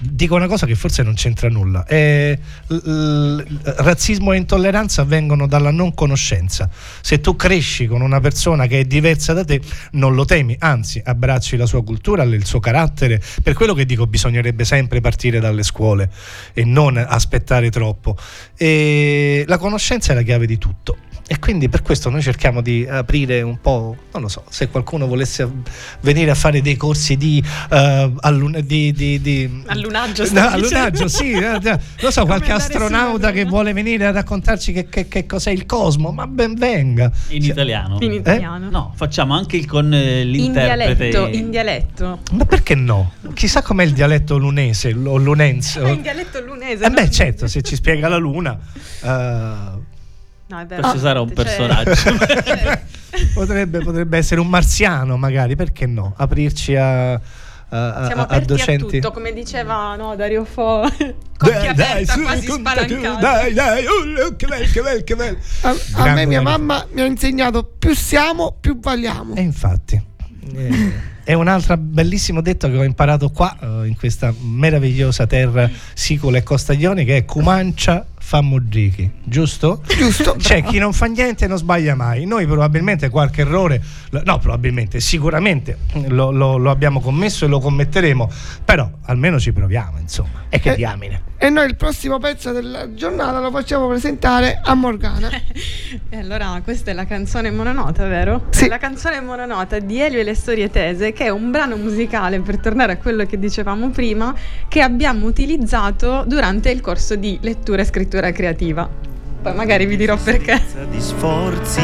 Dico 0.00 0.34
una 0.34 0.46
cosa 0.46 0.66
che 0.66 0.74
forse 0.74 1.02
non 1.02 1.14
c'entra 1.14 1.48
nulla. 1.48 1.86
Eh, 1.86 2.38
razzismo 2.66 4.32
e 4.32 4.36
intolleranza 4.36 5.02
vengono 5.04 5.46
dalla 5.46 5.70
non 5.70 5.94
conoscenza. 5.94 6.68
Se 7.00 7.20
tu 7.20 7.36
cresci 7.36 7.86
con 7.86 8.02
una 8.02 8.20
persona 8.20 8.66
che 8.66 8.80
è 8.80 8.84
diversa 8.84 9.32
da 9.32 9.44
te, 9.44 9.60
non 9.92 10.14
lo 10.14 10.26
temi, 10.26 10.54
anzi 10.58 11.00
abbracci 11.02 11.56
la 11.56 11.66
sua 11.66 11.82
cultura, 11.82 12.22
il 12.22 12.44
suo 12.44 12.60
carattere. 12.60 13.20
Per 13.42 13.54
quello 13.54 13.72
che 13.72 13.86
dico 13.86 14.06
bisognerebbe 14.06 14.64
sempre 14.64 15.00
partire 15.00 15.40
dalle 15.40 15.62
scuole 15.62 16.10
e 16.52 16.64
non 16.64 16.96
aspettare 16.98 17.70
troppo. 17.70 18.16
E 18.56 19.44
la 19.46 19.56
conoscenza 19.56 20.12
è 20.12 20.14
la 20.14 20.22
chiave 20.22 20.46
di 20.46 20.58
tutto. 20.58 20.98
E 21.30 21.38
quindi 21.38 21.68
per 21.68 21.82
questo 21.82 22.08
noi 22.08 22.22
cerchiamo 22.22 22.62
di 22.62 22.86
aprire 22.88 23.42
un 23.42 23.60
po', 23.60 23.94
non 24.12 24.22
lo 24.22 24.28
so, 24.28 24.44
se 24.48 24.68
qualcuno 24.68 25.06
volesse 25.06 25.46
venire 26.00 26.30
a 26.30 26.34
fare 26.34 26.62
dei 26.62 26.74
corsi 26.76 27.18
di, 27.18 27.44
eh, 27.70 28.12
allun- 28.20 28.62
di, 28.64 28.92
di, 28.92 29.20
di- 29.20 29.62
Allunaggio, 29.66 30.22
No, 30.22 30.28
stai 30.28 30.52
allunaggio, 30.54 31.06
sì, 31.06 31.32
eh, 31.32 31.58
eh, 31.62 31.78
lo 32.00 32.10
so, 32.10 32.22
Come 32.22 32.36
qualche 32.36 32.52
astronauta 32.52 33.30
che 33.32 33.44
vuole 33.44 33.74
venire 33.74 34.06
a 34.06 34.10
raccontarci 34.10 34.72
che, 34.72 34.88
che- 34.88 35.06
che 35.06 35.26
cos'è 35.26 35.50
il 35.50 35.66
cosmo, 35.66 36.12
ma 36.12 36.26
ben 36.26 36.54
venga. 36.54 37.12
In 37.28 37.44
italiano. 37.44 37.98
In 38.00 38.12
italiano. 38.12 38.70
No, 38.70 38.92
facciamo 38.96 39.34
anche 39.34 39.58
il 39.58 39.66
con 39.66 39.92
eh, 39.92 40.22
In 40.22 40.30
l'interprete. 40.30 41.08
dialetto, 41.10 41.36
in 41.36 41.50
dialetto. 41.50 42.18
Ma 42.32 42.46
perché 42.46 42.74
no? 42.74 43.12
Chissà 43.34 43.60
com'è 43.60 43.84
il 43.84 43.92
dialetto 43.92 44.38
lunese 44.38 44.94
o 44.94 45.18
lunense. 45.18 45.80
In 45.92 46.00
dialetto 46.00 46.40
lunese. 46.40 46.84
Eh 46.84 46.88
no? 46.88 46.94
beh, 46.94 47.10
certo, 47.10 47.46
se 47.48 47.60
ci 47.60 47.74
spiega 47.74 48.08
la 48.08 48.16
luna. 48.16 48.58
eh, 49.02 49.87
No, 50.48 50.58
è 50.60 50.66
vero. 50.66 50.80
Questo 50.82 50.98
sarà 50.98 51.20
un 51.20 51.34
Cioè- 51.34 51.44
personaggio. 51.44 52.80
potrebbe, 53.34 53.78
potrebbe 53.80 54.16
essere 54.18 54.40
un 54.40 54.48
marziano, 54.48 55.16
magari, 55.16 55.56
perché 55.56 55.86
no? 55.86 56.14
Aprirci 56.16 56.74
a, 56.74 57.12
a- 57.12 57.18
a- 57.68 58.06
Siamo 58.06 58.22
a 58.22 58.24
aperti 58.24 58.52
a, 58.52 58.56
docenti. 58.56 59.00
tutto, 59.00 59.10
come 59.12 59.32
diceva 59.32 59.94
no, 59.96 60.16
Dario 60.16 60.44
Fo. 60.44 60.82
Cocchia 61.38 61.70
aperta, 61.70 62.12
su, 62.14 62.22
quasi 62.22 62.46
spalancata. 62.46 63.20
Dai, 63.20 63.52
dai, 63.52 63.84
oh, 63.86 64.36
che 64.36 64.46
bello, 64.46 64.66
che 64.72 64.82
bello, 64.82 65.02
che 65.04 65.16
bello. 65.16 65.36
A, 65.62 65.74
a 65.94 66.12
me 66.14 66.26
mia 66.26 66.40
mamma 66.42 66.86
mi 66.92 67.00
ha 67.00 67.04
insegnato 67.04 67.64
più 67.78 67.94
siamo, 67.94 68.56
più 68.58 68.78
valiamo. 68.80 69.34
E 69.36 69.40
infatti. 69.42 70.02
eh, 70.54 70.92
È 71.24 71.34
un 71.34 71.46
altro 71.46 71.76
bellissimo 71.76 72.40
detto 72.40 72.68
che 72.70 72.76
ho 72.78 72.82
imparato 72.82 73.28
qua, 73.30 73.56
eh, 73.60 73.86
in 73.86 73.96
questa 73.96 74.32
meravigliosa 74.40 75.26
terra 75.26 75.70
sicola 75.94 76.38
e 76.38 76.42
costaglione, 76.42 77.04
che 77.04 77.18
è 77.18 77.24
Cumancia 77.26 78.04
fa 78.28 78.42
Mudrichi, 78.42 79.10
giusto? 79.24 79.80
Giusto. 79.86 80.34
C'è 80.38 80.62
chi 80.62 80.76
non 80.78 80.92
fa 80.92 81.06
niente 81.06 81.46
e 81.46 81.48
non 81.48 81.56
sbaglia 81.56 81.94
mai. 81.94 82.26
Noi 82.26 82.44
probabilmente 82.44 83.08
qualche 83.08 83.40
errore, 83.40 83.80
no, 84.10 84.38
probabilmente, 84.38 85.00
sicuramente 85.00 85.78
lo, 86.08 86.30
lo- 86.30 86.58
lo 86.58 86.70
abbiamo 86.70 87.00
commesso 87.00 87.46
e 87.46 87.48
lo 87.48 87.58
commetteremo, 87.58 88.30
però 88.66 88.86
almeno 89.06 89.40
ci 89.40 89.50
proviamo, 89.54 89.98
insomma. 89.98 90.44
E 90.50 90.60
che 90.60 90.72
Eh. 90.72 90.76
diamine. 90.76 91.22
E 91.38 91.50
noi 91.50 91.66
il 91.68 91.76
prossimo 91.76 92.18
pezzo 92.18 92.52
della 92.52 92.92
giornata 92.94 93.38
lo 93.40 93.50
facciamo 93.50 93.86
presentare 93.88 94.60
a 94.62 94.74
Morgana. 94.74 95.30
E 96.10 96.16
allora 96.18 96.60
questa 96.64 96.90
è 96.90 96.94
la 96.94 97.06
canzone 97.06 97.50
mononota, 97.50 98.06
vero? 98.06 98.46
Sì. 98.50 98.66
La 98.68 98.76
canzone 98.78 99.20
mononota 99.20 99.78
di 99.78 99.98
Elio 100.00 100.20
e 100.20 100.22
le 100.22 100.34
storie 100.34 100.68
tese, 100.70 101.12
che 101.12 101.24
è 101.26 101.28
un 101.30 101.50
brano 101.50 101.76
musicale, 101.76 102.40
per 102.40 102.58
tornare 102.58 102.92
a 102.92 102.96
quello 102.98 103.24
che 103.24 103.38
dicevamo 103.38 103.88
prima, 103.90 104.34
che 104.68 104.80
abbiamo 104.82 105.26
utilizzato 105.26 106.24
durante 106.26 106.70
il 106.70 106.80
corso 106.82 107.14
di 107.16 107.38
lettura 107.42 107.82
e 107.82 107.84
scrittura 107.86 108.17
creativa. 108.32 108.88
Poi 109.40 109.54
magari 109.54 109.86
vi 109.86 109.96
dirò 109.96 110.16
perché. 110.16 110.60
di 110.90 111.00
sforzi, 111.00 111.82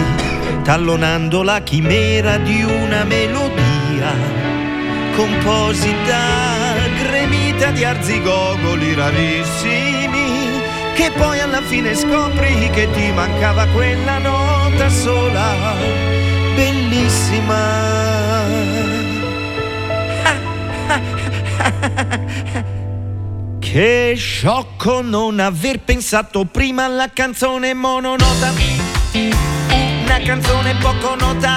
tallonando 0.63 1.43
la 1.43 1.61
chimera 1.61 2.37
di 2.39 2.63
una 2.63 3.05
melodia 3.05 4.45
composita, 5.17 6.75
gremita 7.03 7.71
di 7.71 7.85
arzigogoli 7.85 8.95
rarissimi, 8.95 10.61
che 10.95 11.11
poi 11.17 11.41
alla 11.41 11.63
fine 11.63 11.95
scopri 11.95 12.69
che 12.71 12.91
ti 12.91 13.13
mancava 13.13 13.67
quella 13.67 14.19
nota 14.19 14.89
sola, 14.89 15.75
bellissima. 16.55 17.93
Che 23.75 24.15
sciocco 24.17 25.03
non 25.03 25.41
aver 25.41 25.81
pensato 25.81 26.45
prima 26.45 26.85
alla 26.85 27.11
canzone 27.13 27.75
mononota. 27.75 28.53
Una 29.13 30.21
canzone 30.25 30.77
poco 30.77 31.17
nota 31.17 31.57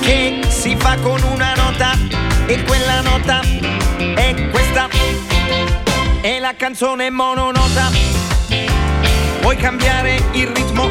che 0.00 0.40
si 0.46 0.76
fa 0.76 0.94
con 0.98 1.20
una 1.32 1.54
nota 1.56 1.98
e 2.46 2.62
quella 2.62 3.00
nota 3.00 3.40
è 3.40 4.50
questa. 4.52 4.88
È 6.20 6.38
la 6.38 6.54
canzone 6.54 7.10
mononota. 7.10 7.90
Vuoi 9.40 9.56
cambiare 9.56 10.22
il 10.30 10.46
ritmo? 10.46 10.88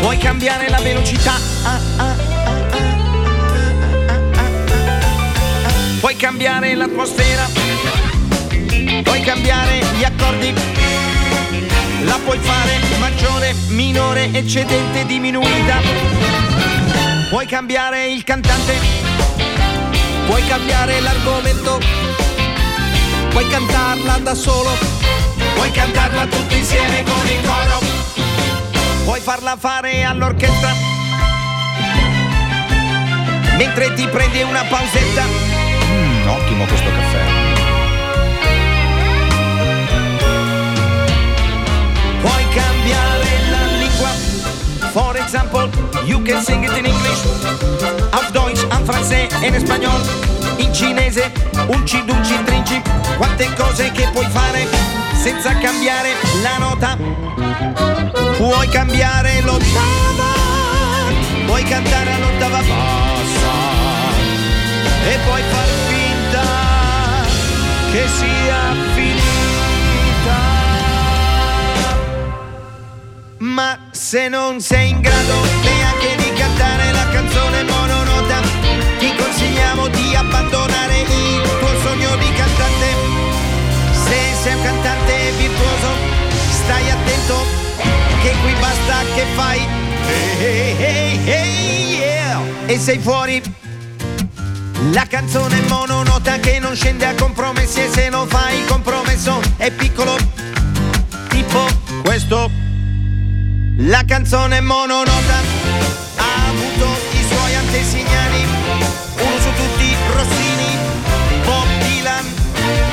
Vuoi 0.00 0.16
cambiare 0.18 0.68
la 0.68 0.78
velocità? 0.78 1.34
Ah, 1.64 1.80
ah, 1.96 2.04
ah, 2.04 2.54
ah, 4.04 4.20
ah. 4.36 5.72
Puoi 5.98 6.14
cambiare 6.14 6.76
l'atmosfera? 6.76 7.59
Puoi 9.02 9.20
cambiare 9.22 9.80
gli 9.96 10.04
accordi? 10.04 10.52
La 12.04 12.18
puoi 12.24 12.38
fare 12.38 12.78
maggiore, 12.98 13.54
minore, 13.68 14.30
eccedente, 14.32 15.06
diminuita. 15.06 15.80
Puoi 17.28 17.46
cambiare 17.46 18.06
il 18.06 18.24
cantante? 18.24 18.74
Puoi 20.26 20.46
cambiare 20.46 21.00
l'argomento? 21.00 21.80
Puoi 23.30 23.48
cantarla 23.48 24.18
da 24.18 24.34
solo? 24.34 24.70
Puoi 25.54 25.70
cantarla 25.70 26.26
tutti 26.26 26.56
insieme 26.56 27.02
con 27.02 27.26
il 27.26 27.46
coro? 27.46 27.78
Puoi 29.04 29.20
farla 29.20 29.56
fare 29.58 30.04
all'orchestra? 30.04 30.72
Mentre 33.56 33.94
ti 33.94 34.06
prendi 34.08 34.42
una 34.42 34.64
pausetta? 34.64 35.24
Mm, 35.24 36.28
ottimo 36.28 36.64
questo 36.64 36.88
caffè. 36.88 37.39
Cambiare 42.54 43.50
la 43.50 43.64
lingua. 43.78 44.10
For 44.92 45.16
example, 45.16 45.70
you 46.04 46.20
can 46.22 46.42
sing 46.42 46.64
it 46.64 46.76
in 46.76 46.84
English, 46.84 47.22
auf 48.12 48.30
Deutsch, 48.32 48.64
en 48.70 48.84
francese 48.84 49.28
e 49.40 49.46
in 49.46 49.58
spagnolo, 49.60 50.04
in 50.56 50.72
cinese, 50.72 51.30
unci 51.68 52.02
dunci 52.04 52.34
trinci, 52.44 52.82
quante 53.16 53.52
cose 53.54 53.90
che 53.92 54.08
puoi 54.12 54.26
fare 54.28 54.66
senza 55.14 55.56
cambiare 55.58 56.14
la 56.42 56.58
nota. 56.58 56.96
Puoi 58.36 58.68
cambiare 58.68 59.40
l'ottava, 59.42 60.32
puoi 61.46 61.62
cantare 61.64 62.12
all'ottava 62.12 62.58
bassa 62.58 63.52
e 65.08 65.18
puoi 65.24 65.42
far 65.50 65.68
finta 65.88 66.10
se 73.90 74.28
non 74.28 74.60
sei 74.60 74.90
in 74.90 75.00
grado 75.00 75.34
neanche 75.62 76.14
di 76.16 76.32
cantare 76.34 76.92
la 76.92 77.08
canzone 77.08 77.64
mononota, 77.64 78.40
ti 78.98 79.12
consigliamo 79.16 79.88
di 79.88 80.14
abbandonare 80.14 81.00
il 81.00 81.42
tuo 81.58 81.80
sogno 81.82 82.14
di 82.16 82.32
cantante. 82.32 82.86
Se 84.04 84.18
sei 84.42 84.54
un 84.54 84.62
cantante 84.62 85.32
virtuoso, 85.36 85.88
stai 86.48 86.90
attento 86.90 87.44
che 88.22 88.34
qui 88.40 88.52
basta 88.60 89.02
che 89.14 89.24
fai. 89.34 89.66
Hey, 90.38 90.76
hey, 90.78 91.26
hey, 91.26 91.96
yeah. 91.98 92.40
E 92.66 92.78
sei 92.78 92.98
fuori. 92.98 93.42
La 94.92 95.06
canzone 95.08 95.60
mononota 95.62 96.38
che 96.38 96.60
non 96.60 96.76
scende 96.76 97.04
a 97.04 97.14
compromessi 97.14 97.82
e 97.82 97.90
se 97.90 98.08
non 98.10 98.28
fai 98.28 98.64
compromesso 98.66 99.40
è 99.56 99.72
piccolo. 99.72 100.16
Tipo 101.28 101.66
questo. 102.02 102.69
La 103.84 104.04
canzone 104.06 104.60
mononota 104.60 105.40
ha 106.16 106.48
avuto 106.48 106.98
i 107.12 107.24
suoi 107.26 107.54
antesignani, 107.54 108.44
uno 109.16 109.38
su 109.40 109.48
tutti 109.54 109.96
Rossini, 110.12 110.76
Bob 111.44 111.66
Dylan, 111.78 112.24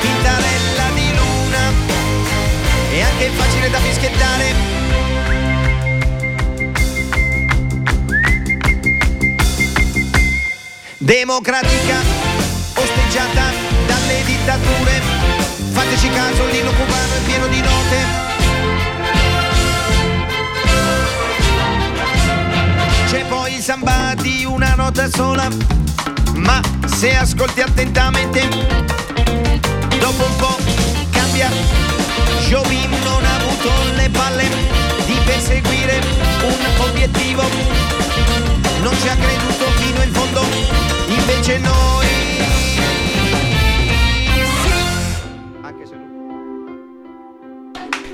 Tintarella 0.00 0.88
di 0.94 1.14
Luna, 1.14 1.72
è 2.90 3.00
anche 3.02 3.28
facile 3.36 3.68
da 3.68 3.78
fischiettare. 3.80 4.54
Democratica, 10.96 11.96
osteggiata 12.76 13.52
dalle 13.86 14.24
dittature, 14.24 15.02
fateci 15.70 16.08
caso, 16.08 16.46
l'ino 16.46 16.70
cubano 16.70 17.14
è 17.14 17.20
pieno 17.26 17.46
di 17.48 17.60
note. 17.60 18.27
Samba 23.68 24.14
di 24.14 24.46
una 24.46 24.74
nota 24.76 25.10
sola, 25.10 25.46
ma 26.36 26.58
se 26.86 27.14
ascolti 27.14 27.60
attentamente, 27.60 28.48
dopo 30.00 30.24
un 30.24 30.36
po' 30.36 30.56
cambia. 31.10 31.50
Jobim 32.46 32.90
non 33.04 33.22
ha 33.22 33.34
avuto 33.34 33.68
le 33.94 34.08
palle 34.08 34.48
di 35.04 35.20
perseguire 35.22 36.00
un 36.44 36.88
obiettivo, 36.88 37.42
non 38.80 38.96
ci 39.02 39.08
ha 39.08 39.14
creduto 39.14 39.64
fino 39.72 40.02
in 40.02 40.12
fondo, 40.14 40.42
invece 41.08 41.58
noi... 41.58 42.06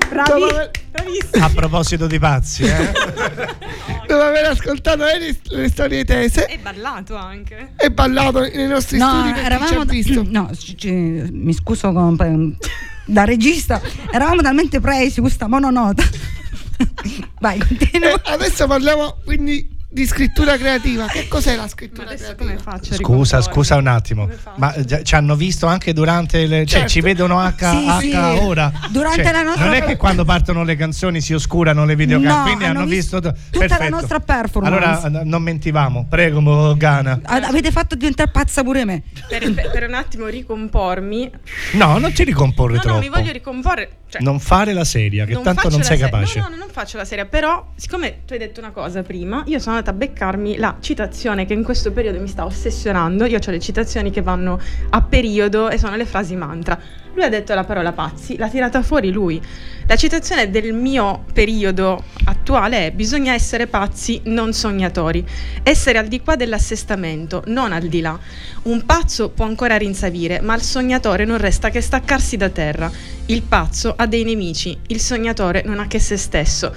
Bravi, 0.09 0.69
bravissimi. 0.91 1.43
A 1.43 1.49
proposito 1.49 2.07
di 2.07 2.19
pazzi, 2.19 2.63
eh? 2.63 3.93
dopo 4.15 4.27
aver 4.27 4.45
ascoltato 4.45 5.03
le, 5.03 5.37
le 5.43 5.69
storie 5.69 6.03
tese 6.05 6.45
E 6.47 6.57
ballato 6.57 7.15
anche. 7.15 7.73
e 7.77 7.91
ballato 7.91 8.39
nei 8.41 8.67
nostri 8.67 8.97
No, 8.97 9.09
studi 9.09 9.33
chi 9.33 9.39
ci 9.39 9.45
eravamo 9.45 9.83
visto. 9.85 10.25
no, 10.29 10.49
ci- 10.57 10.77
ci- 10.77 10.89
mi 10.91 11.53
scuso 11.53 11.91
con- 11.91 12.57
da 13.05 13.23
regista, 13.23 13.79
eravamo 14.11 14.41
talmente 14.41 14.79
presi 14.79 15.21
questa 15.21 15.47
mononota. 15.47 16.03
Vai, 17.39 17.59
continua. 17.59 18.21
E 18.23 18.31
adesso 18.31 18.65
parliamo 18.67 19.17
quindi 19.23 19.69
di 19.95 20.05
scrittura 20.05 20.57
creativa. 20.57 21.05
Che 21.05 21.27
cos'è 21.29 21.55
la 21.55 21.69
scrittura 21.69 22.07
creativa? 22.13 22.35
come 22.35 22.57
faccio? 22.57 22.93
a 22.93 22.97
Scusa, 22.97 23.41
scusa 23.41 23.75
un 23.77 23.87
attimo, 23.87 24.29
ma 24.57 24.75
già- 24.83 25.01
ci 25.03 25.15
hanno 25.15 25.35
visto 25.35 25.67
anche 25.67 25.93
durante 25.93 26.45
le... 26.45 26.65
cioè 26.65 26.79
Certo. 26.79 26.89
ci 26.89 26.99
vedono 27.01 27.39
H, 27.39 27.53
Sì, 27.57 27.65
H 27.87 27.97
sì. 27.99 28.13
ora? 28.41 28.71
Durante 28.89 29.23
Cioè, 29.23 29.31
la 29.31 29.41
nostra- 29.43 29.63
Non 29.65 29.73
è 29.73 29.83
che 29.85 29.95
quando 29.95 30.25
partono 30.25 30.63
le 30.65 30.75
canzoni 30.75 31.21
si 31.21 31.33
oscurano 31.33 31.85
le 31.85 31.95
videocamere, 31.95 32.35
No, 32.37 32.43
quindi 32.43 32.63
hanno 32.65 32.79
hanno 32.79 32.87
visto... 32.89 33.19
visto 33.21 33.35
tutta 33.51 33.63
la 33.63 33.67
Perfetto. 33.67 33.95
nostra 33.95 34.19
performance. 34.19 34.75
Allora 34.75 35.21
n- 35.21 35.27
non 35.29 35.41
mentivamo, 35.41 36.05
prego 36.09 36.41
Morgana. 36.41 37.21
A- 37.23 37.35
Avete 37.47 37.71
fatto 37.71 37.95
diventare 37.95 38.29
pazza 38.29 38.63
pure 38.63 38.83
me. 38.83 39.01
Per, 39.29 39.53
per- 39.71 39.85
un 39.87 39.93
attimo 39.93 40.27
ricompormi. 40.27 41.31
No, 41.73 41.97
non 41.99 42.11
ti 42.11 42.23
ricomporre 42.25 42.73
No, 42.75 42.79
troppo. 42.81 42.95
no, 42.97 43.01
mi 43.01 43.09
voglio 43.09 43.31
ricomporre. 43.31 43.89
Ccioè, 44.17 44.23
Non 44.23 44.39
fare 44.39 44.73
la 44.73 44.83
seria, 44.83 45.25
che 45.25 45.39
tanto 45.41 45.69
non 45.69 45.83
sei 45.83 45.97
se- 45.97 46.03
capace. 46.03 46.39
No, 46.39 46.45
no, 46.45 46.51
no, 46.51 46.55
non 46.57 46.69
faccio 46.69 46.97
la 46.97 47.05
serie. 47.05 47.25
Però, 47.25 47.71
siccome 47.75 48.21
tu 48.25 48.33
hai 48.33 48.39
detto 48.39 48.59
una 48.59 48.71
cosa 48.71 49.01
prima, 49.01 49.43
io 49.47 49.59
sono 49.59 49.75
andata 49.75 49.91
a 49.91 49.93
beccarmi 49.93 50.57
la 50.57 50.77
citazione 50.79 51.45
che 51.45 51.53
in 51.53 51.63
questo 51.63 51.91
periodo 51.91 52.19
mi 52.19 52.27
sta 52.27 52.45
ossessionando. 52.45 53.25
Io 53.25 53.39
ho 53.45 53.51
le 53.51 53.59
citazioni 53.59 54.11
che 54.11 54.21
vanno 54.21 54.59
a 54.89 55.01
periodo 55.01 55.69
e 55.69 55.77
sono 55.77 55.95
le 55.95 56.05
frasi 56.05 56.35
mantra. 56.35 56.79
Lui 57.15 57.23
ha 57.23 57.29
detto 57.29 57.53
la 57.53 57.63
parola 57.63 57.93
pazzi, 57.93 58.35
l'ha 58.35 58.49
tirata 58.49 58.83
fuori 58.83 59.09
lui. 59.09 59.41
La 59.87 59.95
citazione 59.95 60.49
del 60.49 60.73
mio 60.73 61.23
periodo 61.31 62.03
attuale 62.25 62.87
è: 62.87 62.91
bisogna 62.91 63.33
essere 63.33 63.67
pazzi, 63.67 64.19
non 64.25 64.51
sognatori. 64.51 65.25
Essere 65.63 65.97
al 65.97 66.07
di 66.07 66.19
qua 66.19 66.35
dell'assestamento, 66.35 67.41
non 67.47 67.71
al 67.71 67.83
di 67.83 68.01
là. 68.01 68.19
Un 68.63 68.85
pazzo 68.85 69.29
può 69.29 69.45
ancora 69.45 69.77
rinsavire, 69.77 70.41
ma 70.41 70.53
al 70.53 70.61
sognatore 70.61 71.23
non 71.23 71.37
resta 71.37 71.69
che 71.69 71.79
staccarsi 71.79 72.35
da 72.35 72.49
terra. 72.49 72.91
Il 73.27 73.43
pazzo 73.43 73.93
ha 73.95 74.05
dei 74.07 74.25
nemici, 74.25 74.77
il 74.87 74.99
sognatore 74.99 75.63
non 75.65 75.79
ha 75.79 75.87
che 75.87 75.99
se 75.99 76.17
stesso. 76.17 76.75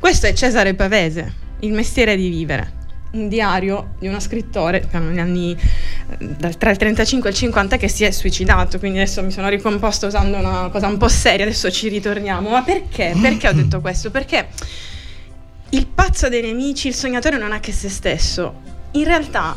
Questo 0.00 0.26
è 0.26 0.32
Cesare 0.32 0.74
Pavese, 0.74 1.32
il 1.60 1.72
mestiere 1.72 2.16
di 2.16 2.28
vivere. 2.28 2.77
Un 3.10 3.28
diario 3.28 3.94
di 3.98 4.06
uno 4.06 4.20
scrittore 4.20 4.86
negli 4.92 5.18
anni 5.18 5.56
dal- 6.18 6.56
tra 6.56 6.70
il 6.70 6.76
35 6.76 7.28
e 7.28 7.32
il 7.32 7.38
50 7.38 7.76
che 7.76 7.88
si 7.88 8.04
è 8.04 8.10
suicidato, 8.10 8.78
quindi 8.78 8.98
adesso 8.98 9.22
mi 9.22 9.30
sono 9.30 9.48
ricomposta 9.48 10.06
usando 10.06 10.36
una 10.36 10.68
cosa 10.70 10.86
un 10.88 10.98
po' 10.98 11.08
seria, 11.08 11.44
adesso 11.44 11.70
ci 11.70 11.88
ritorniamo. 11.88 12.50
Ma 12.50 12.62
perché? 12.62 13.14
Perché 13.20 13.48
ho 13.48 13.52
detto 13.52 13.80
questo? 13.80 14.10
Perché 14.10 14.48
il 15.70 15.86
pazzo 15.86 16.28
dei 16.28 16.42
nemici, 16.42 16.88
il 16.88 16.94
sognatore 16.94 17.36
non 17.38 17.52
ha 17.52 17.60
che 17.60 17.72
se 17.72 17.88
stesso. 17.88 18.66
In 18.92 19.04
realtà, 19.04 19.56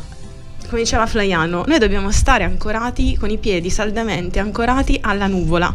come 0.68 0.82
diceva 0.82 1.06
Flaiano, 1.06 1.64
noi 1.66 1.78
dobbiamo 1.78 2.10
stare 2.10 2.44
ancorati 2.44 3.16
con 3.16 3.30
i 3.30 3.38
piedi 3.38 3.70
saldamente 3.70 4.38
ancorati 4.38 4.98
alla 5.00 5.26
nuvola. 5.26 5.74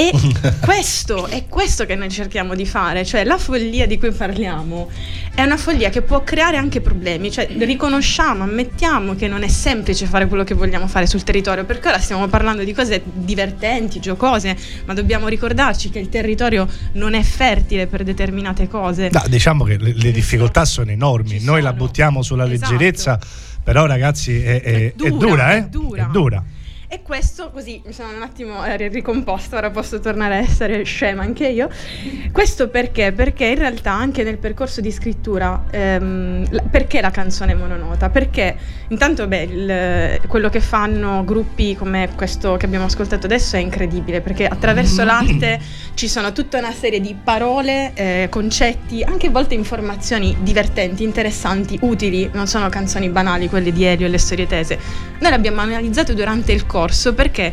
E 0.00 0.12
questo 0.64 1.26
è 1.26 1.44
questo 1.46 1.84
che 1.84 1.94
noi 1.94 2.08
cerchiamo 2.08 2.54
di 2.54 2.64
fare, 2.64 3.04
cioè 3.04 3.22
la 3.24 3.36
follia 3.36 3.86
di 3.86 3.98
cui 3.98 4.10
parliamo 4.12 4.88
è 5.34 5.42
una 5.42 5.58
follia 5.58 5.90
che 5.90 6.00
può 6.00 6.22
creare 6.24 6.56
anche 6.56 6.80
problemi, 6.80 7.30
cioè 7.30 7.46
riconosciamo, 7.58 8.44
ammettiamo 8.44 9.14
che 9.14 9.28
non 9.28 9.42
è 9.42 9.48
semplice 9.48 10.06
fare 10.06 10.26
quello 10.26 10.42
che 10.42 10.54
vogliamo 10.54 10.86
fare 10.88 11.06
sul 11.06 11.22
territorio, 11.22 11.66
perché 11.66 11.88
ora 11.88 11.98
stiamo 11.98 12.26
parlando 12.28 12.64
di 12.64 12.72
cose 12.72 13.02
divertenti, 13.04 14.00
giocose, 14.00 14.56
ma 14.86 14.94
dobbiamo 14.94 15.28
ricordarci 15.28 15.90
che 15.90 15.98
il 15.98 16.08
territorio 16.08 16.66
non 16.92 17.12
è 17.12 17.22
fertile 17.22 17.86
per 17.86 18.02
determinate 18.02 18.68
cose. 18.68 19.10
No, 19.12 19.22
diciamo 19.28 19.64
che 19.64 19.76
le, 19.76 19.92
le 19.94 20.12
difficoltà 20.12 20.64
sono 20.64 20.90
enormi, 20.90 21.40
Ci 21.40 21.44
noi 21.44 21.60
la 21.60 21.72
sono. 21.72 21.84
buttiamo 21.84 22.22
sulla 22.22 22.50
Esatto. 22.50 22.72
leggerezza, 22.72 23.18
però 23.62 23.84
ragazzi 23.84 24.42
è, 24.42 24.62
è- 24.62 24.94
è 24.94 25.10
dura, 25.10 25.54
eh? 25.54 25.58
è 25.58 25.62
dura. 25.68 26.06
È 26.06 26.10
dura. 26.10 26.42
E 26.92 27.02
questo 27.02 27.52
così 27.52 27.80
mi 27.84 27.92
sono 27.92 28.08
un 28.16 28.20
attimo 28.20 28.64
ricomposta, 28.64 29.56
ora 29.58 29.70
posso 29.70 30.00
tornare 30.00 30.34
a 30.34 30.38
essere 30.38 30.82
scema 30.82 31.22
anche 31.22 31.46
io. 31.46 31.68
Questo 32.32 32.68
perché? 32.68 33.12
Perché 33.12 33.46
in 33.46 33.58
realtà 33.58 33.92
anche 33.92 34.24
nel 34.24 34.38
percorso 34.38 34.80
di 34.80 34.90
scrittura, 34.90 35.66
ehm, 35.70 36.46
la- 36.50 36.62
perché 36.68 37.00
la 37.00 37.12
canzone 37.12 37.54
mononota? 37.54 38.10
Perché 38.10 38.56
intanto 38.88 39.28
beh, 39.28 39.42
il- 39.42 40.20
quello 40.26 40.48
che 40.48 40.58
fanno 40.58 41.22
gruppi 41.24 41.76
come 41.76 42.08
questo 42.16 42.56
che 42.56 42.66
abbiamo 42.66 42.86
ascoltato 42.86 43.26
adesso 43.26 43.54
è 43.54 43.60
incredibile, 43.60 44.20
perché 44.20 44.46
attraverso 44.46 45.04
l'arte 45.04 45.60
ci 45.94 46.08
sono 46.08 46.32
tutta 46.32 46.58
una 46.58 46.72
serie 46.72 46.98
di 47.00 47.14
parole, 47.22 47.92
eh, 47.94 48.26
concetti, 48.28 49.04
anche 49.04 49.28
a 49.28 49.30
volte 49.30 49.54
informazioni 49.54 50.36
divertenti, 50.40 51.04
interessanti, 51.04 51.78
utili, 51.82 52.28
non 52.32 52.48
sono 52.48 52.68
canzoni 52.68 53.08
banali 53.10 53.48
quelle 53.48 53.70
di 53.70 53.84
Elio 53.84 54.06
e 54.06 54.10
le 54.10 54.18
storie 54.18 54.48
tese. 54.48 54.76
Noi 55.20 55.30
le 55.30 55.36
abbiamo 55.36 55.60
analizzate 55.60 56.14
durante 56.14 56.50
il 56.50 56.66
corso 56.66 56.78
perché 57.14 57.52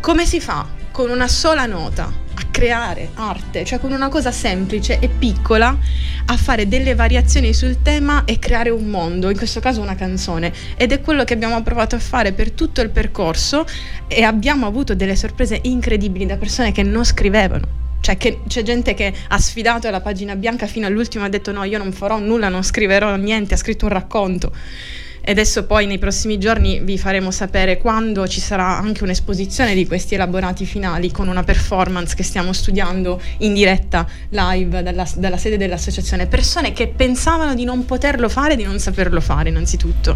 come 0.00 0.24
si 0.24 0.40
fa 0.40 0.66
con 0.90 1.10
una 1.10 1.28
sola 1.28 1.66
nota 1.66 2.04
a 2.04 2.42
creare 2.50 3.10
arte, 3.14 3.64
cioè 3.64 3.78
con 3.78 3.92
una 3.92 4.08
cosa 4.08 4.30
semplice 4.30 4.98
e 5.00 5.08
piccola, 5.08 5.76
a 6.26 6.36
fare 6.36 6.66
delle 6.66 6.94
variazioni 6.94 7.52
sul 7.52 7.82
tema 7.82 8.24
e 8.24 8.38
creare 8.38 8.70
un 8.70 8.86
mondo, 8.86 9.28
in 9.28 9.36
questo 9.36 9.60
caso 9.60 9.80
una 9.80 9.96
canzone. 9.96 10.52
Ed 10.76 10.92
è 10.92 11.00
quello 11.00 11.24
che 11.24 11.34
abbiamo 11.34 11.62
provato 11.62 11.96
a 11.96 11.98
fare 11.98 12.32
per 12.32 12.52
tutto 12.52 12.80
il 12.80 12.90
percorso 12.90 13.66
e 14.06 14.22
abbiamo 14.22 14.66
avuto 14.66 14.94
delle 14.94 15.16
sorprese 15.16 15.58
incredibili 15.62 16.26
da 16.26 16.36
persone 16.36 16.72
che 16.72 16.82
non 16.82 17.04
scrivevano. 17.04 17.82
Cioè 18.00 18.16
che 18.16 18.40
c'è 18.46 18.62
gente 18.62 18.94
che 18.94 19.12
ha 19.28 19.38
sfidato 19.38 19.90
la 19.90 20.00
pagina 20.00 20.36
bianca 20.36 20.66
fino 20.66 20.86
all'ultimo 20.86 21.24
ha 21.24 21.28
detto 21.28 21.52
no, 21.52 21.64
io 21.64 21.78
non 21.78 21.92
farò 21.92 22.18
nulla, 22.18 22.48
non 22.48 22.62
scriverò 22.62 23.16
niente, 23.16 23.54
ha 23.54 23.56
scritto 23.56 23.86
un 23.86 23.92
racconto. 23.92 24.52
E 25.26 25.30
adesso 25.30 25.64
poi 25.64 25.86
nei 25.86 25.96
prossimi 25.96 26.36
giorni 26.36 26.80
vi 26.80 26.98
faremo 26.98 27.30
sapere 27.30 27.78
quando 27.78 28.28
ci 28.28 28.40
sarà 28.40 28.76
anche 28.76 29.04
un'esposizione 29.04 29.74
di 29.74 29.86
questi 29.86 30.16
elaborati 30.16 30.66
finali 30.66 31.10
con 31.10 31.28
una 31.28 31.42
performance 31.42 32.14
che 32.14 32.22
stiamo 32.22 32.52
studiando 32.52 33.18
in 33.38 33.54
diretta 33.54 34.06
live 34.28 34.82
dalla, 34.82 35.08
dalla 35.16 35.38
sede 35.38 35.56
dell'associazione. 35.56 36.26
Persone 36.26 36.72
che 36.72 36.88
pensavano 36.88 37.54
di 37.54 37.64
non 37.64 37.86
poterlo 37.86 38.28
fare, 38.28 38.54
di 38.54 38.64
non 38.64 38.78
saperlo 38.78 39.22
fare 39.22 39.48
innanzitutto. 39.48 40.14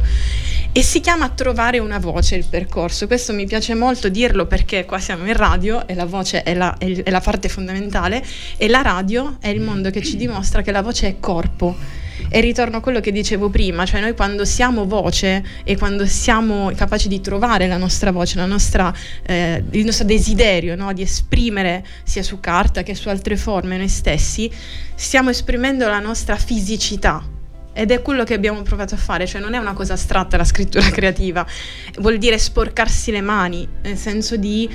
E 0.72 0.82
si 0.82 1.00
chiama 1.00 1.30
Trovare 1.30 1.78
una 1.78 1.98
voce 1.98 2.34
il 2.34 2.44
percorso. 2.44 3.06
Questo 3.06 3.32
mi 3.32 3.46
piace 3.46 3.74
molto 3.74 4.10
dirlo 4.10 4.44
perché 4.44 4.84
qua 4.84 4.98
siamo 4.98 5.24
in 5.24 5.32
radio 5.32 5.88
e 5.88 5.94
la 5.94 6.04
voce 6.04 6.42
è 6.42 6.52
la, 6.52 6.76
è 6.76 7.08
la 7.08 7.20
parte 7.20 7.48
fondamentale 7.48 8.22
e 8.58 8.68
la 8.68 8.82
radio 8.82 9.38
è 9.40 9.48
il 9.48 9.62
mondo 9.62 9.88
che 9.88 10.02
ci 10.02 10.16
dimostra 10.16 10.60
che 10.60 10.70
la 10.70 10.82
voce 10.82 11.08
è 11.08 11.16
corpo. 11.18 12.06
E 12.28 12.40
ritorno 12.40 12.78
a 12.78 12.80
quello 12.80 13.00
che 13.00 13.12
dicevo 13.12 13.48
prima, 13.48 13.86
cioè 13.86 14.00
noi 14.00 14.14
quando 14.14 14.44
siamo 14.44 14.86
voce 14.86 15.44
e 15.64 15.76
quando 15.76 16.06
siamo 16.06 16.70
capaci 16.74 17.08
di 17.08 17.20
trovare 17.20 17.66
la 17.66 17.76
nostra 17.76 18.10
voce, 18.12 18.36
la 18.36 18.46
nostra, 18.46 18.92
eh, 19.24 19.62
il 19.70 19.84
nostro 19.84 20.04
desiderio 20.04 20.76
no, 20.76 20.92
di 20.92 21.02
esprimere 21.02 21.84
sia 22.02 22.22
su 22.22 22.40
carta 22.40 22.82
che 22.82 22.94
su 22.94 23.08
altre 23.08 23.36
forme 23.36 23.76
noi 23.76 23.88
stessi, 23.88 24.50
stiamo 24.94 25.30
esprimendo 25.30 25.86
la 25.86 26.00
nostra 26.00 26.36
fisicità. 26.36 27.36
Ed 27.72 27.92
è 27.92 28.02
quello 28.02 28.24
che 28.24 28.34
abbiamo 28.34 28.62
provato 28.62 28.96
a 28.96 28.98
fare, 28.98 29.24
cioè 29.24 29.40
non 29.40 29.54
è 29.54 29.58
una 29.58 29.72
cosa 29.72 29.92
astratta 29.92 30.36
la 30.36 30.44
scrittura 30.44 30.88
creativa, 30.90 31.46
vuol 31.98 32.18
dire 32.18 32.36
sporcarsi 32.36 33.12
le 33.12 33.20
mani, 33.20 33.68
nel 33.82 33.96
senso 33.96 34.36
di 34.36 34.68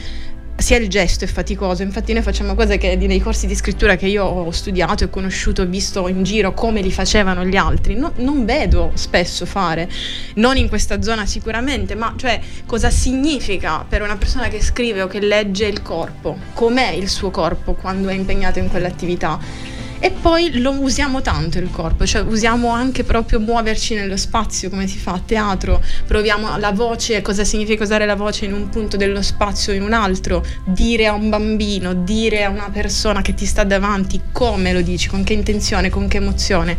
sia 0.55 0.77
il 0.77 0.87
gesto 0.87 1.25
è 1.25 1.27
faticoso, 1.27 1.83
infatti 1.83 2.13
noi 2.13 2.21
facciamo 2.21 2.55
cose 2.55 2.77
che 2.77 2.95
nei 2.95 3.19
corsi 3.19 3.47
di 3.47 3.55
scrittura 3.55 3.95
che 3.95 4.07
io 4.07 4.23
ho 4.23 4.51
studiato 4.51 5.03
e 5.03 5.09
conosciuto, 5.09 5.65
visto 5.65 6.07
in 6.07 6.23
giro 6.23 6.53
come 6.53 6.81
li 6.81 6.91
facevano 6.91 7.43
gli 7.43 7.55
altri, 7.55 7.95
no- 7.95 8.13
non 8.17 8.45
vedo 8.45 8.91
spesso 8.93 9.45
fare, 9.45 9.89
non 10.35 10.55
in 10.57 10.69
questa 10.69 11.01
zona 11.01 11.25
sicuramente, 11.25 11.95
ma 11.95 12.13
cioè 12.15 12.39
cosa 12.65 12.89
significa 12.89 13.85
per 13.87 14.01
una 14.01 14.15
persona 14.15 14.47
che 14.47 14.61
scrive 14.61 15.01
o 15.01 15.07
che 15.07 15.19
legge 15.19 15.65
il 15.65 15.81
corpo, 15.81 16.37
com'è 16.53 16.91
il 16.91 17.09
suo 17.09 17.29
corpo 17.31 17.73
quando 17.73 18.09
è 18.09 18.13
impegnato 18.13 18.59
in 18.59 18.69
quell'attività. 18.69 19.81
E 20.03 20.11
poi 20.11 20.59
lo 20.59 20.71
usiamo 20.71 21.21
tanto 21.21 21.59
il 21.59 21.69
corpo, 21.71 22.05
cioè 22.05 22.23
usiamo 22.23 22.67
anche 22.67 23.05
proprio 23.05 23.39
muoverci 23.39 23.95
nello 23.95 24.17
spazio 24.17 24.69
come 24.69 24.85
si 24.85 24.97
fa 24.97 25.13
a 25.13 25.21
teatro, 25.25 25.81
proviamo 26.05 26.57
la 26.57 26.73
voce, 26.73 27.21
cosa 27.21 27.45
significa 27.45 27.83
usare 27.83 28.05
la 28.05 28.17
voce 28.17 28.43
in 28.43 28.51
un 28.51 28.67
punto 28.67 28.97
dello 28.97 29.21
spazio 29.21 29.71
o 29.71 29.75
in 29.77 29.81
un 29.81 29.93
altro, 29.93 30.45
dire 30.65 31.07
a 31.07 31.13
un 31.13 31.29
bambino, 31.29 31.93
dire 31.93 32.43
a 32.43 32.49
una 32.49 32.69
persona 32.69 33.21
che 33.21 33.33
ti 33.33 33.45
sta 33.45 33.63
davanti 33.63 34.19
come 34.33 34.73
lo 34.73 34.81
dici, 34.81 35.07
con 35.07 35.23
che 35.23 35.31
intenzione, 35.31 35.89
con 35.89 36.09
che 36.09 36.17
emozione. 36.17 36.75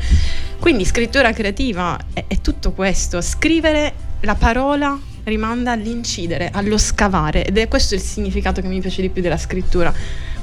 Quindi 0.59 0.85
scrittura 0.85 1.33
creativa 1.33 1.99
è, 2.13 2.25
è 2.29 2.43
tutto 2.43 2.73
questo, 2.73 3.23
scrivere 3.23 3.95
la 4.21 4.35
parola 4.35 5.01
rimanda 5.25 5.73
all'incidere, 5.73 6.51
allo 6.53 6.77
scavare 6.77 7.47
ed 7.47 7.57
è 7.57 7.69
questo 7.69 7.95
il 7.95 8.03
significato 8.03 8.61
che 8.61 8.69
mi 8.69 8.81
piace 8.81 9.01
di 9.01 9.09
più 9.09 9.23
della 9.23 9.39
scrittura. 9.39 9.93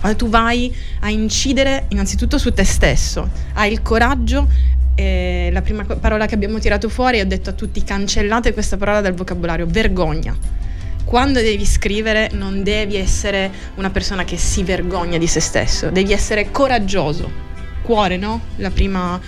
Quando 0.02 0.18
tu 0.18 0.30
vai 0.30 0.76
a 1.02 1.12
incidere 1.12 1.86
innanzitutto 1.90 2.40
su 2.40 2.52
te 2.52 2.64
stesso, 2.64 3.30
hai 3.54 3.72
il 3.72 3.84
coraggio, 3.84 4.48
eh, 4.96 5.50
la 5.54 5.62
prima 5.62 5.86
parola 5.86 6.26
che 6.26 6.34
abbiamo 6.34 6.58
tirato 6.58 6.90
fuori, 6.90 7.20
ho 7.20 7.26
detto 7.26 7.52
a 7.52 7.54
tutti 7.54 7.84
cancellate 7.84 8.52
questa 8.52 8.78
parola 8.78 9.00
dal 9.00 9.14
vocabolario, 9.14 9.68
vergogna. 9.68 10.36
Quando 11.06 11.40
devi 11.40 11.66
scrivere 11.66 12.32
non 12.34 12.64
devi 12.64 12.96
essere 12.96 13.52
una 13.76 13.92
persona 13.92 14.24
che 14.24 14.38
si 14.38 14.64
vergogna 14.64 15.20
di 15.20 15.28
se 15.28 15.40
stesso, 15.40 15.92
devi 15.92 16.14
essere 16.14 16.50
coraggioso. 16.50 17.51
Cuore, 17.82 18.18
no? 18.18 18.42
La 18.58 18.70
prima, 18.72 19.20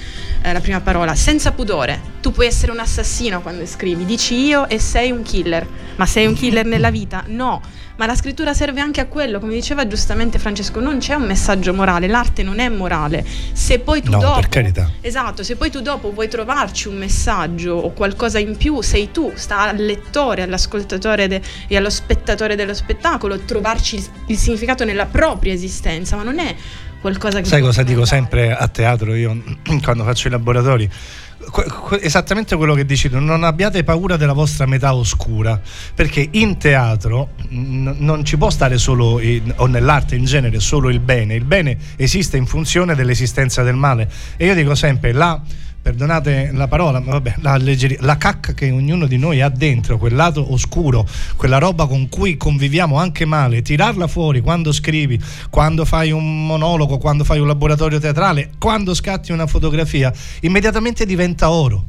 eh, 0.41 0.53
la 0.53 0.59
prima 0.59 0.81
parola. 0.81 1.15
Senza 1.15 1.51
pudore. 1.51 2.11
Tu 2.21 2.31
puoi 2.31 2.47
essere 2.47 2.71
un 2.71 2.79
assassino 2.79 3.41
quando 3.41 3.65
scrivi. 3.65 4.05
Dici 4.05 4.35
io 4.35 4.67
e 4.69 4.79
sei 4.79 5.11
un 5.11 5.21
killer. 5.23 5.67
Ma 5.95 6.05
sei 6.05 6.25
un 6.25 6.33
killer 6.33 6.65
nella 6.65 6.89
vita? 6.91 7.23
No. 7.27 7.61
Ma 7.95 8.07
la 8.07 8.15
scrittura 8.15 8.55
serve 8.55 8.81
anche 8.81 9.01
a 9.01 9.05
quello, 9.05 9.39
come 9.39 9.53
diceva 9.53 9.85
giustamente 9.85 10.39
Francesco, 10.39 10.79
non 10.79 10.97
c'è 10.97 11.13
un 11.13 11.27
messaggio 11.27 11.75
morale, 11.75 12.07
l'arte 12.07 12.41
non 12.41 12.57
è 12.57 12.67
morale. 12.67 13.23
Se 13.53 13.77
poi 13.77 14.01
tu 14.01 14.09
No, 14.09 14.17
dopo 14.17 14.39
per 14.39 14.49
carità. 14.49 14.89
Esatto, 14.99 15.43
se 15.43 15.55
poi 15.55 15.69
tu 15.69 15.79
dopo 15.81 16.11
vuoi 16.11 16.27
trovarci 16.27 16.87
un 16.87 16.97
messaggio 16.97 17.73
o 17.75 17.91
qualcosa 17.93 18.39
in 18.39 18.57
più, 18.57 18.81
sei 18.81 19.11
tu, 19.11 19.31
sta 19.35 19.69
al 19.69 19.77
lettore, 19.77 20.41
all'ascoltatore 20.41 21.27
de- 21.27 21.41
e 21.67 21.77
allo 21.77 21.91
spettatore 21.91 22.55
dello 22.55 22.73
spettacolo 22.73 23.37
trovarci 23.41 23.97
il, 23.97 24.05
il 24.27 24.37
significato 24.37 24.83
nella 24.85 25.05
propria 25.05 25.53
esistenza, 25.53 26.15
ma 26.15 26.23
non 26.23 26.39
è 26.39 26.55
qualcosa 27.03 27.39
che 27.41 27.45
Sai 27.45 27.61
cosa 27.61 27.83
dico 27.83 28.01
cambiare. 28.01 28.25
sempre 28.25 28.55
a 28.55 28.67
teatro 28.69 29.13
io 29.13 29.37
quando 29.83 30.03
faccio 30.05 30.29
i 30.29 30.31
laboratori? 30.31 30.89
Esattamente 31.99 32.55
quello 32.55 32.73
che 32.73 32.85
dici 32.85 33.09
tu, 33.09 33.19
non 33.19 33.43
abbiate 33.43 33.83
paura 33.83 34.15
della 34.15 34.31
vostra 34.31 34.65
metà 34.65 34.95
oscura, 34.95 35.59
perché 35.93 36.25
in 36.31 36.57
teatro 36.57 37.31
n- 37.49 37.95
non 37.99 38.23
ci 38.23 38.37
può 38.37 38.49
stare 38.49 38.77
solo, 38.77 39.19
in- 39.19 39.53
o 39.57 39.65
nell'arte 39.65 40.15
in 40.15 40.23
genere, 40.23 40.61
solo 40.61 40.89
il 40.89 41.01
bene, 41.01 41.35
il 41.35 41.43
bene 41.43 41.77
esiste 41.97 42.37
in 42.37 42.45
funzione 42.45 42.95
dell'esistenza 42.95 43.61
del 43.61 43.75
male 43.75 44.09
e 44.37 44.45
io 44.45 44.55
dico 44.55 44.73
sempre 44.73 45.11
la 45.11 45.39
perdonate 45.83 46.51
la 46.53 46.69
parola, 46.69 47.01
ma 47.01 47.11
vabbè, 47.11 47.35
la, 47.41 47.51
alleggeria- 47.51 47.97
la 47.99 48.15
cacca 48.15 48.53
che 48.53 48.71
ognuno 48.71 49.05
di 49.05 49.17
noi 49.17 49.41
ha 49.41 49.49
dentro, 49.49 49.97
quel 49.97 50.15
lato 50.15 50.53
oscuro, 50.53 51.05
quella 51.35 51.57
roba 51.57 51.87
con 51.87 52.07
cui 52.07 52.37
conviviamo 52.37 52.97
anche 52.97 53.25
male, 53.25 53.61
tirarla 53.61 54.07
fuori 54.07 54.39
quando 54.39 54.71
scrivi, 54.71 55.21
quando 55.49 55.83
fai 55.83 56.11
un 56.11 56.45
monologo, 56.45 56.97
quando 56.99 57.25
fai 57.25 57.39
un 57.39 57.47
laboratorio 57.47 57.99
teatrale, 57.99 58.51
quando 58.57 58.93
scatti 58.93 59.33
una 59.33 59.45
fotografia, 59.45 60.11
immediatamente 60.39 61.05
diventa 61.05 61.51
oro. 61.51 61.83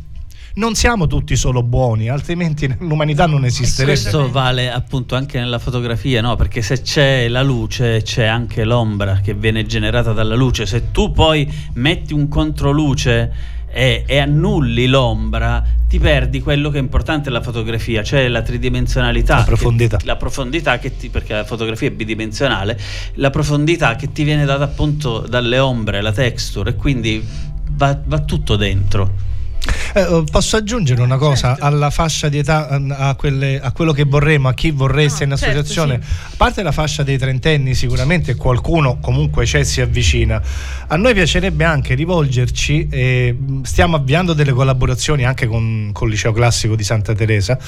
Non 0.57 0.75
siamo 0.75 1.07
tutti 1.07 1.37
solo 1.37 1.63
buoni, 1.63 2.09
altrimenti 2.09 2.73
l'umanità 2.81 3.27
non 3.27 3.45
esisterebbe. 3.45 4.01
Questo 4.01 4.31
vale 4.31 4.73
appunto 4.73 5.15
anche 5.15 5.39
nella 5.39 5.61
fotografia, 5.61 6.21
no? 6.21 6.35
Perché 6.35 6.63
se 6.63 6.81
c'è 6.81 7.29
la 7.29 7.43
luce, 7.43 8.03
c'è 8.03 8.25
anche 8.25 8.65
l'ombra 8.65 9.21
che 9.21 9.35
viene 9.35 9.67
generata 9.67 10.13
dalla 10.13 10.37
luce. 10.37 10.65
Se 10.65 10.91
tu 10.93 11.11
poi 11.11 11.53
metti 11.75 12.13
un 12.13 12.29
controluce 12.29 13.53
e, 13.75 14.05
e 14.07 14.19
annulli 14.19 14.87
l'ombra, 14.87 15.63
ti 15.89 15.99
perdi 15.99 16.41
quello 16.41 16.71
che 16.71 16.79
è 16.79 16.81
importante 16.81 17.29
nella 17.29 17.43
fotografia, 17.43 18.05
cioè 18.05 18.29
la 18.29 18.41
tridimensionalità. 18.41 19.39
La 19.39 19.43
profondità. 19.45 19.97
che- 19.97 20.07
la 20.07 20.17
profondità 20.17 20.79
che 20.79 20.97
ti, 20.97 21.09
perché 21.09 21.35
la 21.35 21.45
fotografia 21.45 21.89
è 21.89 21.91
bidimensionale, 21.91 22.79
la 23.15 23.31
profondità 23.31 23.97
che 23.97 24.13
ti 24.13 24.23
viene 24.23 24.45
data 24.45 24.63
appunto 24.63 25.27
dalle 25.29 25.59
ombre, 25.59 26.01
la 26.01 26.13
texture, 26.13 26.71
e 26.71 26.75
quindi 26.77 27.23
va, 27.71 27.99
va 28.05 28.21
tutto 28.21 28.55
dentro. 28.55 29.33
Eh, 29.95 30.01
eh, 30.01 30.25
posso 30.31 30.57
aggiungere 30.57 31.01
una 31.03 31.17
cosa 31.17 31.57
alla 31.59 31.91
fascia 31.91 32.29
di 32.29 32.39
età, 32.39 32.69
a, 32.69 33.09
a 33.09 33.15
quelle- 33.15 33.61
a 33.61 33.71
quello 33.73 33.93
che 33.93 34.05
vorremmo, 34.05 34.49
a 34.49 34.55
chi 34.55 34.71
vorreste 34.71 35.25
No, 35.25 35.33
in 35.33 35.39
certo, 35.39 35.59
associazione? 35.59 36.01
sì. 36.03 36.09
A 36.33 36.35
parte 36.37 36.63
la 36.63 36.73
fascia 36.73 37.03
dei 37.03 37.17
trentenni, 37.19 37.75
sicuramente 37.75 38.35
qualcuno 38.35 38.99
comunque 39.01 39.45
c'è 39.45 39.63
si 39.63 39.81
avvicina. 39.81 40.43
A 40.89 40.97
noi 40.97 41.15
piacerebbe 41.15 41.65
anche 41.65 41.95
rivolgerci, 41.95 42.89
e 42.91 43.33
mh, 43.39 43.63
stiamo 43.63 43.97
avviando 43.97 44.33
delle 44.33 44.53
collaborazioni 44.53 45.25
anche 45.25 45.47
con, 45.47 45.91
con 45.93 46.09
il 46.09 46.15
liceo 46.15 46.33
classico 46.33 46.75
di 46.77 46.83
Santa 46.85 47.15
Teresa. 47.15 47.59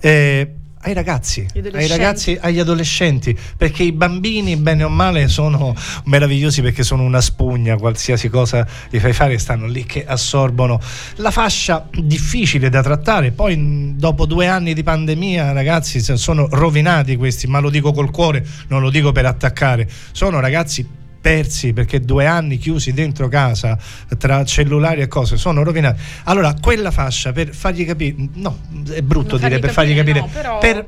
eh, 0.00 0.50
ai 0.86 0.94
ragazzi, 0.94 1.44
ai 1.52 1.88
ragazzi, 1.88 2.38
agli 2.40 2.60
adolescenti, 2.60 3.36
perché 3.56 3.82
i 3.82 3.90
bambini, 3.90 4.56
bene 4.56 4.84
o 4.84 4.88
male, 4.88 5.26
sono 5.26 5.74
meravigliosi 6.04 6.62
perché 6.62 6.84
sono 6.84 7.02
una 7.02 7.20
spugna, 7.20 7.76
qualsiasi 7.76 8.28
cosa 8.28 8.64
gli 8.88 9.00
fai 9.00 9.12
fare 9.12 9.36
stanno 9.36 9.66
lì 9.66 9.84
che 9.84 10.04
assorbono 10.06 10.80
la 11.16 11.32
fascia 11.32 11.88
difficile 11.90 12.68
da 12.68 12.84
trattare. 12.84 13.32
Poi 13.32 13.94
dopo 13.96 14.26
due 14.26 14.46
anni 14.46 14.74
di 14.74 14.84
pandemia, 14.84 15.50
ragazzi, 15.50 16.00
sono 16.16 16.46
rovinati 16.52 17.16
questi, 17.16 17.48
ma 17.48 17.58
lo 17.58 17.68
dico 17.68 17.92
col 17.92 18.12
cuore, 18.12 18.46
non 18.68 18.80
lo 18.80 18.88
dico 18.88 19.10
per 19.10 19.26
attaccare. 19.26 19.90
Sono 20.12 20.38
ragazzi 20.38 20.86
persi 21.26 21.72
perché 21.72 22.00
due 22.02 22.24
anni 22.24 22.56
chiusi 22.56 22.92
dentro 22.92 23.26
casa 23.26 23.76
tra 24.16 24.44
cellulari 24.44 25.00
e 25.00 25.08
cose 25.08 25.36
sono 25.36 25.64
rovinati. 25.64 26.00
Allora, 26.24 26.54
quella 26.60 26.92
fascia 26.92 27.32
per 27.32 27.52
fargli 27.52 27.84
capire, 27.84 28.14
no, 28.34 28.60
è 28.92 29.02
brutto 29.02 29.36
Non 29.36 29.48
dire 29.48 29.58
per 29.58 29.72
fargli 29.72 29.96
capire, 29.96 30.20
capire, 30.20 30.36
no, 30.36 30.40
però- 30.40 30.58
per 30.58 30.86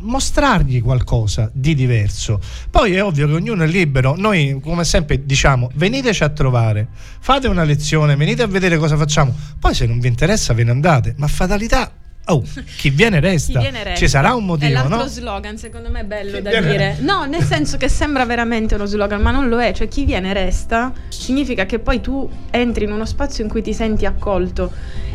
mostrargli 0.00 0.80
qualcosa 0.80 1.50
di 1.52 1.74
diverso. 1.74 2.40
Poi 2.70 2.94
è 2.94 3.02
ovvio 3.02 3.26
che 3.26 3.34
ognuno 3.34 3.64
è 3.64 3.66
libero. 3.66 4.14
Noi, 4.16 4.58
come 4.62 4.82
sempre, 4.84 5.26
diciamo: 5.26 5.70
veniteci 5.74 6.24
a 6.24 6.30
trovare, 6.30 6.88
fate 7.18 7.46
una 7.46 7.64
lezione, 7.64 8.16
venite 8.16 8.42
a 8.42 8.46
vedere 8.46 8.78
cosa 8.78 8.96
facciamo. 8.96 9.34
Poi, 9.60 9.74
se 9.74 9.84
non 9.84 9.98
vi 9.98 10.08
interessa, 10.08 10.54
ve 10.54 10.64
ne 10.64 10.70
andate. 10.70 11.14
Ma 11.18 11.26
fatalità. 11.26 11.92
Oh, 12.28 12.42
chi 12.76 12.90
viene 12.90 13.20
resta. 13.20 13.52
Chi 13.52 13.58
viene 13.58 13.84
resta. 13.84 13.98
Ci 13.98 14.08
sarà 14.08 14.34
un 14.34 14.42
È 14.42 14.46
motivo, 14.46 14.72
l'altro 14.72 14.96
no? 14.96 15.06
slogan, 15.06 15.56
secondo 15.56 15.90
me 15.90 16.00
è 16.00 16.04
bello 16.04 16.36
Chi 16.38 16.42
da 16.42 16.60
dire. 16.60 16.96
No, 17.00 17.24
nel 17.24 17.42
senso 17.42 17.76
che 17.76 17.88
sembra 17.88 18.24
veramente 18.24 18.74
uno 18.74 18.86
slogan, 18.86 19.20
ma 19.20 19.30
non 19.30 19.48
lo 19.48 19.60
è. 19.60 19.72
Cioè, 19.72 19.86
chi 19.86 20.04
viene 20.04 20.32
resta 20.32 20.92
significa 21.08 21.66
che 21.66 21.78
poi 21.78 22.00
tu 22.00 22.28
entri 22.50 22.84
in 22.84 22.92
uno 22.92 23.04
spazio 23.04 23.44
in 23.44 23.50
cui 23.50 23.62
ti 23.62 23.72
senti 23.72 24.06
accolto. 24.06 24.72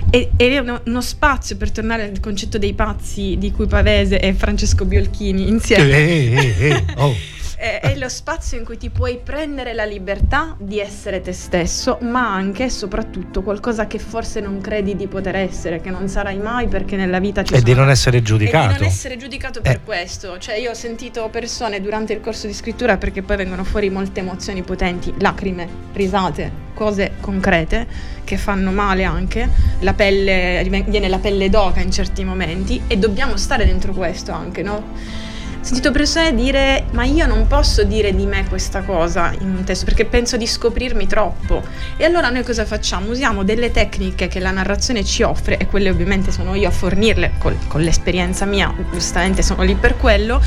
E, 0.10 0.32
ed 0.36 0.54
è 0.54 0.58
uno, 0.60 0.82
uno 0.86 1.02
spazio 1.02 1.58
per 1.58 1.72
tornare 1.72 2.04
al 2.04 2.20
concetto 2.20 2.58
dei 2.58 2.74
pazzi 2.74 3.36
di 3.38 3.52
cui 3.52 3.68
Pavese 3.68 4.20
e 4.20 4.34
Francesco 4.34 4.86
Biolchini 4.86 5.48
insieme. 5.48 5.92
Eh, 5.92 6.56
eh, 6.60 6.70
eh, 6.70 6.86
oh. 6.96 7.14
è, 7.62 7.80
è 7.80 7.96
lo 7.96 8.10
spazio 8.10 8.58
in 8.58 8.66
cui 8.66 8.76
ti 8.78 8.90
puoi 8.90 9.20
prendere 9.24 9.74
la 9.74 9.86
libertà 9.86 10.56
di 10.58 10.80
essere 10.80 11.22
te 11.22 11.32
stesso, 11.32 12.00
ma 12.02 12.34
anche 12.34 12.64
e 12.64 12.70
soprattutto 12.72 13.44
qualcosa 13.44 13.86
che 13.86 14.00
forse 14.00 14.40
non 14.40 14.60
credi 14.62 14.96
di 14.96 15.06
poter 15.06 15.36
essere, 15.36 15.80
che 15.80 15.92
non 15.92 16.08
sarai 16.10 16.40
mai 16.40 16.68
perché 16.68 16.96
nella 16.96 17.20
vita 17.20 17.44
ci 17.44 17.54
E 17.54 17.58
sono 17.60 17.72
di 17.72 17.78
non 17.78 17.90
essere 17.92 18.18
e 18.18 18.20
di 18.22 18.26
giudicato. 18.26 18.80
non 18.80 18.84
essere 18.88 19.16
giudicato 19.16 19.62
per 19.62 19.76
Eh. 19.76 19.82
questo. 19.86 20.40
Cioè, 20.40 20.56
io 20.56 20.72
ho 20.72 20.74
sentito 20.74 21.30
persone 21.30 21.80
durante 21.82 22.14
il 22.14 22.20
corso 22.20 22.48
di 22.48 22.54
scrittura, 22.54 22.98
perché 22.98 23.22
poi 23.22 23.38
vengono 23.38 23.64
fuori 23.64 23.92
molte 23.92 24.22
emozioni 24.22 24.64
potenti, 24.64 25.14
lacrime, 25.20 25.68
risate, 25.94 26.52
cose 26.74 27.12
concrete 27.22 27.86
che 28.24 28.38
fanno 28.38 28.72
male 28.72 29.04
anche. 29.04 29.48
La 29.82 29.94
pelle, 29.94 30.66
viene 30.88 31.08
la 31.08 31.20
pelle 31.20 31.48
d'oca 31.48 31.80
in 31.80 31.92
certi 31.92 32.24
momenti 32.24 32.82
e 32.88 32.98
dobbiamo 32.98 33.38
stare 33.38 33.66
dentro 33.68 33.94
questo 33.94 34.32
anche, 34.32 34.64
no? 34.64 35.30
Sentito 35.62 35.92
persone 35.92 36.34
dire: 36.34 36.86
Ma 36.92 37.04
io 37.06 37.28
non 37.28 37.46
posso 37.46 37.84
dire 37.84 38.16
di 38.16 38.26
me 38.26 38.46
questa 38.48 38.82
cosa 38.82 39.32
in 39.40 39.56
un 39.56 39.64
testo 39.64 39.86
perché 39.86 40.06
penso 40.06 40.36
di 40.36 40.48
scoprirmi 40.48 41.06
troppo. 41.06 41.62
E 41.98 42.04
allora 42.04 42.30
noi 42.32 42.44
cosa 42.44 42.66
facciamo? 42.66 43.12
Usiamo 43.12 43.44
delle 43.44 43.70
tecniche 43.72 44.28
che 44.28 44.40
la 44.40 44.50
narrazione 44.50 45.04
ci 45.04 45.22
offre, 45.22 45.58
e 45.58 45.68
quelle 45.68 45.92
ovviamente 45.92 46.32
sono 46.32 46.56
io 46.56 46.68
a 46.68 46.72
fornirle 46.72 47.34
col- 47.38 47.58
con 47.68 47.82
l'esperienza 47.82 48.46
mia, 48.46 48.74
giustamente 48.92 49.44
sono 49.44 49.62
lì 49.62 49.76
per 49.76 49.98
quello, 49.98 50.42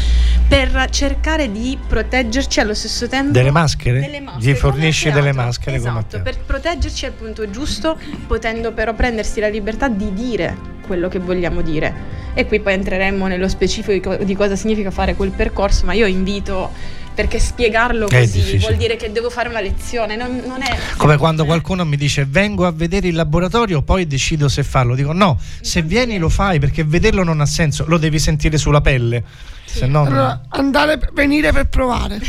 per 0.48 0.88
cercare 0.90 1.50
di 1.52 1.78
proteggerci 1.86 2.58
allo 2.58 2.74
stesso 2.74 3.06
tempo. 3.06 3.30
Delle 3.30 3.52
maschere? 3.52 4.00
Delle 4.00 4.20
maschere, 4.20 4.52
Gli 4.52 4.56
fornisci 4.56 5.12
delle 5.12 5.32
maschere 5.32 5.76
Esatto, 5.76 6.22
per 6.22 6.38
proteggerci 6.44 7.06
al 7.06 7.12
punto 7.12 7.48
giusto, 7.48 7.96
potendo 8.26 8.72
però 8.72 8.92
prendersi 8.94 9.38
la 9.38 9.48
libertà 9.48 9.88
di 9.88 10.12
dire 10.12 10.72
quello 10.86 11.08
che 11.08 11.18
vogliamo 11.18 11.62
dire. 11.62 12.22
E 12.34 12.46
qui 12.46 12.58
poi 12.60 12.72
entreremo 12.74 13.26
nello 13.28 13.48
specifico 13.48 13.92
di 13.92 14.00
co- 14.00 14.24
di 14.24 14.34
cosa 14.34 14.56
significa 14.56 14.90
fare 14.90 15.03
quel 15.12 15.30
percorso, 15.30 15.84
ma 15.84 15.92
io 15.92 16.06
invito 16.06 16.70
perché 17.14 17.38
spiegarlo 17.38 18.08
È 18.08 18.20
così 18.20 18.38
difficile. 18.38 18.58
vuol 18.58 18.74
dire 18.74 18.96
che 18.96 19.12
devo 19.12 19.30
fare 19.30 19.48
una 19.48 19.60
lezione, 19.60 20.16
non, 20.16 20.42
non 20.44 20.62
è 20.62 20.76
Come 20.96 21.16
quando 21.16 21.44
qualcuno 21.44 21.84
mi 21.84 21.96
dice 21.96 22.24
vengo 22.24 22.66
a 22.66 22.72
vedere 22.72 23.06
il 23.08 23.14
laboratorio, 23.14 23.82
poi 23.82 24.06
decido 24.06 24.48
se 24.48 24.64
farlo. 24.64 24.94
Dico 24.94 25.12
no, 25.12 25.38
se 25.60 25.82
vieni 25.82 26.18
lo 26.18 26.28
fai 26.28 26.58
perché 26.58 26.82
vederlo 26.82 27.22
non 27.22 27.40
ha 27.40 27.46
senso, 27.46 27.84
lo 27.86 27.98
devi 27.98 28.18
sentire 28.18 28.58
sulla 28.58 28.80
pelle. 28.80 29.22
Se 29.64 29.86
no, 29.86 30.04
Allora, 30.04 30.42
andare, 30.48 30.98
venire 31.12 31.52
per 31.52 31.68
provare. 31.68 32.20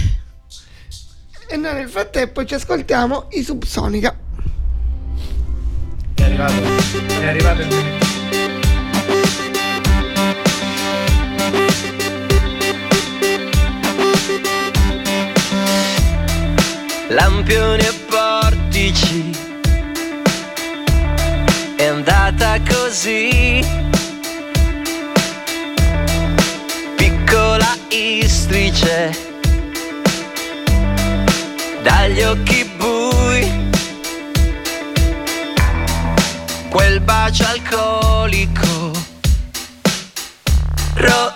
E 1.47 1.57
noi 1.57 1.73
nel 1.73 1.89
frattempo 1.89 2.43
ci 2.45 2.53
ascoltiamo 2.53 3.27
i 3.31 3.43
Subsonica. 3.43 4.15
è 6.15 6.23
arrivato, 6.23 6.53
è 7.07 7.27
arrivato 7.27 7.61
il 7.61 7.67
lampioni 17.09 17.83
e 17.83 17.93
portici. 18.09 19.31
È 21.75 21.85
andata 21.85 22.59
così. 22.67 23.63
Piccola 26.95 27.77
istrice 27.89 29.17
dagli 31.83 32.21
occhi 32.21 32.63
bui. 32.77 33.69
Quel 36.69 36.99
bacio 37.01 37.45
alcolico. 37.45 38.91
Rossetto 40.95 41.34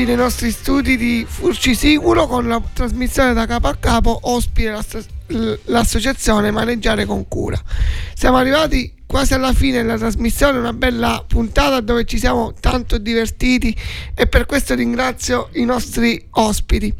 Eccoci 0.00 0.16
nei 0.16 0.24
nostri 0.24 0.50
studi 0.50 0.96
di 0.96 1.26
Furcisicuro 1.28 2.26
con 2.26 2.48
la 2.48 2.58
trasmissione 2.72 3.34
da 3.34 3.44
capo 3.44 3.66
a 3.68 3.74
capo, 3.74 4.18
ospite 4.22 4.74
l'associazione 5.64 6.50
Maneggiare 6.50 7.04
con 7.04 7.28
Cura. 7.28 7.60
Siamo 8.14 8.38
arrivati 8.38 8.94
quasi 9.04 9.34
alla 9.34 9.52
fine 9.52 9.82
della 9.82 9.98
trasmissione, 9.98 10.56
una 10.56 10.72
bella 10.72 11.22
puntata 11.26 11.80
dove 11.80 12.06
ci 12.06 12.18
siamo 12.18 12.54
tanto 12.58 12.96
divertiti 12.96 13.76
e 14.14 14.26
per 14.26 14.46
questo 14.46 14.74
ringrazio 14.74 15.50
i 15.52 15.64
nostri 15.64 16.28
ospiti. 16.30 16.94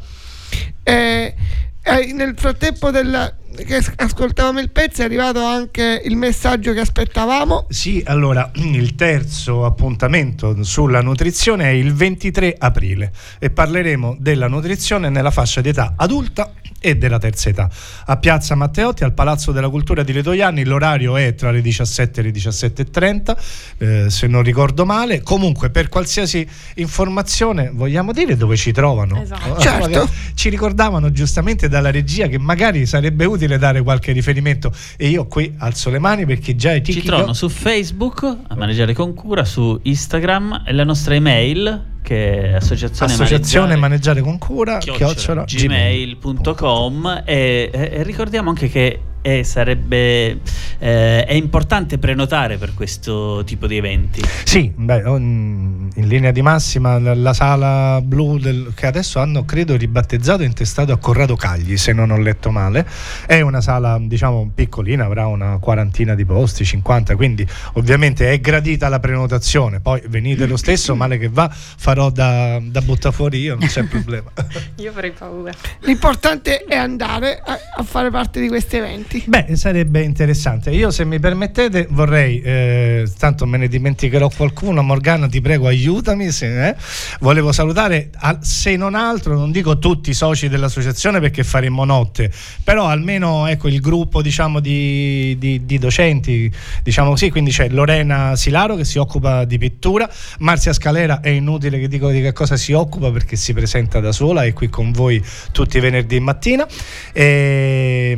Eh, 0.83 1.35
eh, 1.81 2.13
nel 2.13 2.35
frattempo 2.37 2.91
del, 2.91 3.35
che 3.65 3.75
as- 3.75 3.91
ascoltavamo 3.95 4.59
il 4.59 4.69
pezzo 4.69 5.01
è 5.01 5.05
arrivato 5.05 5.43
anche 5.43 6.01
il 6.03 6.15
messaggio 6.15 6.73
che 6.73 6.79
aspettavamo. 6.79 7.67
Sì, 7.69 8.01
allora 8.05 8.51
il 8.55 8.95
terzo 8.95 9.65
appuntamento 9.65 10.63
sulla 10.63 11.01
nutrizione 11.01 11.65
è 11.65 11.69
il 11.69 11.93
23 11.93 12.55
aprile 12.57 13.11
e 13.39 13.49
parleremo 13.49 14.17
della 14.19 14.47
nutrizione 14.47 15.09
nella 15.09 15.31
fascia 15.31 15.61
di 15.61 15.69
età 15.69 15.93
adulta 15.95 16.51
e 16.83 16.97
della 16.97 17.19
terza 17.19 17.49
età. 17.49 17.69
A 18.05 18.17
Piazza 18.17 18.55
Matteotti, 18.55 19.03
al 19.03 19.13
Palazzo 19.13 19.51
della 19.51 19.69
Cultura 19.69 20.01
di 20.01 20.11
Letoiani, 20.13 20.65
l'orario 20.65 21.15
è 21.15 21.35
tra 21.35 21.51
le 21.51 21.61
17 21.61 22.19
e 22.19 22.23
le 22.23 22.31
17.30, 22.31 23.37
eh, 23.77 24.09
se 24.09 24.25
non 24.25 24.41
ricordo 24.41 24.83
male. 24.83 25.21
Comunque, 25.21 25.69
per 25.69 25.89
qualsiasi 25.89 26.45
informazione, 26.75 27.69
vogliamo 27.71 28.11
dire 28.11 28.35
dove 28.35 28.57
ci 28.57 28.71
trovano? 28.71 29.21
Esatto. 29.21 29.49
Oh, 29.51 29.59
Certo. 29.59 30.09
Ci 30.33 30.49
ricordavano 30.49 31.11
giustamente 31.11 31.69
dalla 31.69 31.91
regia 31.91 32.25
che 32.25 32.39
magari 32.39 32.87
sarebbe 32.87 33.25
utile 33.25 33.59
dare 33.59 33.83
qualche 33.83 34.11
riferimento 34.11 34.73
e 34.97 35.09
io 35.09 35.27
qui 35.27 35.53
alzo 35.59 35.91
le 35.91 35.99
mani 35.99 36.25
perché 36.25 36.55
già 36.55 36.73
è 36.73 36.81
Ci 36.81 37.03
trovano 37.03 37.33
su 37.33 37.47
Facebook 37.47 38.23
a 38.23 38.55
maneggiare 38.55 38.93
con 38.93 39.13
cura, 39.13 39.45
su 39.45 39.79
Instagram 39.83 40.63
e 40.65 40.73
la 40.73 40.83
nostra 40.83 41.13
email 41.13 41.90
che 42.01 42.49
è 42.49 42.53
associazione, 42.53 43.13
Associazione 43.13 43.75
maneggiare 43.75 44.21
Maneggiare 44.21 44.21
con 44.21 44.37
Cura, 44.37 44.77
chiocciola, 44.77 45.43
gmail. 45.43 46.17
gmail.com 46.17 47.23
e, 47.25 47.69
e- 47.71 47.89
e 47.93 48.03
ricordiamo 48.03 48.49
anche 48.49 48.69
che 48.69 48.99
eh, 49.21 49.43
sarebbe 49.43 50.39
eh, 50.79 51.25
è 51.25 51.33
importante 51.33 51.97
prenotare 51.97 52.57
per 52.57 52.73
questo 52.73 53.43
tipo 53.45 53.67
di 53.67 53.77
eventi 53.77 54.21
Sì, 54.43 54.71
beh, 54.75 55.03
on- 55.03 55.89
in 55.93 56.07
linea 56.07 56.31
di 56.31 56.41
massima 56.41 56.97
la, 56.99 57.13
la 57.13 57.33
sala 57.33 57.99
blu 58.01 58.37
del- 58.37 58.71
che 58.75 58.87
adesso 58.87 59.19
hanno 59.19 59.45
credo 59.45 59.75
ribattezzato 59.75 60.43
e 60.43 60.45
intestato 60.45 60.91
a 60.91 60.97
Corrado 60.97 61.35
Cagli, 61.35 61.77
se 61.77 61.93
non 61.93 62.09
ho 62.11 62.17
letto 62.17 62.51
male, 62.51 62.85
è 63.25 63.41
una 63.41 63.61
sala 63.61 63.97
diciamo 63.99 64.49
piccolina, 64.53 65.05
avrà 65.05 65.27
una 65.27 65.57
quarantina 65.59 66.15
di 66.15 66.25
posti, 66.25 66.65
50, 66.65 67.15
quindi 67.15 67.45
ovviamente 67.73 68.31
è 68.31 68.39
gradita 68.39 68.89
la 68.89 68.99
prenotazione, 68.99 69.79
poi 69.79 70.01
venite 70.07 70.45
lo 70.45 70.57
stesso, 70.57 70.95
male 70.95 71.17
che 71.17 71.29
va, 71.29 71.49
farò 71.51 72.09
da, 72.09 72.59
da 72.61 72.81
buttafuori 72.81 73.39
io, 73.39 73.55
non 73.55 73.67
c'è 73.67 73.83
problema. 73.83 74.29
Io 74.77 74.89
avrei 74.89 75.11
paura. 75.11 75.51
L'importante 75.81 76.63
è 76.63 76.75
andare 76.75 77.41
a, 77.43 77.57
a 77.77 77.83
fare 77.83 78.09
parte 78.09 78.39
di 78.39 78.47
questi 78.47 78.77
eventi. 78.77 79.10
Beh, 79.25 79.57
sarebbe 79.57 80.01
interessante. 80.03 80.69
Io, 80.71 80.89
se 80.89 81.03
mi 81.03 81.19
permettete, 81.19 81.85
vorrei, 81.89 82.39
eh, 82.39 83.05
tanto 83.19 83.45
me 83.45 83.57
ne 83.57 83.67
dimenticherò 83.67 84.29
qualcuno. 84.33 84.81
Morgana, 84.83 85.27
ti 85.27 85.41
prego, 85.41 85.67
aiutami. 85.67 86.31
se- 86.31 86.69
eh. 86.69 86.75
Volevo 87.19 87.51
salutare, 87.51 88.09
al- 88.15 88.39
se 88.41 88.77
non 88.77 88.95
altro, 88.95 89.35
non 89.37 89.51
dico 89.51 89.79
tutti 89.79 90.11
i 90.11 90.13
soci 90.13 90.47
dell'associazione 90.47 91.19
perché 91.19 91.43
faremmo 91.43 91.83
notte, 91.83 92.31
però 92.63 92.87
almeno 92.87 93.47
ecco 93.47 93.67
il 93.67 93.81
gruppo 93.81 94.21
diciamo, 94.21 94.61
di, 94.61 95.35
di- 95.37 95.65
di 95.65 95.77
docenti, 95.77 96.49
diciamo 96.81 97.09
così. 97.09 97.29
Quindi 97.31 97.51
c'è 97.51 97.67
Lorena 97.67 98.35
Silaro 98.37 98.75
che 98.77 98.85
si 98.85 98.97
occupa 98.97 99.43
di 99.43 99.57
pittura, 99.57 100.09
Marzia 100.39 100.71
Scalera 100.71 101.19
è 101.19 101.29
inutile 101.29 101.79
che 101.79 101.89
dico 101.89 102.09
di 102.11 102.21
che 102.21 102.31
cosa 102.31 102.55
si 102.55 102.71
occupa 102.71 103.11
perché 103.11 103.35
si 103.35 103.53
presenta 103.53 103.99
da 103.99 104.13
sola, 104.13 104.45
è 104.45 104.53
qui 104.53 104.69
con 104.69 104.91
voi 104.93 105.21
tutti 105.51 105.75
i 105.77 105.79
venerdì 105.81 106.19
mattina. 106.21 106.65
E, 107.11 108.15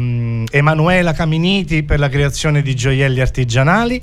Emanuela 0.55 1.13
Caminiti 1.13 1.81
per 1.81 1.97
la 1.97 2.09
creazione 2.09 2.61
di 2.61 2.75
gioielli 2.75 3.19
artigianali. 3.19 3.99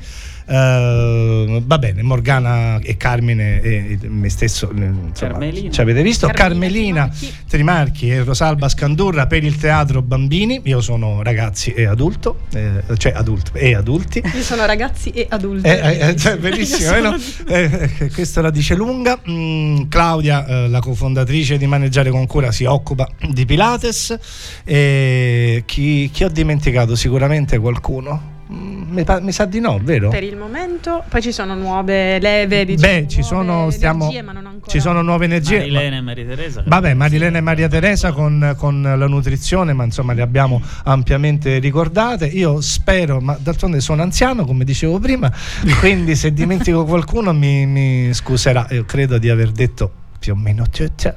Eh, 0.52 1.62
va 1.64 1.78
bene, 1.78 2.02
Morgana 2.02 2.78
e 2.80 2.96
Carmine 2.96 3.60
e, 3.60 3.98
e 4.02 4.08
me 4.08 4.28
stesso 4.28 4.68
eh, 4.70 4.84
insomma, 4.84 5.12
Carmelina. 5.32 5.70
ci 5.70 5.80
avete 5.80 6.02
visto 6.02 6.26
Carmelina 6.26 7.08
Carmelina 7.08 7.40
Trimarchi 7.48 8.10
e 8.10 8.22
Rosalba 8.24 8.68
Scandurra 8.68 9.26
per 9.28 9.44
il 9.44 9.56
teatro 9.56 10.02
bambini 10.02 10.60
io 10.64 10.80
sono 10.80 11.22
ragazzi 11.22 11.72
e 11.72 11.86
adulto 11.86 12.40
eh, 12.52 12.82
cioè 12.96 13.12
adulto 13.14 13.52
e 13.54 13.74
adulti 13.76 14.22
Io 14.34 14.42
sono 14.42 14.66
ragazzi 14.66 15.10
e 15.10 15.26
adulti. 15.30 15.68
eh, 15.68 15.70
eh, 15.82 16.08
eh, 16.08 16.16
cioè, 16.16 16.36
bellissimo, 16.36 16.94
eh, 16.96 17.00
sono- 17.20 17.46
Eh, 17.46 18.10
questo 18.12 18.40
la 18.40 18.50
dice 18.50 18.74
lunga. 18.74 19.18
Mm, 19.28 19.82
Claudia, 19.88 20.46
eh, 20.46 20.68
la 20.68 20.80
cofondatrice 20.80 21.58
di 21.58 21.66
Maneggiare 21.66 22.10
con 22.10 22.26
Cura, 22.26 22.50
si 22.52 22.64
occupa 22.64 23.08
di 23.30 23.44
Pilates. 23.46 24.16
E 24.64 25.62
chi, 25.66 26.10
chi 26.12 26.24
ho 26.24 26.28
dimenticato? 26.28 26.94
Sicuramente 26.96 27.58
qualcuno. 27.58 28.29
Mm, 28.52 28.82
mi, 28.92 29.04
pa- 29.04 29.20
mi 29.20 29.30
sa 29.30 29.44
di 29.44 29.60
no, 29.60 29.78
vero? 29.80 30.08
Per 30.08 30.24
il 30.24 30.36
momento, 30.36 31.04
poi 31.08 31.22
ci 31.22 31.30
sono 31.30 31.54
nuove 31.54 32.18
leve, 32.18 32.64
diciamo, 32.64 32.92
Beh, 32.92 33.06
ci 33.08 33.22
sono, 33.22 33.70
stiamo, 33.70 34.04
energie, 34.04 34.22
ma 34.22 34.32
non 34.32 34.46
ancora. 34.46 34.70
ci 34.70 34.80
sono 34.80 35.02
nuove 35.02 35.26
energie. 35.26 35.58
Marilena 35.58 35.96
e 35.96 36.00
Maria 36.00 36.26
Teresa 36.26 36.62
Vabbè, 36.66 36.94
Marilena 36.94 37.38
e 37.38 37.40
Maria 37.40 37.68
Teresa 37.68 38.10
con, 38.12 38.54
con 38.56 38.82
la 38.82 39.06
nutrizione, 39.06 39.72
ma 39.72 39.84
insomma 39.84 40.12
le 40.14 40.22
abbiamo 40.22 40.60
ampiamente 40.84 41.58
ricordate. 41.58 42.26
Io 42.26 42.60
spero, 42.60 43.20
ma 43.20 43.36
d'altronde 43.40 43.80
sono 43.80 44.02
anziano, 44.02 44.44
come 44.44 44.64
dicevo 44.64 44.98
prima, 44.98 45.30
quindi 45.78 46.16
se 46.16 46.32
dimentico 46.32 46.84
qualcuno 46.84 47.32
mi, 47.32 47.66
mi 47.66 48.12
scuserà. 48.12 48.66
Io 48.70 48.84
credo 48.84 49.18
di 49.18 49.28
aver 49.28 49.52
detto 49.52 49.90
più 50.18 50.32
o 50.32 50.36
meno 50.36 50.64
tutto. 50.68 51.14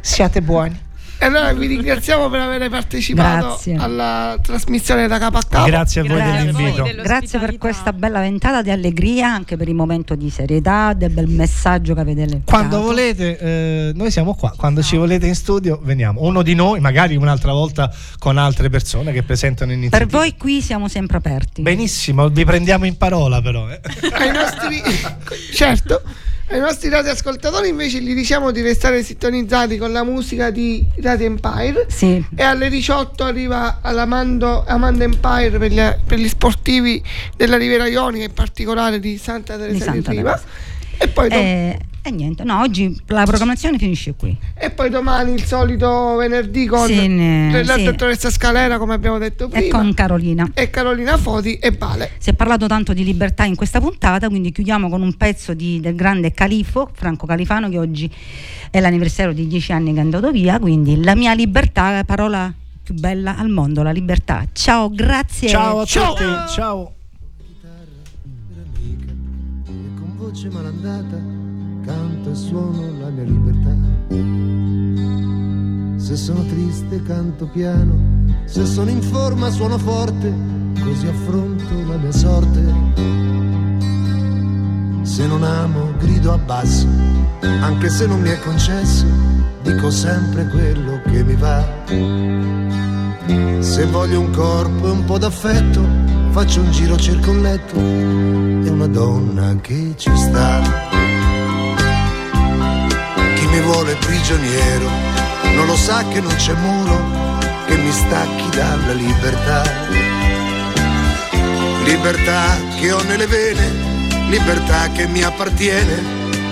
Siate 0.00 0.40
buoni. 0.42 0.78
E 1.22 1.26
allora 1.26 1.52
vi 1.52 1.68
ringraziamo 1.68 2.28
per 2.28 2.40
aver 2.40 2.68
partecipato 2.68 3.46
Grazie. 3.46 3.76
alla 3.76 4.36
trasmissione 4.42 5.06
da 5.06 5.18
capo 5.20 5.38
a 5.38 5.42
capo. 5.48 5.66
Grazie 5.66 6.00
a 6.00 6.04
voi 6.04 6.16
Grazie 6.16 6.48
a 6.48 6.52
voi 6.52 6.72
dell'invito. 6.72 7.02
Grazie 7.04 7.38
per 7.38 7.58
questa 7.58 7.92
bella 7.92 8.18
ventata 8.18 8.60
di 8.60 8.70
allegria, 8.70 9.32
anche 9.32 9.56
per 9.56 9.68
il 9.68 9.76
momento 9.76 10.16
di 10.16 10.30
serietà, 10.30 10.94
del 10.94 11.10
bel 11.10 11.28
messaggio 11.28 11.94
che 11.94 12.00
avete 12.00 12.26
dato. 12.26 12.40
Quando 12.44 12.80
volete, 12.80 13.38
eh, 13.38 13.92
noi 13.94 14.10
siamo 14.10 14.34
qua. 14.34 14.52
Quando 14.56 14.82
ci 14.82 14.96
volete 14.96 15.28
in 15.28 15.36
studio, 15.36 15.78
veniamo. 15.80 16.22
Uno 16.22 16.42
di 16.42 16.56
noi, 16.56 16.80
magari 16.80 17.14
un'altra 17.14 17.52
volta 17.52 17.88
con 18.18 18.36
altre 18.36 18.68
persone 18.68 19.12
che 19.12 19.22
presentano 19.22 19.70
Per 19.70 19.78
iniziative. 19.78 20.10
voi 20.18 20.36
qui 20.36 20.60
siamo 20.60 20.88
sempre 20.88 21.18
aperti. 21.18 21.62
Benissimo, 21.62 22.30
vi 22.30 22.44
prendiamo 22.44 22.84
in 22.84 22.96
parola 22.96 23.40
però. 23.40 23.70
eh. 23.70 23.80
ai 24.10 24.32
nostri 24.32 24.82
certo 25.54 26.02
ai 26.52 26.60
nostri 26.60 26.88
radioascoltatori 26.88 27.68
invece 27.68 28.00
gli 28.00 28.14
diciamo 28.14 28.50
di 28.50 28.60
restare 28.60 29.02
sintonizzati 29.02 29.78
con 29.78 29.90
la 29.92 30.04
musica 30.04 30.50
di 30.50 30.84
Radio 31.00 31.26
Empire 31.26 31.86
Sì. 31.88 32.24
e 32.34 32.42
alle 32.42 32.68
18 32.68 33.24
arriva 33.24 33.78
all'Amando 33.82 34.64
Amanda 34.66 35.04
Empire 35.04 35.58
per 35.58 35.70
gli, 35.70 35.80
per 36.06 36.18
gli 36.18 36.28
sportivi 36.28 37.02
della 37.36 37.56
Riviera 37.56 37.86
Ionica 37.86 38.24
in 38.24 38.32
particolare 38.34 39.00
di 39.00 39.16
Santa 39.18 39.56
Teresa 39.56 39.72
di, 39.76 39.80
Santa 39.82 40.10
Riva 40.10 40.32
Teresa. 40.32 40.48
e 40.98 41.08
poi, 41.08 41.28
dom- 41.28 41.40
E, 42.04 42.08
e 42.08 42.10
niente, 42.12 42.42
no, 42.44 42.60
oggi 42.60 42.96
la 43.06 43.22
programmazione 43.24 43.78
finisce 43.78 44.14
qui. 44.14 44.36
e 44.54 44.70
poi 44.70 44.90
domani 44.90 45.32
il 45.32 45.44
solito 45.44 46.16
venerdì 46.16 46.66
con 46.66 46.86
Sì, 46.86 47.06
ne- 47.06 47.62
la 47.64 47.76
sì. 47.76 47.84
dottoressa 47.84 48.28
Scalera 48.30 48.78
come 48.78 48.94
abbiamo 48.94 49.18
detto 49.18 49.44
E 49.46 49.48
prima 49.48 49.78
con 49.78 49.94
Carolina. 49.94 50.50
e 50.54 50.68
Carolina 50.70 51.16
Foti 51.16 51.54
e 51.58 51.70
Vale 51.70 52.10
Si 52.18 52.30
è 52.30 52.34
parlato 52.34 52.66
tanto 52.66 52.92
di 52.92 53.04
libertà 53.04 53.44
in 53.44 53.54
questa 53.54 53.80
puntata, 53.80 54.28
quindi 54.28 54.50
chiudiamo 54.52 54.88
con 54.88 55.00
un 55.02 55.14
pezzo 55.16 55.54
di- 55.54 55.80
del 55.80 55.94
grande 55.94 56.32
Califo, 56.32 56.90
Franco 56.92 57.26
Califano, 57.26 57.68
che 57.68 57.78
oggi 57.78 58.10
è 58.70 58.80
l'anniversario 58.80 59.32
di 59.32 59.46
dieci 59.46 59.72
anni 59.72 59.92
che 59.92 59.98
è 59.98 60.02
andato 60.02 60.30
via, 60.32 60.58
quindi 60.58 61.02
la 61.02 61.14
mia 61.14 61.34
libertà 61.34 61.90
è 61.90 61.94
la 61.96 62.04
parola 62.04 62.52
più 62.82 62.94
bella 62.94 63.36
al 63.36 63.48
mondo, 63.48 63.82
la 63.84 63.92
libertà. 63.92 64.44
Ciao, 64.52 64.90
grazie. 64.90 65.48
Ciao 65.48 65.80
a 65.80 65.84
tutti. 65.84 66.24
Ciao. 66.52 66.94
amica 68.74 69.12
e 69.12 69.94
con 69.98 70.14
voce 70.16 70.48
malandata 70.50 71.41
canto 72.32 72.34
e 72.34 72.34
suono 72.34 72.82
la 73.00 73.08
mia 73.10 73.24
libertà. 73.24 73.74
Se 75.96 76.16
sono 76.16 76.44
triste 76.46 77.02
canto 77.02 77.46
piano, 77.46 77.94
se 78.44 78.64
sono 78.66 78.90
in 78.90 79.02
forma 79.02 79.50
suono 79.50 79.78
forte, 79.78 80.32
così 80.82 81.06
affronto 81.06 81.64
la 81.86 81.96
mia 81.96 82.12
sorte. 82.12 82.60
Se 85.02 85.26
non 85.26 85.42
amo 85.42 85.92
grido 85.98 86.32
a 86.32 86.38
basso, 86.38 86.86
anche 87.40 87.88
se 87.88 88.06
non 88.06 88.20
mi 88.20 88.30
è 88.30 88.38
concesso, 88.40 89.04
dico 89.62 89.90
sempre 89.90 90.46
quello 90.48 91.00
che 91.04 91.22
mi 91.22 91.34
va. 91.36 91.64
Se 93.60 93.86
voglio 93.86 94.20
un 94.20 94.30
corpo 94.30 94.86
e 94.86 94.90
un 94.90 95.04
po' 95.04 95.18
d'affetto, 95.18 95.80
faccio 96.30 96.60
un 96.60 96.70
giro, 96.72 96.96
cerco 96.96 97.30
un 97.30 97.42
letto 97.42 97.76
e 97.76 98.68
una 98.68 98.88
donna 98.88 99.54
che 99.60 99.94
ci 99.96 100.10
sta. 100.16 101.21
Mi 103.52 103.60
vuole 103.60 103.94
prigioniero 103.96 104.88
non 105.56 105.66
lo 105.66 105.76
sa 105.76 106.02
che 106.08 106.20
non 106.22 106.34
c'è 106.36 106.54
muro 106.54 107.38
che 107.66 107.76
mi 107.76 107.92
stacchi 107.92 108.48
dalla 108.56 108.92
libertà. 108.94 109.62
Libertà 111.84 112.56
che 112.78 112.92
ho 112.92 113.02
nelle 113.02 113.26
vene, 113.26 114.08
libertà 114.30 114.88
che 114.92 115.06
mi 115.06 115.22
appartiene, 115.22 116.02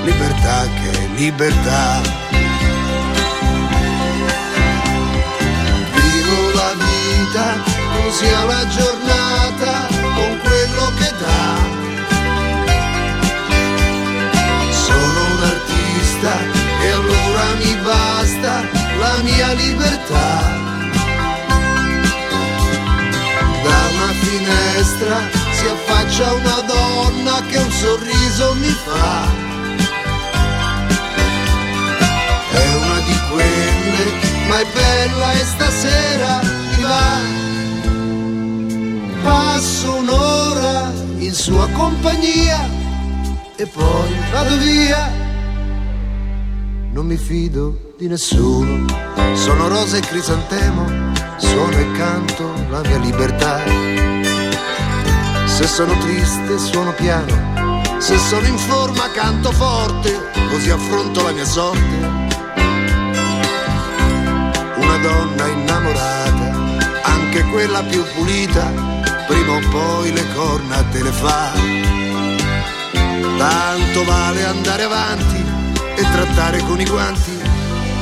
libertà 0.04 0.66
che 0.74 0.90
è 0.90 1.08
libertà. 1.16 2.00
Vivo 5.94 6.52
la 6.52 6.74
vita 6.74 7.62
così 7.96 8.28
alla 8.28 8.66
giornata 8.68 9.86
con 9.88 10.38
quello 10.42 10.92
che 10.98 11.12
dà. 11.18 11.69
Mi 17.60 17.74
basta 17.84 18.62
la 18.98 19.14
mia 19.22 19.52
libertà. 19.52 20.28
Da 23.64 23.78
una 23.92 24.12
finestra 24.24 25.16
si 25.52 25.66
affaccia 25.66 26.32
una 26.32 26.60
donna 26.74 27.42
che 27.48 27.58
un 27.58 27.70
sorriso 27.70 28.54
mi 28.54 28.74
fa. 28.84 29.48
È 32.62 32.74
una 32.82 33.00
di 33.08 33.18
quelle, 33.30 34.04
ma 34.48 34.58
è 34.60 34.66
bella 34.72 35.32
e 35.32 35.44
stasera 35.44 36.40
mi 36.42 36.82
va. 36.82 37.38
Passo 39.22 39.96
un'ora 39.96 40.90
in 41.18 41.34
sua 41.34 41.68
compagnia 41.68 42.66
e 43.56 43.66
poi 43.66 44.14
vado 44.32 44.56
via. 44.56 45.29
Non 46.92 47.06
mi 47.06 47.16
fido 47.16 47.92
di 47.96 48.08
nessuno, 48.08 48.84
sono 49.34 49.68
rosa 49.68 49.96
e 49.96 50.00
crisantemo, 50.00 51.12
suono 51.36 51.78
e 51.78 51.92
canto 51.92 52.52
la 52.68 52.80
mia 52.80 52.98
libertà. 52.98 53.60
Se 55.46 55.68
sono 55.68 55.96
triste 55.98 56.58
suono 56.58 56.92
piano, 56.94 57.80
se 57.98 58.18
sono 58.18 58.44
in 58.44 58.58
forma 58.58 59.08
canto 59.12 59.52
forte, 59.52 60.30
così 60.50 60.70
affronto 60.70 61.22
la 61.22 61.30
mia 61.30 61.44
sorte. 61.44 61.96
Una 64.76 64.96
donna 64.98 65.46
innamorata, 65.46 67.02
anche 67.02 67.44
quella 67.52 67.84
più 67.84 68.02
pulita, 68.16 68.68
prima 69.28 69.54
o 69.54 69.60
poi 69.70 70.12
le 70.12 70.24
corna 70.34 70.82
te 70.90 71.02
le 71.04 71.12
fa. 71.12 71.52
Tanto 73.38 74.04
vale 74.04 74.44
andare 74.44 74.82
avanti 74.82 75.39
e 76.00 76.10
trattare 76.12 76.58
con 76.60 76.80
i 76.80 76.86
guanti 76.86 77.38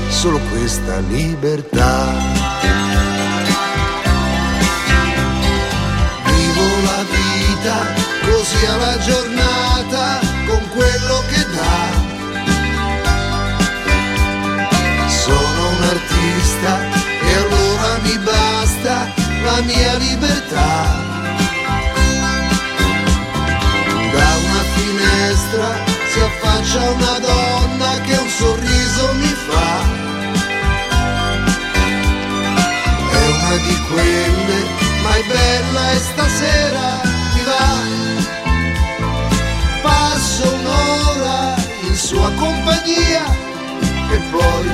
solo 0.08 0.38
questa 0.50 0.98
libertà. 1.00 2.06
Vivo 6.24 6.66
la 6.84 7.02
vita 7.10 7.76
così 8.24 8.66
alla 8.66 8.98
giornata 8.98 10.20
con 10.46 10.62
quello 10.76 11.24
che 11.30 11.44
dà. 11.56 11.80
Sono 15.08 15.68
un 15.76 15.82
artista 15.82 16.72
e 17.26 17.34
allora 17.34 17.98
mi 18.02 18.18
basta 18.18 19.12
la 19.42 19.60
mia 19.62 19.94
libertà. 19.96 21.06
Da 24.12 24.30
una 24.44 24.62
finestra 24.76 25.96
si 26.12 26.20
affaccia 26.20 26.90
una 26.90 27.18
donna 27.18 27.47
sorriso 28.38 29.12
mi 29.14 29.34
fa. 29.46 29.70
È 33.10 33.26
una 33.34 33.56
di 33.66 33.76
quelle, 33.90 34.58
ma 35.02 35.10
è 35.16 35.22
bella 35.26 35.90
e 35.90 35.98
stasera 35.98 36.86
mi 37.34 37.42
va. 37.50 37.66
Passo 39.82 40.54
un'ora 40.54 41.54
in 41.82 41.96
sua 41.96 42.30
compagnia 42.36 43.24
e 44.12 44.18
poi 44.30 44.68